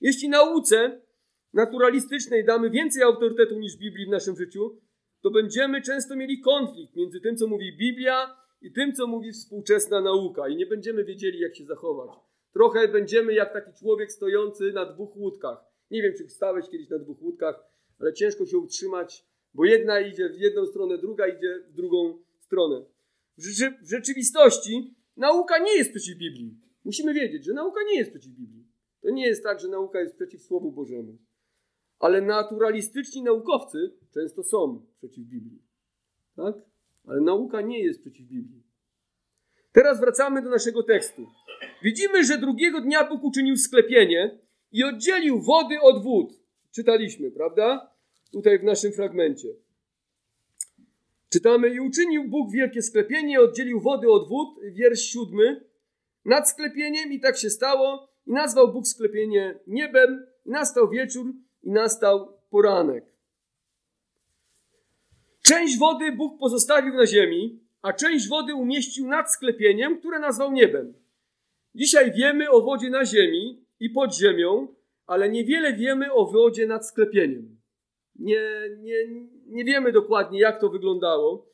Jeśli 0.00 0.28
nauce 0.28 1.00
naturalistycznej 1.52 2.44
damy 2.44 2.70
więcej 2.70 3.02
autorytetu 3.02 3.58
niż 3.58 3.76
Biblii 3.76 4.06
w 4.06 4.10
naszym 4.10 4.36
życiu, 4.36 4.80
to 5.22 5.30
będziemy 5.30 5.82
często 5.82 6.16
mieli 6.16 6.40
konflikt 6.40 6.96
między 6.96 7.20
tym, 7.20 7.36
co 7.36 7.46
mówi 7.46 7.76
Biblia 7.76 8.41
i 8.62 8.72
tym, 8.72 8.92
co 8.92 9.06
mówi 9.06 9.32
współczesna 9.32 10.00
nauka. 10.00 10.48
I 10.48 10.56
nie 10.56 10.66
będziemy 10.66 11.04
wiedzieli, 11.04 11.40
jak 11.40 11.56
się 11.56 11.64
zachować. 11.64 12.10
Trochę 12.52 12.88
będziemy 12.88 13.34
jak 13.34 13.52
taki 13.52 13.72
człowiek 13.78 14.12
stojący 14.12 14.72
na 14.72 14.86
dwóch 14.86 15.16
łódkach. 15.16 15.58
Nie 15.90 16.02
wiem, 16.02 16.12
czy 16.18 16.28
stałeś 16.28 16.68
kiedyś 16.68 16.88
na 16.88 16.98
dwóch 16.98 17.22
łódkach, 17.22 17.64
ale 17.98 18.12
ciężko 18.12 18.46
się 18.46 18.58
utrzymać, 18.58 19.26
bo 19.54 19.64
jedna 19.64 20.00
idzie 20.00 20.28
w 20.28 20.38
jedną 20.38 20.66
stronę, 20.66 20.98
druga 20.98 21.26
idzie 21.26 21.64
w 21.68 21.72
drugą 21.72 22.22
stronę. 22.38 22.84
W, 23.38 23.42
rzeczy, 23.42 23.76
w 23.82 23.90
rzeczywistości 23.90 24.94
nauka 25.16 25.58
nie 25.58 25.76
jest 25.76 25.90
przeciw 25.90 26.18
Biblii. 26.18 26.60
Musimy 26.84 27.14
wiedzieć, 27.14 27.44
że 27.44 27.52
nauka 27.52 27.80
nie 27.82 27.98
jest 27.98 28.10
przeciw 28.10 28.32
Biblii. 28.32 28.66
To 29.00 29.10
nie 29.10 29.26
jest 29.26 29.42
tak, 29.42 29.60
że 29.60 29.68
nauka 29.68 30.00
jest 30.00 30.14
przeciw 30.14 30.42
Słowu 30.42 30.72
Bożemu. 30.72 31.18
Ale 31.98 32.20
naturalistyczni 32.20 33.22
naukowcy 33.22 33.78
często 34.14 34.42
są 34.42 34.86
przeciw 34.98 35.24
Biblii. 35.24 35.62
Tak? 36.36 36.71
Ale 37.06 37.20
nauka 37.20 37.60
nie 37.60 37.80
jest 37.80 38.00
przeciw 38.00 38.26
Biblii. 38.26 38.62
Teraz 39.72 40.00
wracamy 40.00 40.42
do 40.42 40.50
naszego 40.50 40.82
tekstu. 40.82 41.26
Widzimy, 41.82 42.24
że 42.24 42.38
drugiego 42.38 42.80
dnia 42.80 43.08
Bóg 43.08 43.24
uczynił 43.24 43.56
sklepienie 43.56 44.38
i 44.72 44.84
oddzielił 44.84 45.40
wody 45.40 45.80
od 45.80 46.02
wód. 46.02 46.32
Czytaliśmy, 46.70 47.30
prawda? 47.30 47.90
Tutaj 48.32 48.58
w 48.58 48.64
naszym 48.64 48.92
fragmencie. 48.92 49.48
Czytamy, 51.28 51.68
i 51.68 51.80
uczynił 51.80 52.28
Bóg 52.28 52.52
wielkie 52.52 52.82
sklepienie, 52.82 53.40
oddzielił 53.40 53.80
wody 53.80 54.10
od 54.10 54.28
wód, 54.28 54.48
wiersz 54.72 55.00
siódmy, 55.00 55.64
nad 56.24 56.48
sklepieniem 56.48 57.12
i 57.12 57.20
tak 57.20 57.36
się 57.36 57.50
stało, 57.50 58.08
i 58.26 58.32
nazwał 58.32 58.72
Bóg 58.72 58.86
sklepienie 58.86 59.58
niebem, 59.66 60.26
nastał 60.46 60.90
wieczór, 60.90 61.26
i 61.62 61.70
nastał 61.70 62.32
poranek. 62.50 63.11
Część 65.42 65.78
wody 65.78 66.12
Bóg 66.12 66.38
pozostawił 66.38 66.94
na 66.94 67.06
ziemi, 67.06 67.60
a 67.82 67.92
część 67.92 68.28
wody 68.28 68.54
umieścił 68.54 69.08
nad 69.08 69.32
sklepieniem, 69.32 69.98
które 69.98 70.18
nazwał 70.18 70.52
niebem. 70.52 70.94
Dzisiaj 71.74 72.12
wiemy 72.12 72.50
o 72.50 72.60
wodzie 72.60 72.90
na 72.90 73.04
ziemi 73.04 73.64
i 73.80 73.90
pod 73.90 74.14
ziemią, 74.14 74.74
ale 75.06 75.28
niewiele 75.28 75.72
wiemy 75.72 76.12
o 76.12 76.26
wodzie 76.26 76.66
nad 76.66 76.88
sklepieniem. 76.88 77.56
Nie, 78.16 78.42
nie, 78.78 78.94
nie 79.46 79.64
wiemy 79.64 79.92
dokładnie, 79.92 80.40
jak 80.40 80.60
to 80.60 80.68
wyglądało. 80.68 81.46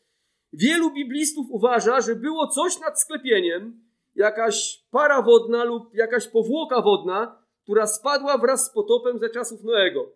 Wielu 0.52 0.90
biblistów 0.90 1.46
uważa, 1.50 2.00
że 2.00 2.16
było 2.16 2.46
coś 2.46 2.80
nad 2.80 3.00
sklepieniem, 3.00 3.80
jakaś 4.14 4.84
para 4.90 5.22
wodna 5.22 5.64
lub 5.64 5.94
jakaś 5.94 6.28
powłoka 6.28 6.82
wodna, 6.82 7.42
która 7.62 7.86
spadła 7.86 8.38
wraz 8.38 8.66
z 8.66 8.70
potopem 8.70 9.18
ze 9.18 9.30
czasów 9.30 9.64
Noego. 9.64 10.12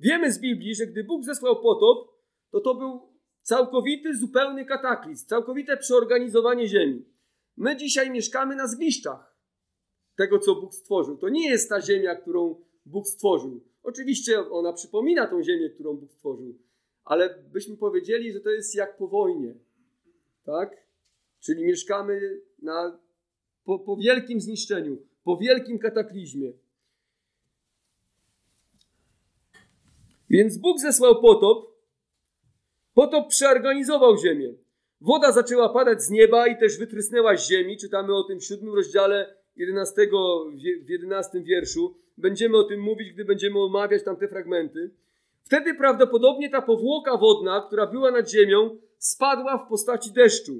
Wiemy 0.00 0.32
z 0.32 0.40
Biblii, 0.40 0.74
że 0.74 0.86
gdy 0.86 1.04
Bóg 1.04 1.24
zesłał 1.24 1.62
potop, 1.62 2.19
to 2.50 2.60
to 2.60 2.74
był 2.74 3.00
całkowity, 3.42 4.16
zupełny 4.16 4.64
kataklizm, 4.64 5.26
całkowite 5.26 5.76
przeorganizowanie 5.76 6.68
ziemi. 6.68 7.04
My 7.56 7.76
dzisiaj 7.76 8.10
mieszkamy 8.10 8.56
na 8.56 8.66
zgliszczach 8.66 9.36
tego, 10.16 10.38
co 10.38 10.54
Bóg 10.54 10.74
stworzył. 10.74 11.16
To 11.16 11.28
nie 11.28 11.50
jest 11.50 11.68
ta 11.68 11.80
ziemia, 11.80 12.14
którą 12.14 12.64
Bóg 12.86 13.06
stworzył. 13.06 13.60
Oczywiście 13.82 14.50
ona 14.50 14.72
przypomina 14.72 15.26
tą 15.26 15.42
ziemię, 15.42 15.70
którą 15.70 15.96
Bóg 15.96 16.12
stworzył, 16.12 16.58
ale 17.04 17.42
byśmy 17.52 17.76
powiedzieli, 17.76 18.32
że 18.32 18.40
to 18.40 18.50
jest 18.50 18.74
jak 18.74 18.96
po 18.96 19.08
wojnie. 19.08 19.54
Tak? 20.44 20.76
Czyli 21.40 21.64
mieszkamy 21.64 22.40
na, 22.62 22.98
po, 23.64 23.78
po 23.78 23.96
wielkim 23.96 24.40
zniszczeniu, 24.40 24.96
po 25.24 25.36
wielkim 25.36 25.78
kataklizmie. 25.78 26.52
Więc 30.30 30.58
Bóg 30.58 30.80
zesłał 30.80 31.20
potop. 31.20 31.69
Potop 32.94 33.28
przeorganizował 33.28 34.18
ziemię. 34.18 34.54
Woda 35.00 35.32
zaczęła 35.32 35.68
padać 35.68 36.02
z 36.02 36.10
nieba 36.10 36.46
i 36.46 36.58
też 36.58 36.78
wytrysnęła 36.78 37.36
z 37.36 37.48
ziemi. 37.48 37.76
Czytamy 37.76 38.14
o 38.14 38.22
tym 38.22 38.40
w 38.40 38.44
siódmym 38.44 38.74
rozdziale 38.74 39.34
11, 39.56 40.08
w 40.84 40.90
11 40.90 41.40
wierszu. 41.40 41.94
Będziemy 42.18 42.56
o 42.56 42.64
tym 42.64 42.80
mówić, 42.80 43.12
gdy 43.12 43.24
będziemy 43.24 43.58
omawiać 43.58 44.04
tamte 44.04 44.28
fragmenty. 44.28 44.90
Wtedy 45.44 45.74
prawdopodobnie 45.74 46.50
ta 46.50 46.62
powłoka 46.62 47.16
wodna, 47.16 47.64
która 47.66 47.86
była 47.86 48.10
nad 48.10 48.30
ziemią, 48.30 48.78
spadła 48.98 49.58
w 49.58 49.68
postaci 49.68 50.12
deszczu. 50.12 50.52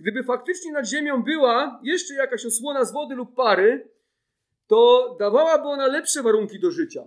Gdyby 0.00 0.22
faktycznie 0.22 0.72
nad 0.72 0.86
ziemią 0.86 1.22
była 1.22 1.80
jeszcze 1.82 2.14
jakaś 2.14 2.46
osłona 2.46 2.84
z 2.84 2.92
wody 2.92 3.14
lub 3.14 3.34
pary, 3.34 3.88
to 4.66 5.16
dawałaby 5.18 5.64
ona 5.68 5.86
lepsze 5.86 6.22
warunki 6.22 6.60
do 6.60 6.70
życia. 6.70 7.04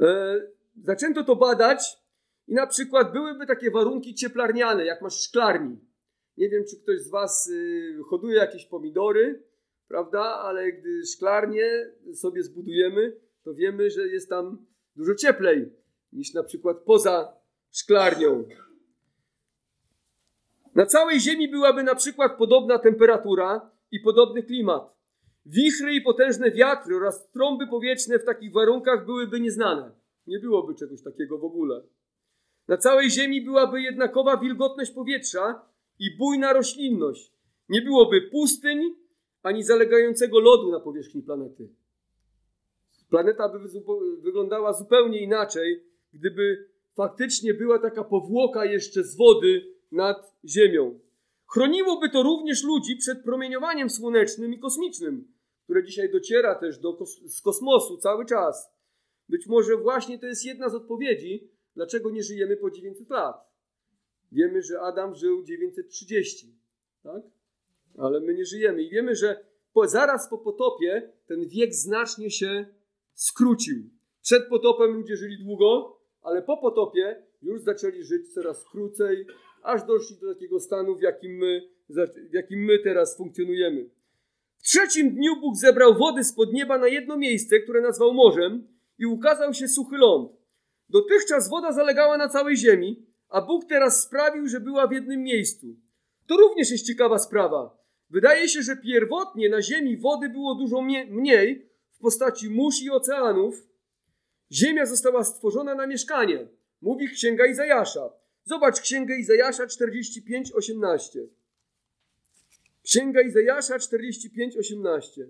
E, 0.00 0.36
zaczęto 0.82 1.24
to 1.24 1.36
badać 1.36 1.99
i 2.50 2.54
na 2.54 2.66
przykład 2.66 3.12
byłyby 3.12 3.46
takie 3.46 3.70
warunki 3.70 4.14
cieplarniane, 4.14 4.84
jak 4.84 5.02
masz 5.02 5.20
szklarni. 5.20 5.78
Nie 6.36 6.48
wiem, 6.48 6.64
czy 6.70 6.76
ktoś 6.82 7.00
z 7.00 7.10
Was 7.10 7.46
y, 7.46 7.98
hoduje 8.08 8.36
jakieś 8.36 8.66
pomidory, 8.66 9.42
prawda? 9.88 10.20
Ale 10.20 10.72
gdy 10.72 11.06
szklarnię 11.06 11.92
sobie 12.14 12.42
zbudujemy, 12.42 13.16
to 13.42 13.54
wiemy, 13.54 13.90
że 13.90 14.08
jest 14.08 14.28
tam 14.28 14.66
dużo 14.96 15.14
cieplej 15.14 15.72
niż 16.12 16.34
na 16.34 16.42
przykład 16.42 16.76
poza 16.78 17.32
szklarnią. 17.70 18.44
Na 20.74 20.86
całej 20.86 21.20
Ziemi 21.20 21.48
byłaby 21.48 21.82
na 21.82 21.94
przykład 21.94 22.38
podobna 22.38 22.78
temperatura 22.78 23.70
i 23.90 24.00
podobny 24.00 24.42
klimat. 24.42 24.96
Wichry 25.46 25.94
i 25.94 26.00
potężne 26.00 26.50
wiatry 26.50 26.96
oraz 26.96 27.30
trąby 27.30 27.66
powietrzne 27.66 28.18
w 28.18 28.24
takich 28.24 28.52
warunkach 28.52 29.06
byłyby 29.06 29.40
nieznane. 29.40 29.92
Nie 30.26 30.38
byłoby 30.38 30.74
czegoś 30.74 31.02
takiego 31.02 31.38
w 31.38 31.44
ogóle. 31.44 31.82
Na 32.70 32.76
całej 32.76 33.10
Ziemi 33.10 33.42
byłaby 33.42 33.82
jednakowa 33.82 34.36
wilgotność 34.36 34.90
powietrza 34.90 35.62
i 35.98 36.16
bujna 36.16 36.52
roślinność. 36.52 37.32
Nie 37.68 37.82
byłoby 37.82 38.22
pustyń 38.22 38.94
ani 39.42 39.62
zalegającego 39.62 40.40
lodu 40.40 40.70
na 40.70 40.80
powierzchni 40.80 41.22
planety. 41.22 41.68
Planeta 43.08 43.48
by 43.48 43.58
wyglądała 44.20 44.72
zupełnie 44.72 45.20
inaczej, 45.20 45.84
gdyby 46.12 46.68
faktycznie 46.96 47.54
była 47.54 47.78
taka 47.78 48.04
powłoka 48.04 48.64
jeszcze 48.64 49.04
z 49.04 49.16
wody 49.16 49.74
nad 49.92 50.36
Ziemią. 50.44 50.98
Chroniłoby 51.46 52.10
to 52.10 52.22
również 52.22 52.64
ludzi 52.64 52.96
przed 52.96 53.24
promieniowaniem 53.24 53.90
słonecznym 53.90 54.54
i 54.54 54.58
kosmicznym, 54.58 55.32
które 55.64 55.84
dzisiaj 55.84 56.12
dociera 56.12 56.54
też 56.54 56.78
do 56.78 56.98
z 57.26 57.40
kosmosu 57.40 57.96
cały 57.96 58.26
czas. 58.26 58.72
Być 59.28 59.46
może 59.46 59.76
właśnie 59.76 60.18
to 60.18 60.26
jest 60.26 60.44
jedna 60.44 60.68
z 60.68 60.74
odpowiedzi, 60.74 61.50
dlaczego 61.74 62.10
nie 62.10 62.22
żyjemy 62.22 62.56
po 62.56 62.70
900 62.70 63.10
lat. 63.10 63.50
Wiemy, 64.32 64.62
że 64.62 64.80
Adam 64.80 65.14
żył 65.14 65.44
930, 65.44 66.54
tak? 67.02 67.22
Ale 67.98 68.20
my 68.20 68.34
nie 68.34 68.44
żyjemy. 68.44 68.82
I 68.82 68.90
wiemy, 68.90 69.16
że 69.16 69.44
po, 69.72 69.88
zaraz 69.88 70.30
po 70.30 70.38
potopie 70.38 71.12
ten 71.26 71.48
wiek 71.48 71.74
znacznie 71.74 72.30
się 72.30 72.66
skrócił. 73.14 73.90
Przed 74.22 74.48
potopem 74.48 74.90
ludzie 74.90 75.16
żyli 75.16 75.44
długo, 75.44 76.00
ale 76.22 76.42
po 76.42 76.56
potopie 76.56 77.22
już 77.42 77.62
zaczęli 77.62 78.04
żyć 78.04 78.34
coraz 78.34 78.64
krócej, 78.64 79.26
aż 79.62 79.86
doszli 79.86 80.16
do 80.16 80.34
takiego 80.34 80.60
stanu, 80.60 80.96
w 80.96 81.02
jakim 81.02 81.32
my, 81.32 81.68
w 82.30 82.34
jakim 82.34 82.64
my 82.64 82.78
teraz 82.78 83.16
funkcjonujemy. 83.16 83.90
W 84.58 84.62
trzecim 84.62 85.14
dniu 85.14 85.40
Bóg 85.40 85.56
zebrał 85.56 85.94
wody 85.94 86.24
spod 86.24 86.52
nieba 86.52 86.78
na 86.78 86.88
jedno 86.88 87.16
miejsce, 87.16 87.60
które 87.60 87.80
nazwał 87.80 88.14
morzem 88.14 88.68
i 88.98 89.06
ukazał 89.06 89.54
się 89.54 89.68
suchy 89.68 89.96
ląd. 89.96 90.39
Dotychczas 90.90 91.48
woda 91.48 91.72
zalegała 91.72 92.16
na 92.18 92.28
całej 92.28 92.56
ziemi, 92.56 93.06
a 93.28 93.40
Bóg 93.40 93.64
teraz 93.68 94.02
sprawił, 94.02 94.48
że 94.48 94.60
była 94.60 94.86
w 94.86 94.92
jednym 94.92 95.22
miejscu. 95.22 95.66
To 96.26 96.36
również 96.36 96.70
jest 96.70 96.86
ciekawa 96.86 97.18
sprawa. 97.18 97.78
Wydaje 98.10 98.48
się, 98.48 98.62
że 98.62 98.76
pierwotnie 98.76 99.48
na 99.48 99.62
ziemi 99.62 99.96
wody 99.96 100.28
było 100.28 100.54
dużo 100.54 100.82
mniej 101.10 101.70
w 101.90 101.98
postaci 101.98 102.50
mórz 102.50 102.82
i 102.82 102.90
oceanów. 102.90 103.66
Ziemia 104.52 104.86
została 104.86 105.24
stworzona 105.24 105.74
na 105.74 105.86
mieszkanie, 105.86 106.48
mówi 106.82 107.08
księga 107.08 107.46
Izajasza. 107.46 108.10
Zobacz 108.44 108.80
księgę 108.80 109.18
Izajasza 109.18 109.66
45:18. 109.66 111.28
Księga 112.82 113.20
Izajasza 113.22 113.78
45:18. 113.78 115.28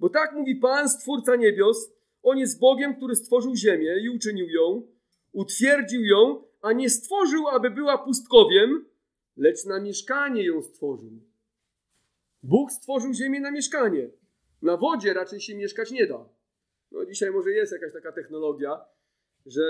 Bo 0.00 0.08
tak 0.08 0.32
mówi 0.32 0.56
Pan, 0.56 0.88
Stwórca 0.88 1.36
niebios, 1.36 1.90
On 2.22 2.38
jest 2.38 2.58
Bogiem, 2.58 2.94
który 2.94 3.16
stworzył 3.16 3.56
ziemię 3.56 3.96
i 4.02 4.08
uczynił 4.08 4.48
ją, 4.48 4.82
utwierdził 5.32 6.04
ją, 6.04 6.44
a 6.62 6.72
nie 6.72 6.90
stworzył, 6.90 7.48
aby 7.48 7.70
była 7.70 7.98
pustkowiem, 7.98 8.84
lecz 9.36 9.64
na 9.64 9.80
mieszkanie 9.80 10.44
ją 10.44 10.62
stworzył. 10.62 11.10
Bóg 12.42 12.72
stworzył 12.72 13.12
ziemię 13.14 13.40
na 13.40 13.50
mieszkanie. 13.50 14.10
Na 14.62 14.76
wodzie 14.76 15.14
raczej 15.14 15.40
się 15.40 15.54
mieszkać 15.54 15.90
nie 15.90 16.06
da. 16.06 16.28
No 16.90 17.04
dzisiaj 17.04 17.30
może 17.30 17.50
jest 17.50 17.72
jakaś 17.72 17.92
taka 17.92 18.12
technologia, 18.12 18.80
że 19.46 19.62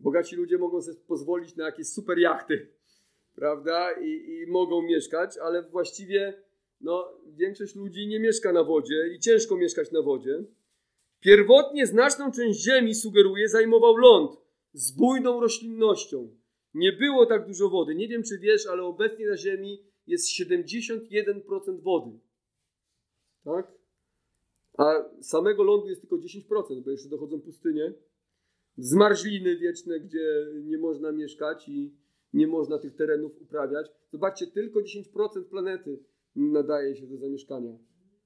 bogaci 0.00 0.36
ludzie 0.36 0.58
mogą 0.58 0.82
sobie 0.82 0.98
pozwolić 1.06 1.56
na 1.56 1.64
jakieś 1.64 1.88
super 1.88 2.18
jachty, 2.18 2.68
prawda? 3.34 3.92
I, 3.92 4.08
I, 4.08 4.46
mogą 4.46 4.82
mieszkać, 4.82 5.38
ale 5.38 5.62
właściwie 5.62 6.42
no, 6.80 7.12
większość 7.26 7.74
ludzi 7.74 8.06
nie 8.06 8.20
mieszka 8.20 8.52
na 8.52 8.64
wodzie 8.64 9.08
i 9.14 9.18
ciężko 9.18 9.56
mieszkać 9.56 9.92
na 9.92 10.02
wodzie. 10.02 10.44
Pierwotnie 11.20 11.86
znaczną 11.86 12.32
część 12.32 12.64
ziemi, 12.64 12.94
sugeruje, 12.94 13.48
zajmował 13.48 13.96
ląd 13.96 14.43
z 14.74 14.90
bujną 14.90 15.40
roślinnością. 15.40 16.36
nie 16.74 16.92
było 16.92 17.26
tak 17.26 17.46
dużo 17.46 17.68
wody. 17.68 17.94
Nie 17.94 18.08
wiem, 18.08 18.22
czy 18.22 18.38
wiesz, 18.38 18.66
ale 18.66 18.82
obecnie 18.82 19.26
na 19.26 19.36
Ziemi 19.36 19.82
jest 20.06 20.28
71% 20.28 21.80
wody. 21.80 22.18
Tak? 23.44 23.72
A 24.78 25.04
samego 25.20 25.62
lądu 25.62 25.88
jest 25.88 26.00
tylko 26.00 26.16
10%, 26.16 26.80
bo 26.84 26.90
jeszcze 26.90 27.08
dochodzą 27.08 27.40
pustynie. 27.40 27.94
Zmarzliny 28.76 29.56
wieczne, 29.56 30.00
gdzie 30.00 30.46
nie 30.64 30.78
można 30.78 31.12
mieszkać 31.12 31.68
i 31.68 31.94
nie 32.32 32.46
można 32.46 32.78
tych 32.78 32.94
terenów 32.94 33.42
uprawiać. 33.42 33.86
Zobaczcie, 34.12 34.46
tylko 34.46 34.80
10% 34.80 35.44
planety 35.44 35.98
nadaje 36.36 36.96
się 36.96 37.06
do 37.06 37.16
zamieszkania. 37.16 37.78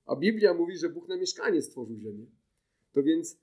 A 0.06 0.16
Biblia 0.16 0.54
mówi, 0.54 0.76
że 0.76 0.88
Bóg 0.88 1.08
na 1.08 1.16
mieszkanie 1.16 1.62
stworzył 1.62 1.98
Ziemię. 1.98 2.26
To 2.92 3.02
więc 3.02 3.40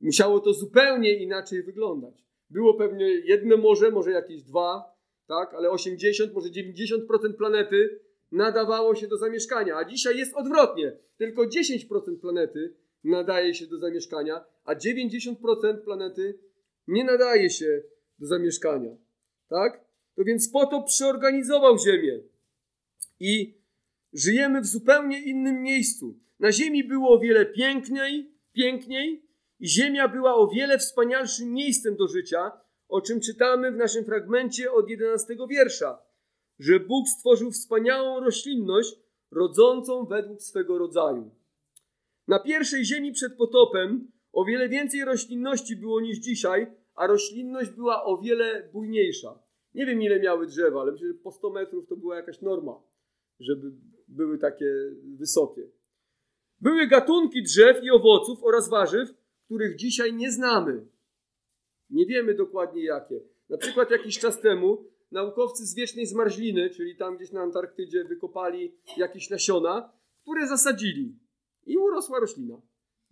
musiało 0.00 0.40
to 0.40 0.52
zupełnie 0.52 1.22
inaczej 1.22 1.62
wyglądać. 1.62 2.27
Było 2.50 2.74
pewnie 2.74 3.06
jedno 3.06 3.56
morze, 3.56 3.90
może 3.90 4.10
jakieś 4.10 4.42
dwa, 4.42 4.98
tak, 5.26 5.54
ale 5.54 5.70
80, 5.70 6.34
może 6.34 6.48
90% 6.48 7.36
planety 7.38 8.00
nadawało 8.32 8.94
się 8.94 9.08
do 9.08 9.18
zamieszkania, 9.18 9.76
a 9.76 9.84
dzisiaj 9.84 10.18
jest 10.18 10.34
odwrotnie. 10.36 10.96
Tylko 11.16 11.42
10% 11.42 12.20
planety 12.20 12.74
nadaje 13.04 13.54
się 13.54 13.66
do 13.66 13.78
zamieszkania, 13.78 14.44
a 14.64 14.74
90% 14.74 15.84
planety 15.84 16.38
nie 16.86 17.04
nadaje 17.04 17.50
się 17.50 17.82
do 18.18 18.26
zamieszkania. 18.26 18.96
Tak? 19.48 19.84
To 20.16 20.24
więc 20.24 20.52
po 20.52 20.66
to 20.66 20.82
przeorganizował 20.82 21.78
Ziemię. 21.78 22.22
I 23.20 23.58
żyjemy 24.12 24.60
w 24.60 24.66
zupełnie 24.66 25.24
innym 25.24 25.62
miejscu. 25.62 26.18
Na 26.40 26.52
Ziemi 26.52 26.84
było 26.84 27.16
o 27.16 27.18
wiele 27.18 27.46
piękniej, 27.46 28.32
piękniej 28.52 29.27
i 29.60 29.68
Ziemia 29.68 30.08
była 30.08 30.34
o 30.34 30.48
wiele 30.48 30.78
wspanialszym 30.78 31.52
miejscem 31.52 31.96
do 31.96 32.08
życia, 32.08 32.52
o 32.88 33.00
czym 33.00 33.20
czytamy 33.20 33.72
w 33.72 33.76
naszym 33.76 34.04
fragmencie 34.04 34.72
od 34.72 34.90
11 34.90 35.36
wiersza, 35.50 36.02
że 36.58 36.80
Bóg 36.80 37.08
stworzył 37.08 37.50
wspaniałą 37.50 38.20
roślinność 38.20 38.96
rodzącą 39.30 40.04
według 40.04 40.42
swego 40.42 40.78
rodzaju. 40.78 41.30
Na 42.28 42.38
pierwszej 42.38 42.84
ziemi 42.84 43.12
przed 43.12 43.36
potopem 43.36 44.10
o 44.32 44.44
wiele 44.44 44.68
więcej 44.68 45.04
roślinności 45.04 45.76
było 45.76 46.00
niż 46.00 46.18
dzisiaj, 46.18 46.66
a 46.94 47.06
roślinność 47.06 47.70
była 47.70 48.04
o 48.04 48.18
wiele 48.18 48.68
bujniejsza. 48.72 49.38
Nie 49.74 49.86
wiem, 49.86 50.02
ile 50.02 50.20
miały 50.20 50.46
drzewa, 50.46 50.80
ale 50.80 50.92
myślę, 50.92 51.08
że 51.08 51.14
po 51.14 51.32
100 51.32 51.50
metrów 51.50 51.86
to 51.88 51.96
była 51.96 52.16
jakaś 52.16 52.40
norma, 52.40 52.82
żeby 53.40 53.72
były 54.08 54.38
takie 54.38 54.66
wysokie. 55.16 55.70
Były 56.60 56.86
gatunki 56.86 57.42
drzew 57.42 57.84
i 57.84 57.90
owoców 57.90 58.44
oraz 58.44 58.68
warzyw, 58.68 59.14
których 59.48 59.76
dzisiaj 59.76 60.14
nie 60.14 60.32
znamy. 60.32 60.86
Nie 61.90 62.06
wiemy 62.06 62.34
dokładnie 62.34 62.84
jakie. 62.84 63.20
Na 63.48 63.58
przykład 63.58 63.90
jakiś 63.90 64.18
czas 64.18 64.40
temu 64.40 64.84
naukowcy 65.10 65.66
z 65.66 65.74
wiecznej 65.74 66.06
zmarzliny, 66.06 66.70
czyli 66.70 66.96
tam 66.96 67.16
gdzieś 67.16 67.32
na 67.32 67.40
Antarktydzie, 67.40 68.04
wykopali 68.04 68.74
jakieś 68.96 69.30
nasiona, 69.30 69.92
które 70.22 70.46
zasadzili. 70.46 71.18
I 71.66 71.78
urosła 71.78 72.20
roślina. 72.20 72.60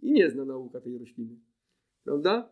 I 0.03 0.13
nie 0.13 0.31
zna 0.31 0.45
nauka 0.45 0.81
tej 0.81 0.99
rośliny. 0.99 1.37
Prawda? 2.05 2.51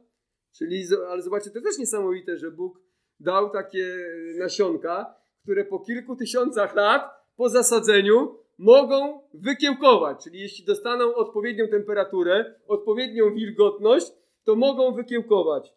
Czyli, 0.53 0.85
ale 1.09 1.23
zobaczcie, 1.23 1.51
to 1.51 1.61
też 1.61 1.79
niesamowite, 1.79 2.39
że 2.39 2.51
Bóg 2.51 2.81
dał 3.21 3.51
takie 3.51 3.97
nasionka, 4.39 5.15
które 5.43 5.65
po 5.65 5.81
kilku 5.81 6.17
tysiącach 6.17 6.75
lat 6.75 7.03
po 7.37 7.49
zasadzeniu 7.49 8.39
mogą 8.59 9.21
wykiełkować. 9.35 10.25
Czyli 10.25 10.41
jeśli 10.41 10.65
dostaną 10.65 11.15
odpowiednią 11.15 11.69
temperaturę, 11.69 12.55
odpowiednią 12.69 13.35
wilgotność, 13.35 14.07
to 14.45 14.57
mogą 14.57 14.95
wykiełkować. 14.95 15.75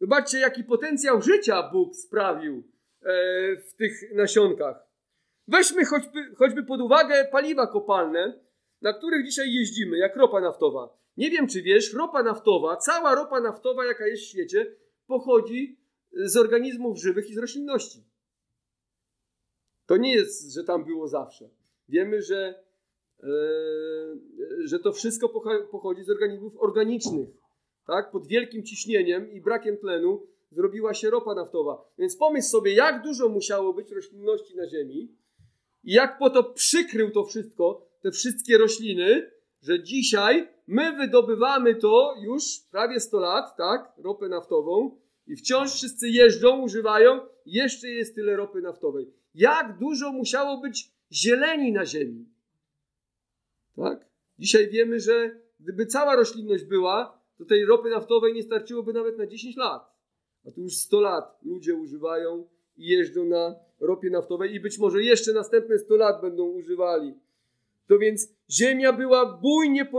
Zobaczcie, 0.00 0.38
jaki 0.38 0.64
potencjał 0.64 1.22
życia 1.22 1.70
Bóg 1.72 1.96
sprawił 1.96 2.62
e, 3.02 3.56
w 3.56 3.74
tych 3.76 4.14
nasionkach. 4.14 4.88
Weźmy 5.48 5.84
choćby, 5.84 6.34
choćby 6.36 6.62
pod 6.62 6.80
uwagę 6.80 7.28
paliwa 7.32 7.66
kopalne, 7.66 8.40
na 8.82 8.92
których 8.92 9.26
dzisiaj 9.26 9.52
jeździmy, 9.52 9.98
jak 9.98 10.16
ropa 10.16 10.40
naftowa. 10.40 10.98
Nie 11.16 11.30
wiem, 11.30 11.48
czy 11.48 11.62
wiesz, 11.62 11.94
ropa 11.94 12.22
naftowa, 12.22 12.76
cała 12.76 13.14
ropa 13.14 13.40
naftowa, 13.40 13.86
jaka 13.86 14.06
jest 14.06 14.22
w 14.22 14.26
świecie, 14.26 14.76
pochodzi 15.06 15.80
z 16.12 16.36
organizmów 16.36 16.98
żywych 16.98 17.30
i 17.30 17.34
z 17.34 17.38
roślinności. 17.38 18.04
To 19.86 19.96
nie 19.96 20.14
jest, 20.14 20.52
że 20.52 20.64
tam 20.64 20.84
było 20.84 21.08
zawsze. 21.08 21.50
Wiemy, 21.88 22.22
że, 22.22 22.64
e, 23.22 23.28
że 24.64 24.78
to 24.78 24.92
wszystko 24.92 25.28
pochodzi 25.70 26.04
z 26.04 26.10
organizmów 26.10 26.56
organicznych. 26.58 27.28
Tak? 27.86 28.10
Pod 28.10 28.26
wielkim 28.26 28.64
ciśnieniem 28.64 29.32
i 29.32 29.40
brakiem 29.40 29.76
tlenu 29.76 30.26
zrobiła 30.50 30.94
się 30.94 31.10
ropa 31.10 31.34
naftowa. 31.34 31.84
Więc 31.98 32.16
pomyśl 32.16 32.46
sobie, 32.46 32.74
jak 32.74 33.02
dużo 33.02 33.28
musiało 33.28 33.74
być 33.74 33.90
roślinności 33.90 34.56
na 34.56 34.68
Ziemi 34.68 35.16
i 35.84 35.92
jak 35.92 36.18
po 36.18 36.30
to 36.30 36.44
przykrył 36.44 37.10
to 37.10 37.24
wszystko, 37.24 37.88
te 38.00 38.10
wszystkie 38.10 38.58
rośliny, 38.58 39.30
że 39.62 39.82
dzisiaj 39.82 40.48
my 40.66 40.96
wydobywamy 40.96 41.74
to 41.74 42.14
już 42.22 42.42
prawie 42.70 43.00
100 43.00 43.20
lat, 43.20 43.56
tak? 43.56 43.92
Ropę 43.98 44.28
naftową 44.28 44.96
i 45.26 45.36
wciąż 45.36 45.72
wszyscy 45.72 46.08
jeżdżą, 46.08 46.62
używają, 46.62 47.20
jeszcze 47.46 47.88
jest 47.88 48.14
tyle 48.14 48.36
ropy 48.36 48.60
naftowej. 48.60 49.12
Jak 49.34 49.78
dużo 49.78 50.12
musiało 50.12 50.60
być 50.60 50.90
zieleni 51.12 51.72
na 51.72 51.86
ziemi. 51.86 52.26
Tak? 53.76 54.06
Dzisiaj 54.38 54.68
wiemy, 54.68 55.00
że 55.00 55.40
gdyby 55.60 55.86
cała 55.86 56.16
roślinność 56.16 56.64
była, 56.64 57.22
to 57.38 57.44
tej 57.44 57.64
ropy 57.64 57.90
naftowej 57.90 58.34
nie 58.34 58.42
starczyłoby 58.42 58.92
nawet 58.92 59.18
na 59.18 59.26
10 59.26 59.56
lat. 59.56 59.98
A 60.46 60.50
tu 60.50 60.60
już 60.60 60.76
100 60.76 61.00
lat 61.00 61.38
ludzie 61.42 61.74
używają 61.74 62.48
i 62.76 62.86
jeżdżą 62.86 63.24
na 63.24 63.54
ropie 63.80 64.10
naftowej 64.10 64.54
i 64.54 64.60
być 64.60 64.78
może 64.78 65.02
jeszcze 65.02 65.32
następne 65.32 65.78
100 65.78 65.96
lat 65.96 66.20
będą 66.20 66.44
używali. 66.44 67.14
To 67.86 67.98
więc 67.98 68.28
ziemia 68.50 68.92
była 68.92 69.38
bujnie, 69.42 69.90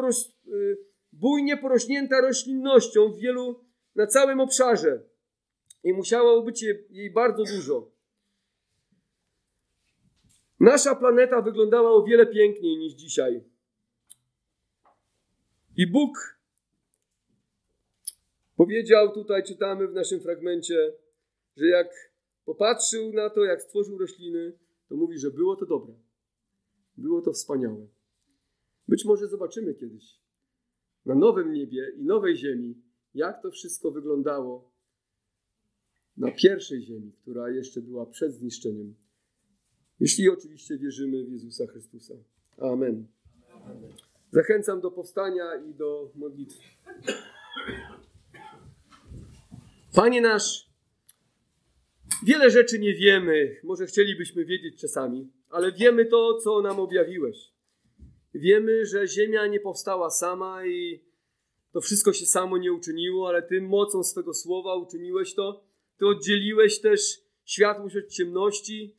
y, 0.47 0.77
bujnie 1.13 1.57
porośnięta 1.57 2.21
roślinnością 2.21 3.11
w 3.11 3.19
wielu, 3.19 3.59
na 3.95 4.07
całym 4.07 4.39
obszarze 4.39 5.03
i 5.83 5.93
musiało 5.93 6.41
być 6.41 6.65
jej 6.89 7.11
bardzo 7.11 7.43
dużo. 7.43 7.91
Nasza 10.59 10.95
planeta 10.95 11.41
wyglądała 11.41 11.91
o 11.91 12.03
wiele 12.03 12.25
piękniej 12.25 12.77
niż 12.77 12.93
dzisiaj. 12.93 13.43
I 15.77 15.87
Bóg 15.87 16.39
powiedział, 18.55 19.13
tutaj 19.13 19.43
czytamy 19.43 19.87
w 19.87 19.93
naszym 19.93 20.19
fragmencie, 20.19 20.93
że 21.57 21.67
jak 21.67 22.11
popatrzył 22.45 23.13
na 23.13 23.29
to, 23.29 23.43
jak 23.43 23.61
stworzył 23.61 23.97
rośliny, 23.97 24.57
to 24.89 24.95
mówi, 24.95 25.17
że 25.19 25.31
było 25.31 25.55
to 25.55 25.65
dobre. 25.65 25.93
Było 26.97 27.21
to 27.21 27.33
wspaniałe. 27.33 27.87
Być 28.87 29.05
może 29.05 29.27
zobaczymy 29.27 29.73
kiedyś 29.73 30.19
na 31.05 31.15
nowym 31.15 31.53
niebie 31.53 31.91
i 31.97 32.03
nowej 32.03 32.37
ziemi, 32.37 32.81
jak 33.13 33.41
to 33.41 33.51
wszystko 33.51 33.91
wyglądało 33.91 34.71
na 36.17 36.31
pierwszej 36.31 36.81
ziemi, 36.81 37.11
która 37.21 37.49
jeszcze 37.49 37.81
była 37.81 38.05
przed 38.05 38.33
zniszczeniem. 38.33 38.95
Jeśli 39.99 40.29
oczywiście 40.29 40.77
wierzymy 40.77 41.23
w 41.23 41.31
Jezusa 41.31 41.67
Chrystusa. 41.67 42.13
Amen. 42.57 43.07
Zachęcam 44.31 44.81
do 44.81 44.91
powstania 44.91 45.55
i 45.69 45.73
do 45.73 46.11
modlitwy. 46.15 46.63
Panie 49.95 50.21
nasz, 50.21 50.69
wiele 52.23 52.49
rzeczy 52.49 52.79
nie 52.79 52.93
wiemy, 52.93 53.55
może 53.63 53.85
chcielibyśmy 53.85 54.45
wiedzieć 54.45 54.81
czasami, 54.81 55.31
ale 55.49 55.71
wiemy 55.71 56.05
to, 56.05 56.37
co 56.37 56.61
nam 56.61 56.79
objawiłeś. 56.79 57.51
Wiemy, 58.33 58.85
że 58.85 59.07
Ziemia 59.07 59.47
nie 59.47 59.59
powstała 59.59 60.09
sama 60.09 60.65
i 60.65 61.03
to 61.71 61.81
wszystko 61.81 62.13
się 62.13 62.25
samo 62.25 62.57
nie 62.57 62.73
uczyniło, 62.73 63.27
ale 63.27 63.41
Ty 63.41 63.61
mocą 63.61 64.03
swego 64.03 64.33
słowa 64.33 64.75
uczyniłeś 64.75 65.35
to. 65.35 65.63
Ty 65.97 66.07
oddzieliłeś 66.07 66.81
też 66.81 67.21
światłość 67.45 67.95
od 67.97 68.07
ciemności, 68.07 68.95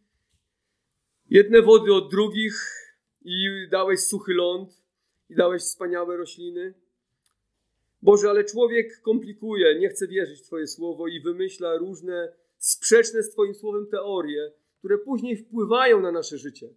jedne 1.30 1.62
wody 1.62 1.94
od 1.94 2.10
drugich 2.10 2.54
i 3.22 3.68
dałeś 3.70 4.00
suchy 4.00 4.34
ląd 4.34 4.82
i 5.30 5.34
dałeś 5.34 5.62
wspaniałe 5.62 6.16
rośliny. 6.16 6.74
Boże, 8.02 8.30
ale 8.30 8.44
człowiek 8.44 9.00
komplikuje, 9.00 9.78
nie 9.78 9.88
chce 9.88 10.08
wierzyć 10.08 10.40
w 10.40 10.46
Twoje 10.46 10.66
słowo 10.66 11.08
i 11.08 11.20
wymyśla 11.20 11.76
różne 11.76 12.32
sprzeczne 12.58 13.22
z 13.22 13.30
Twoim 13.30 13.54
słowem 13.54 13.86
teorie, 13.86 14.52
które 14.78 14.98
później 14.98 15.36
wpływają 15.36 16.00
na 16.00 16.12
nasze 16.12 16.38
życie 16.38 16.68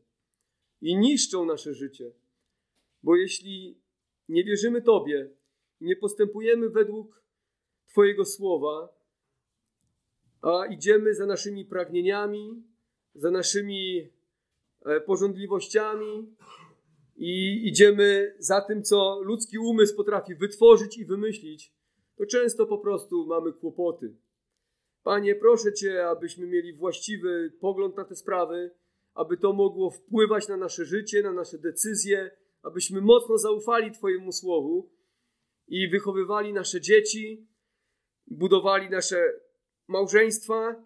i 0.81 0.97
niszczą 0.97 1.45
nasze 1.45 1.73
życie. 1.73 2.11
Bo 3.03 3.15
jeśli 3.15 3.77
nie 4.29 4.43
wierzymy 4.43 4.81
Tobie, 4.81 5.29
nie 5.81 5.95
postępujemy 5.95 6.69
według 6.69 7.23
Twojego 7.87 8.25
słowa, 8.25 9.03
a 10.41 10.65
idziemy 10.65 11.13
za 11.13 11.25
naszymi 11.25 11.65
pragnieniami, 11.65 12.63
za 13.15 13.31
naszymi 13.31 14.09
E, 14.85 15.01
porządliwościami 15.01 16.35
i 17.15 17.61
idziemy 17.67 18.35
za 18.39 18.61
tym, 18.61 18.83
co 18.83 19.19
ludzki 19.21 19.57
umysł 19.57 19.95
potrafi 19.95 20.35
wytworzyć 20.35 20.97
i 20.97 21.05
wymyślić, 21.05 21.73
to 22.17 22.25
często 22.25 22.65
po 22.65 22.77
prostu 22.77 23.25
mamy 23.25 23.53
kłopoty. 23.53 24.15
Panie, 25.03 25.35
proszę 25.35 25.73
Cię, 25.73 26.07
abyśmy 26.07 26.47
mieli 26.47 26.73
właściwy 26.73 27.53
pogląd 27.59 27.97
na 27.97 28.05
te 28.05 28.15
sprawy, 28.15 28.71
aby 29.13 29.37
to 29.37 29.53
mogło 29.53 29.89
wpływać 29.89 30.47
na 30.47 30.57
nasze 30.57 30.85
życie, 30.85 31.23
na 31.23 31.33
nasze 31.33 31.57
decyzje, 31.57 32.31
abyśmy 32.61 33.01
mocno 33.01 33.37
zaufali 33.37 33.91
Twojemu 33.91 34.31
słowu 34.31 34.91
i 35.67 35.89
wychowywali 35.89 36.53
nasze 36.53 36.81
dzieci, 36.81 37.47
budowali 38.27 38.89
nasze 38.89 39.33
małżeństwa 39.87 40.85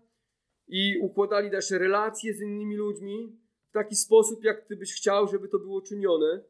i 0.67 0.97
układali 1.01 1.49
nasze 1.49 1.77
relacje 1.77 2.33
z 2.33 2.41
innymi 2.41 2.75
ludźmi 2.75 3.46
taki 3.77 3.95
sposób, 3.95 4.43
jak 4.43 4.67
Ty 4.67 4.75
byś 4.75 4.93
chciał, 4.93 5.27
żeby 5.27 5.47
to 5.47 5.59
było 5.59 5.81
czynione, 5.81 6.43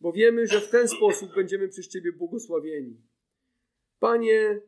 bo 0.00 0.12
wiemy, 0.12 0.46
że 0.46 0.60
w 0.60 0.70
ten 0.70 0.88
sposób 0.88 1.34
będziemy 1.34 1.68
przez 1.68 1.88
Ciebie 1.88 2.12
błogosławieni. 2.12 2.96
Panie, 3.98 4.60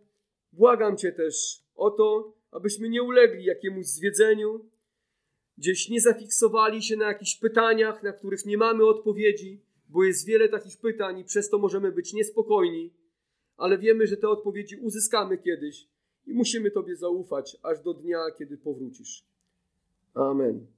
błagam 0.53 0.97
Cię 0.97 1.13
też 1.13 1.65
o 1.75 1.91
to, 1.91 2.37
abyśmy 2.51 2.89
nie 2.89 3.03
ulegli 3.03 3.45
jakiemuś 3.45 3.87
zwiedzeniu, 3.87 4.71
gdzieś 5.59 5.89
nie 5.89 6.01
zafiksowali 6.01 6.83
się 6.83 6.97
na 6.97 7.07
jakichś 7.07 7.37
pytaniach, 7.37 8.03
na 8.03 8.13
których 8.13 8.47
nie 8.47 8.59
mamy 8.59 8.87
odpowiedzi, 8.87 9.63
bo 9.89 10.05
jest 10.05 10.27
wiele 10.27 10.49
takich 10.49 10.81
pytań 10.81 11.19
i 11.19 11.25
przez 11.25 11.51
to 11.51 11.59
możemy 11.59 11.93
być 11.93 12.13
niespokojni, 12.13 12.95
ale 13.57 13.79
wiemy, 13.79 14.07
że 14.07 14.17
te 14.17 14.29
odpowiedzi 14.29 14.77
uzyskamy 14.77 15.39
kiedyś 15.39 15.89
i 16.27 16.35
musimy 16.35 16.71
Tobie 16.71 16.97
zaufać 16.97 17.57
aż 17.63 17.81
do 17.81 17.95
dnia, 17.95 18.19
kiedy 18.39 18.59
powrócisz. 18.59 19.25
Amen. 20.15 20.78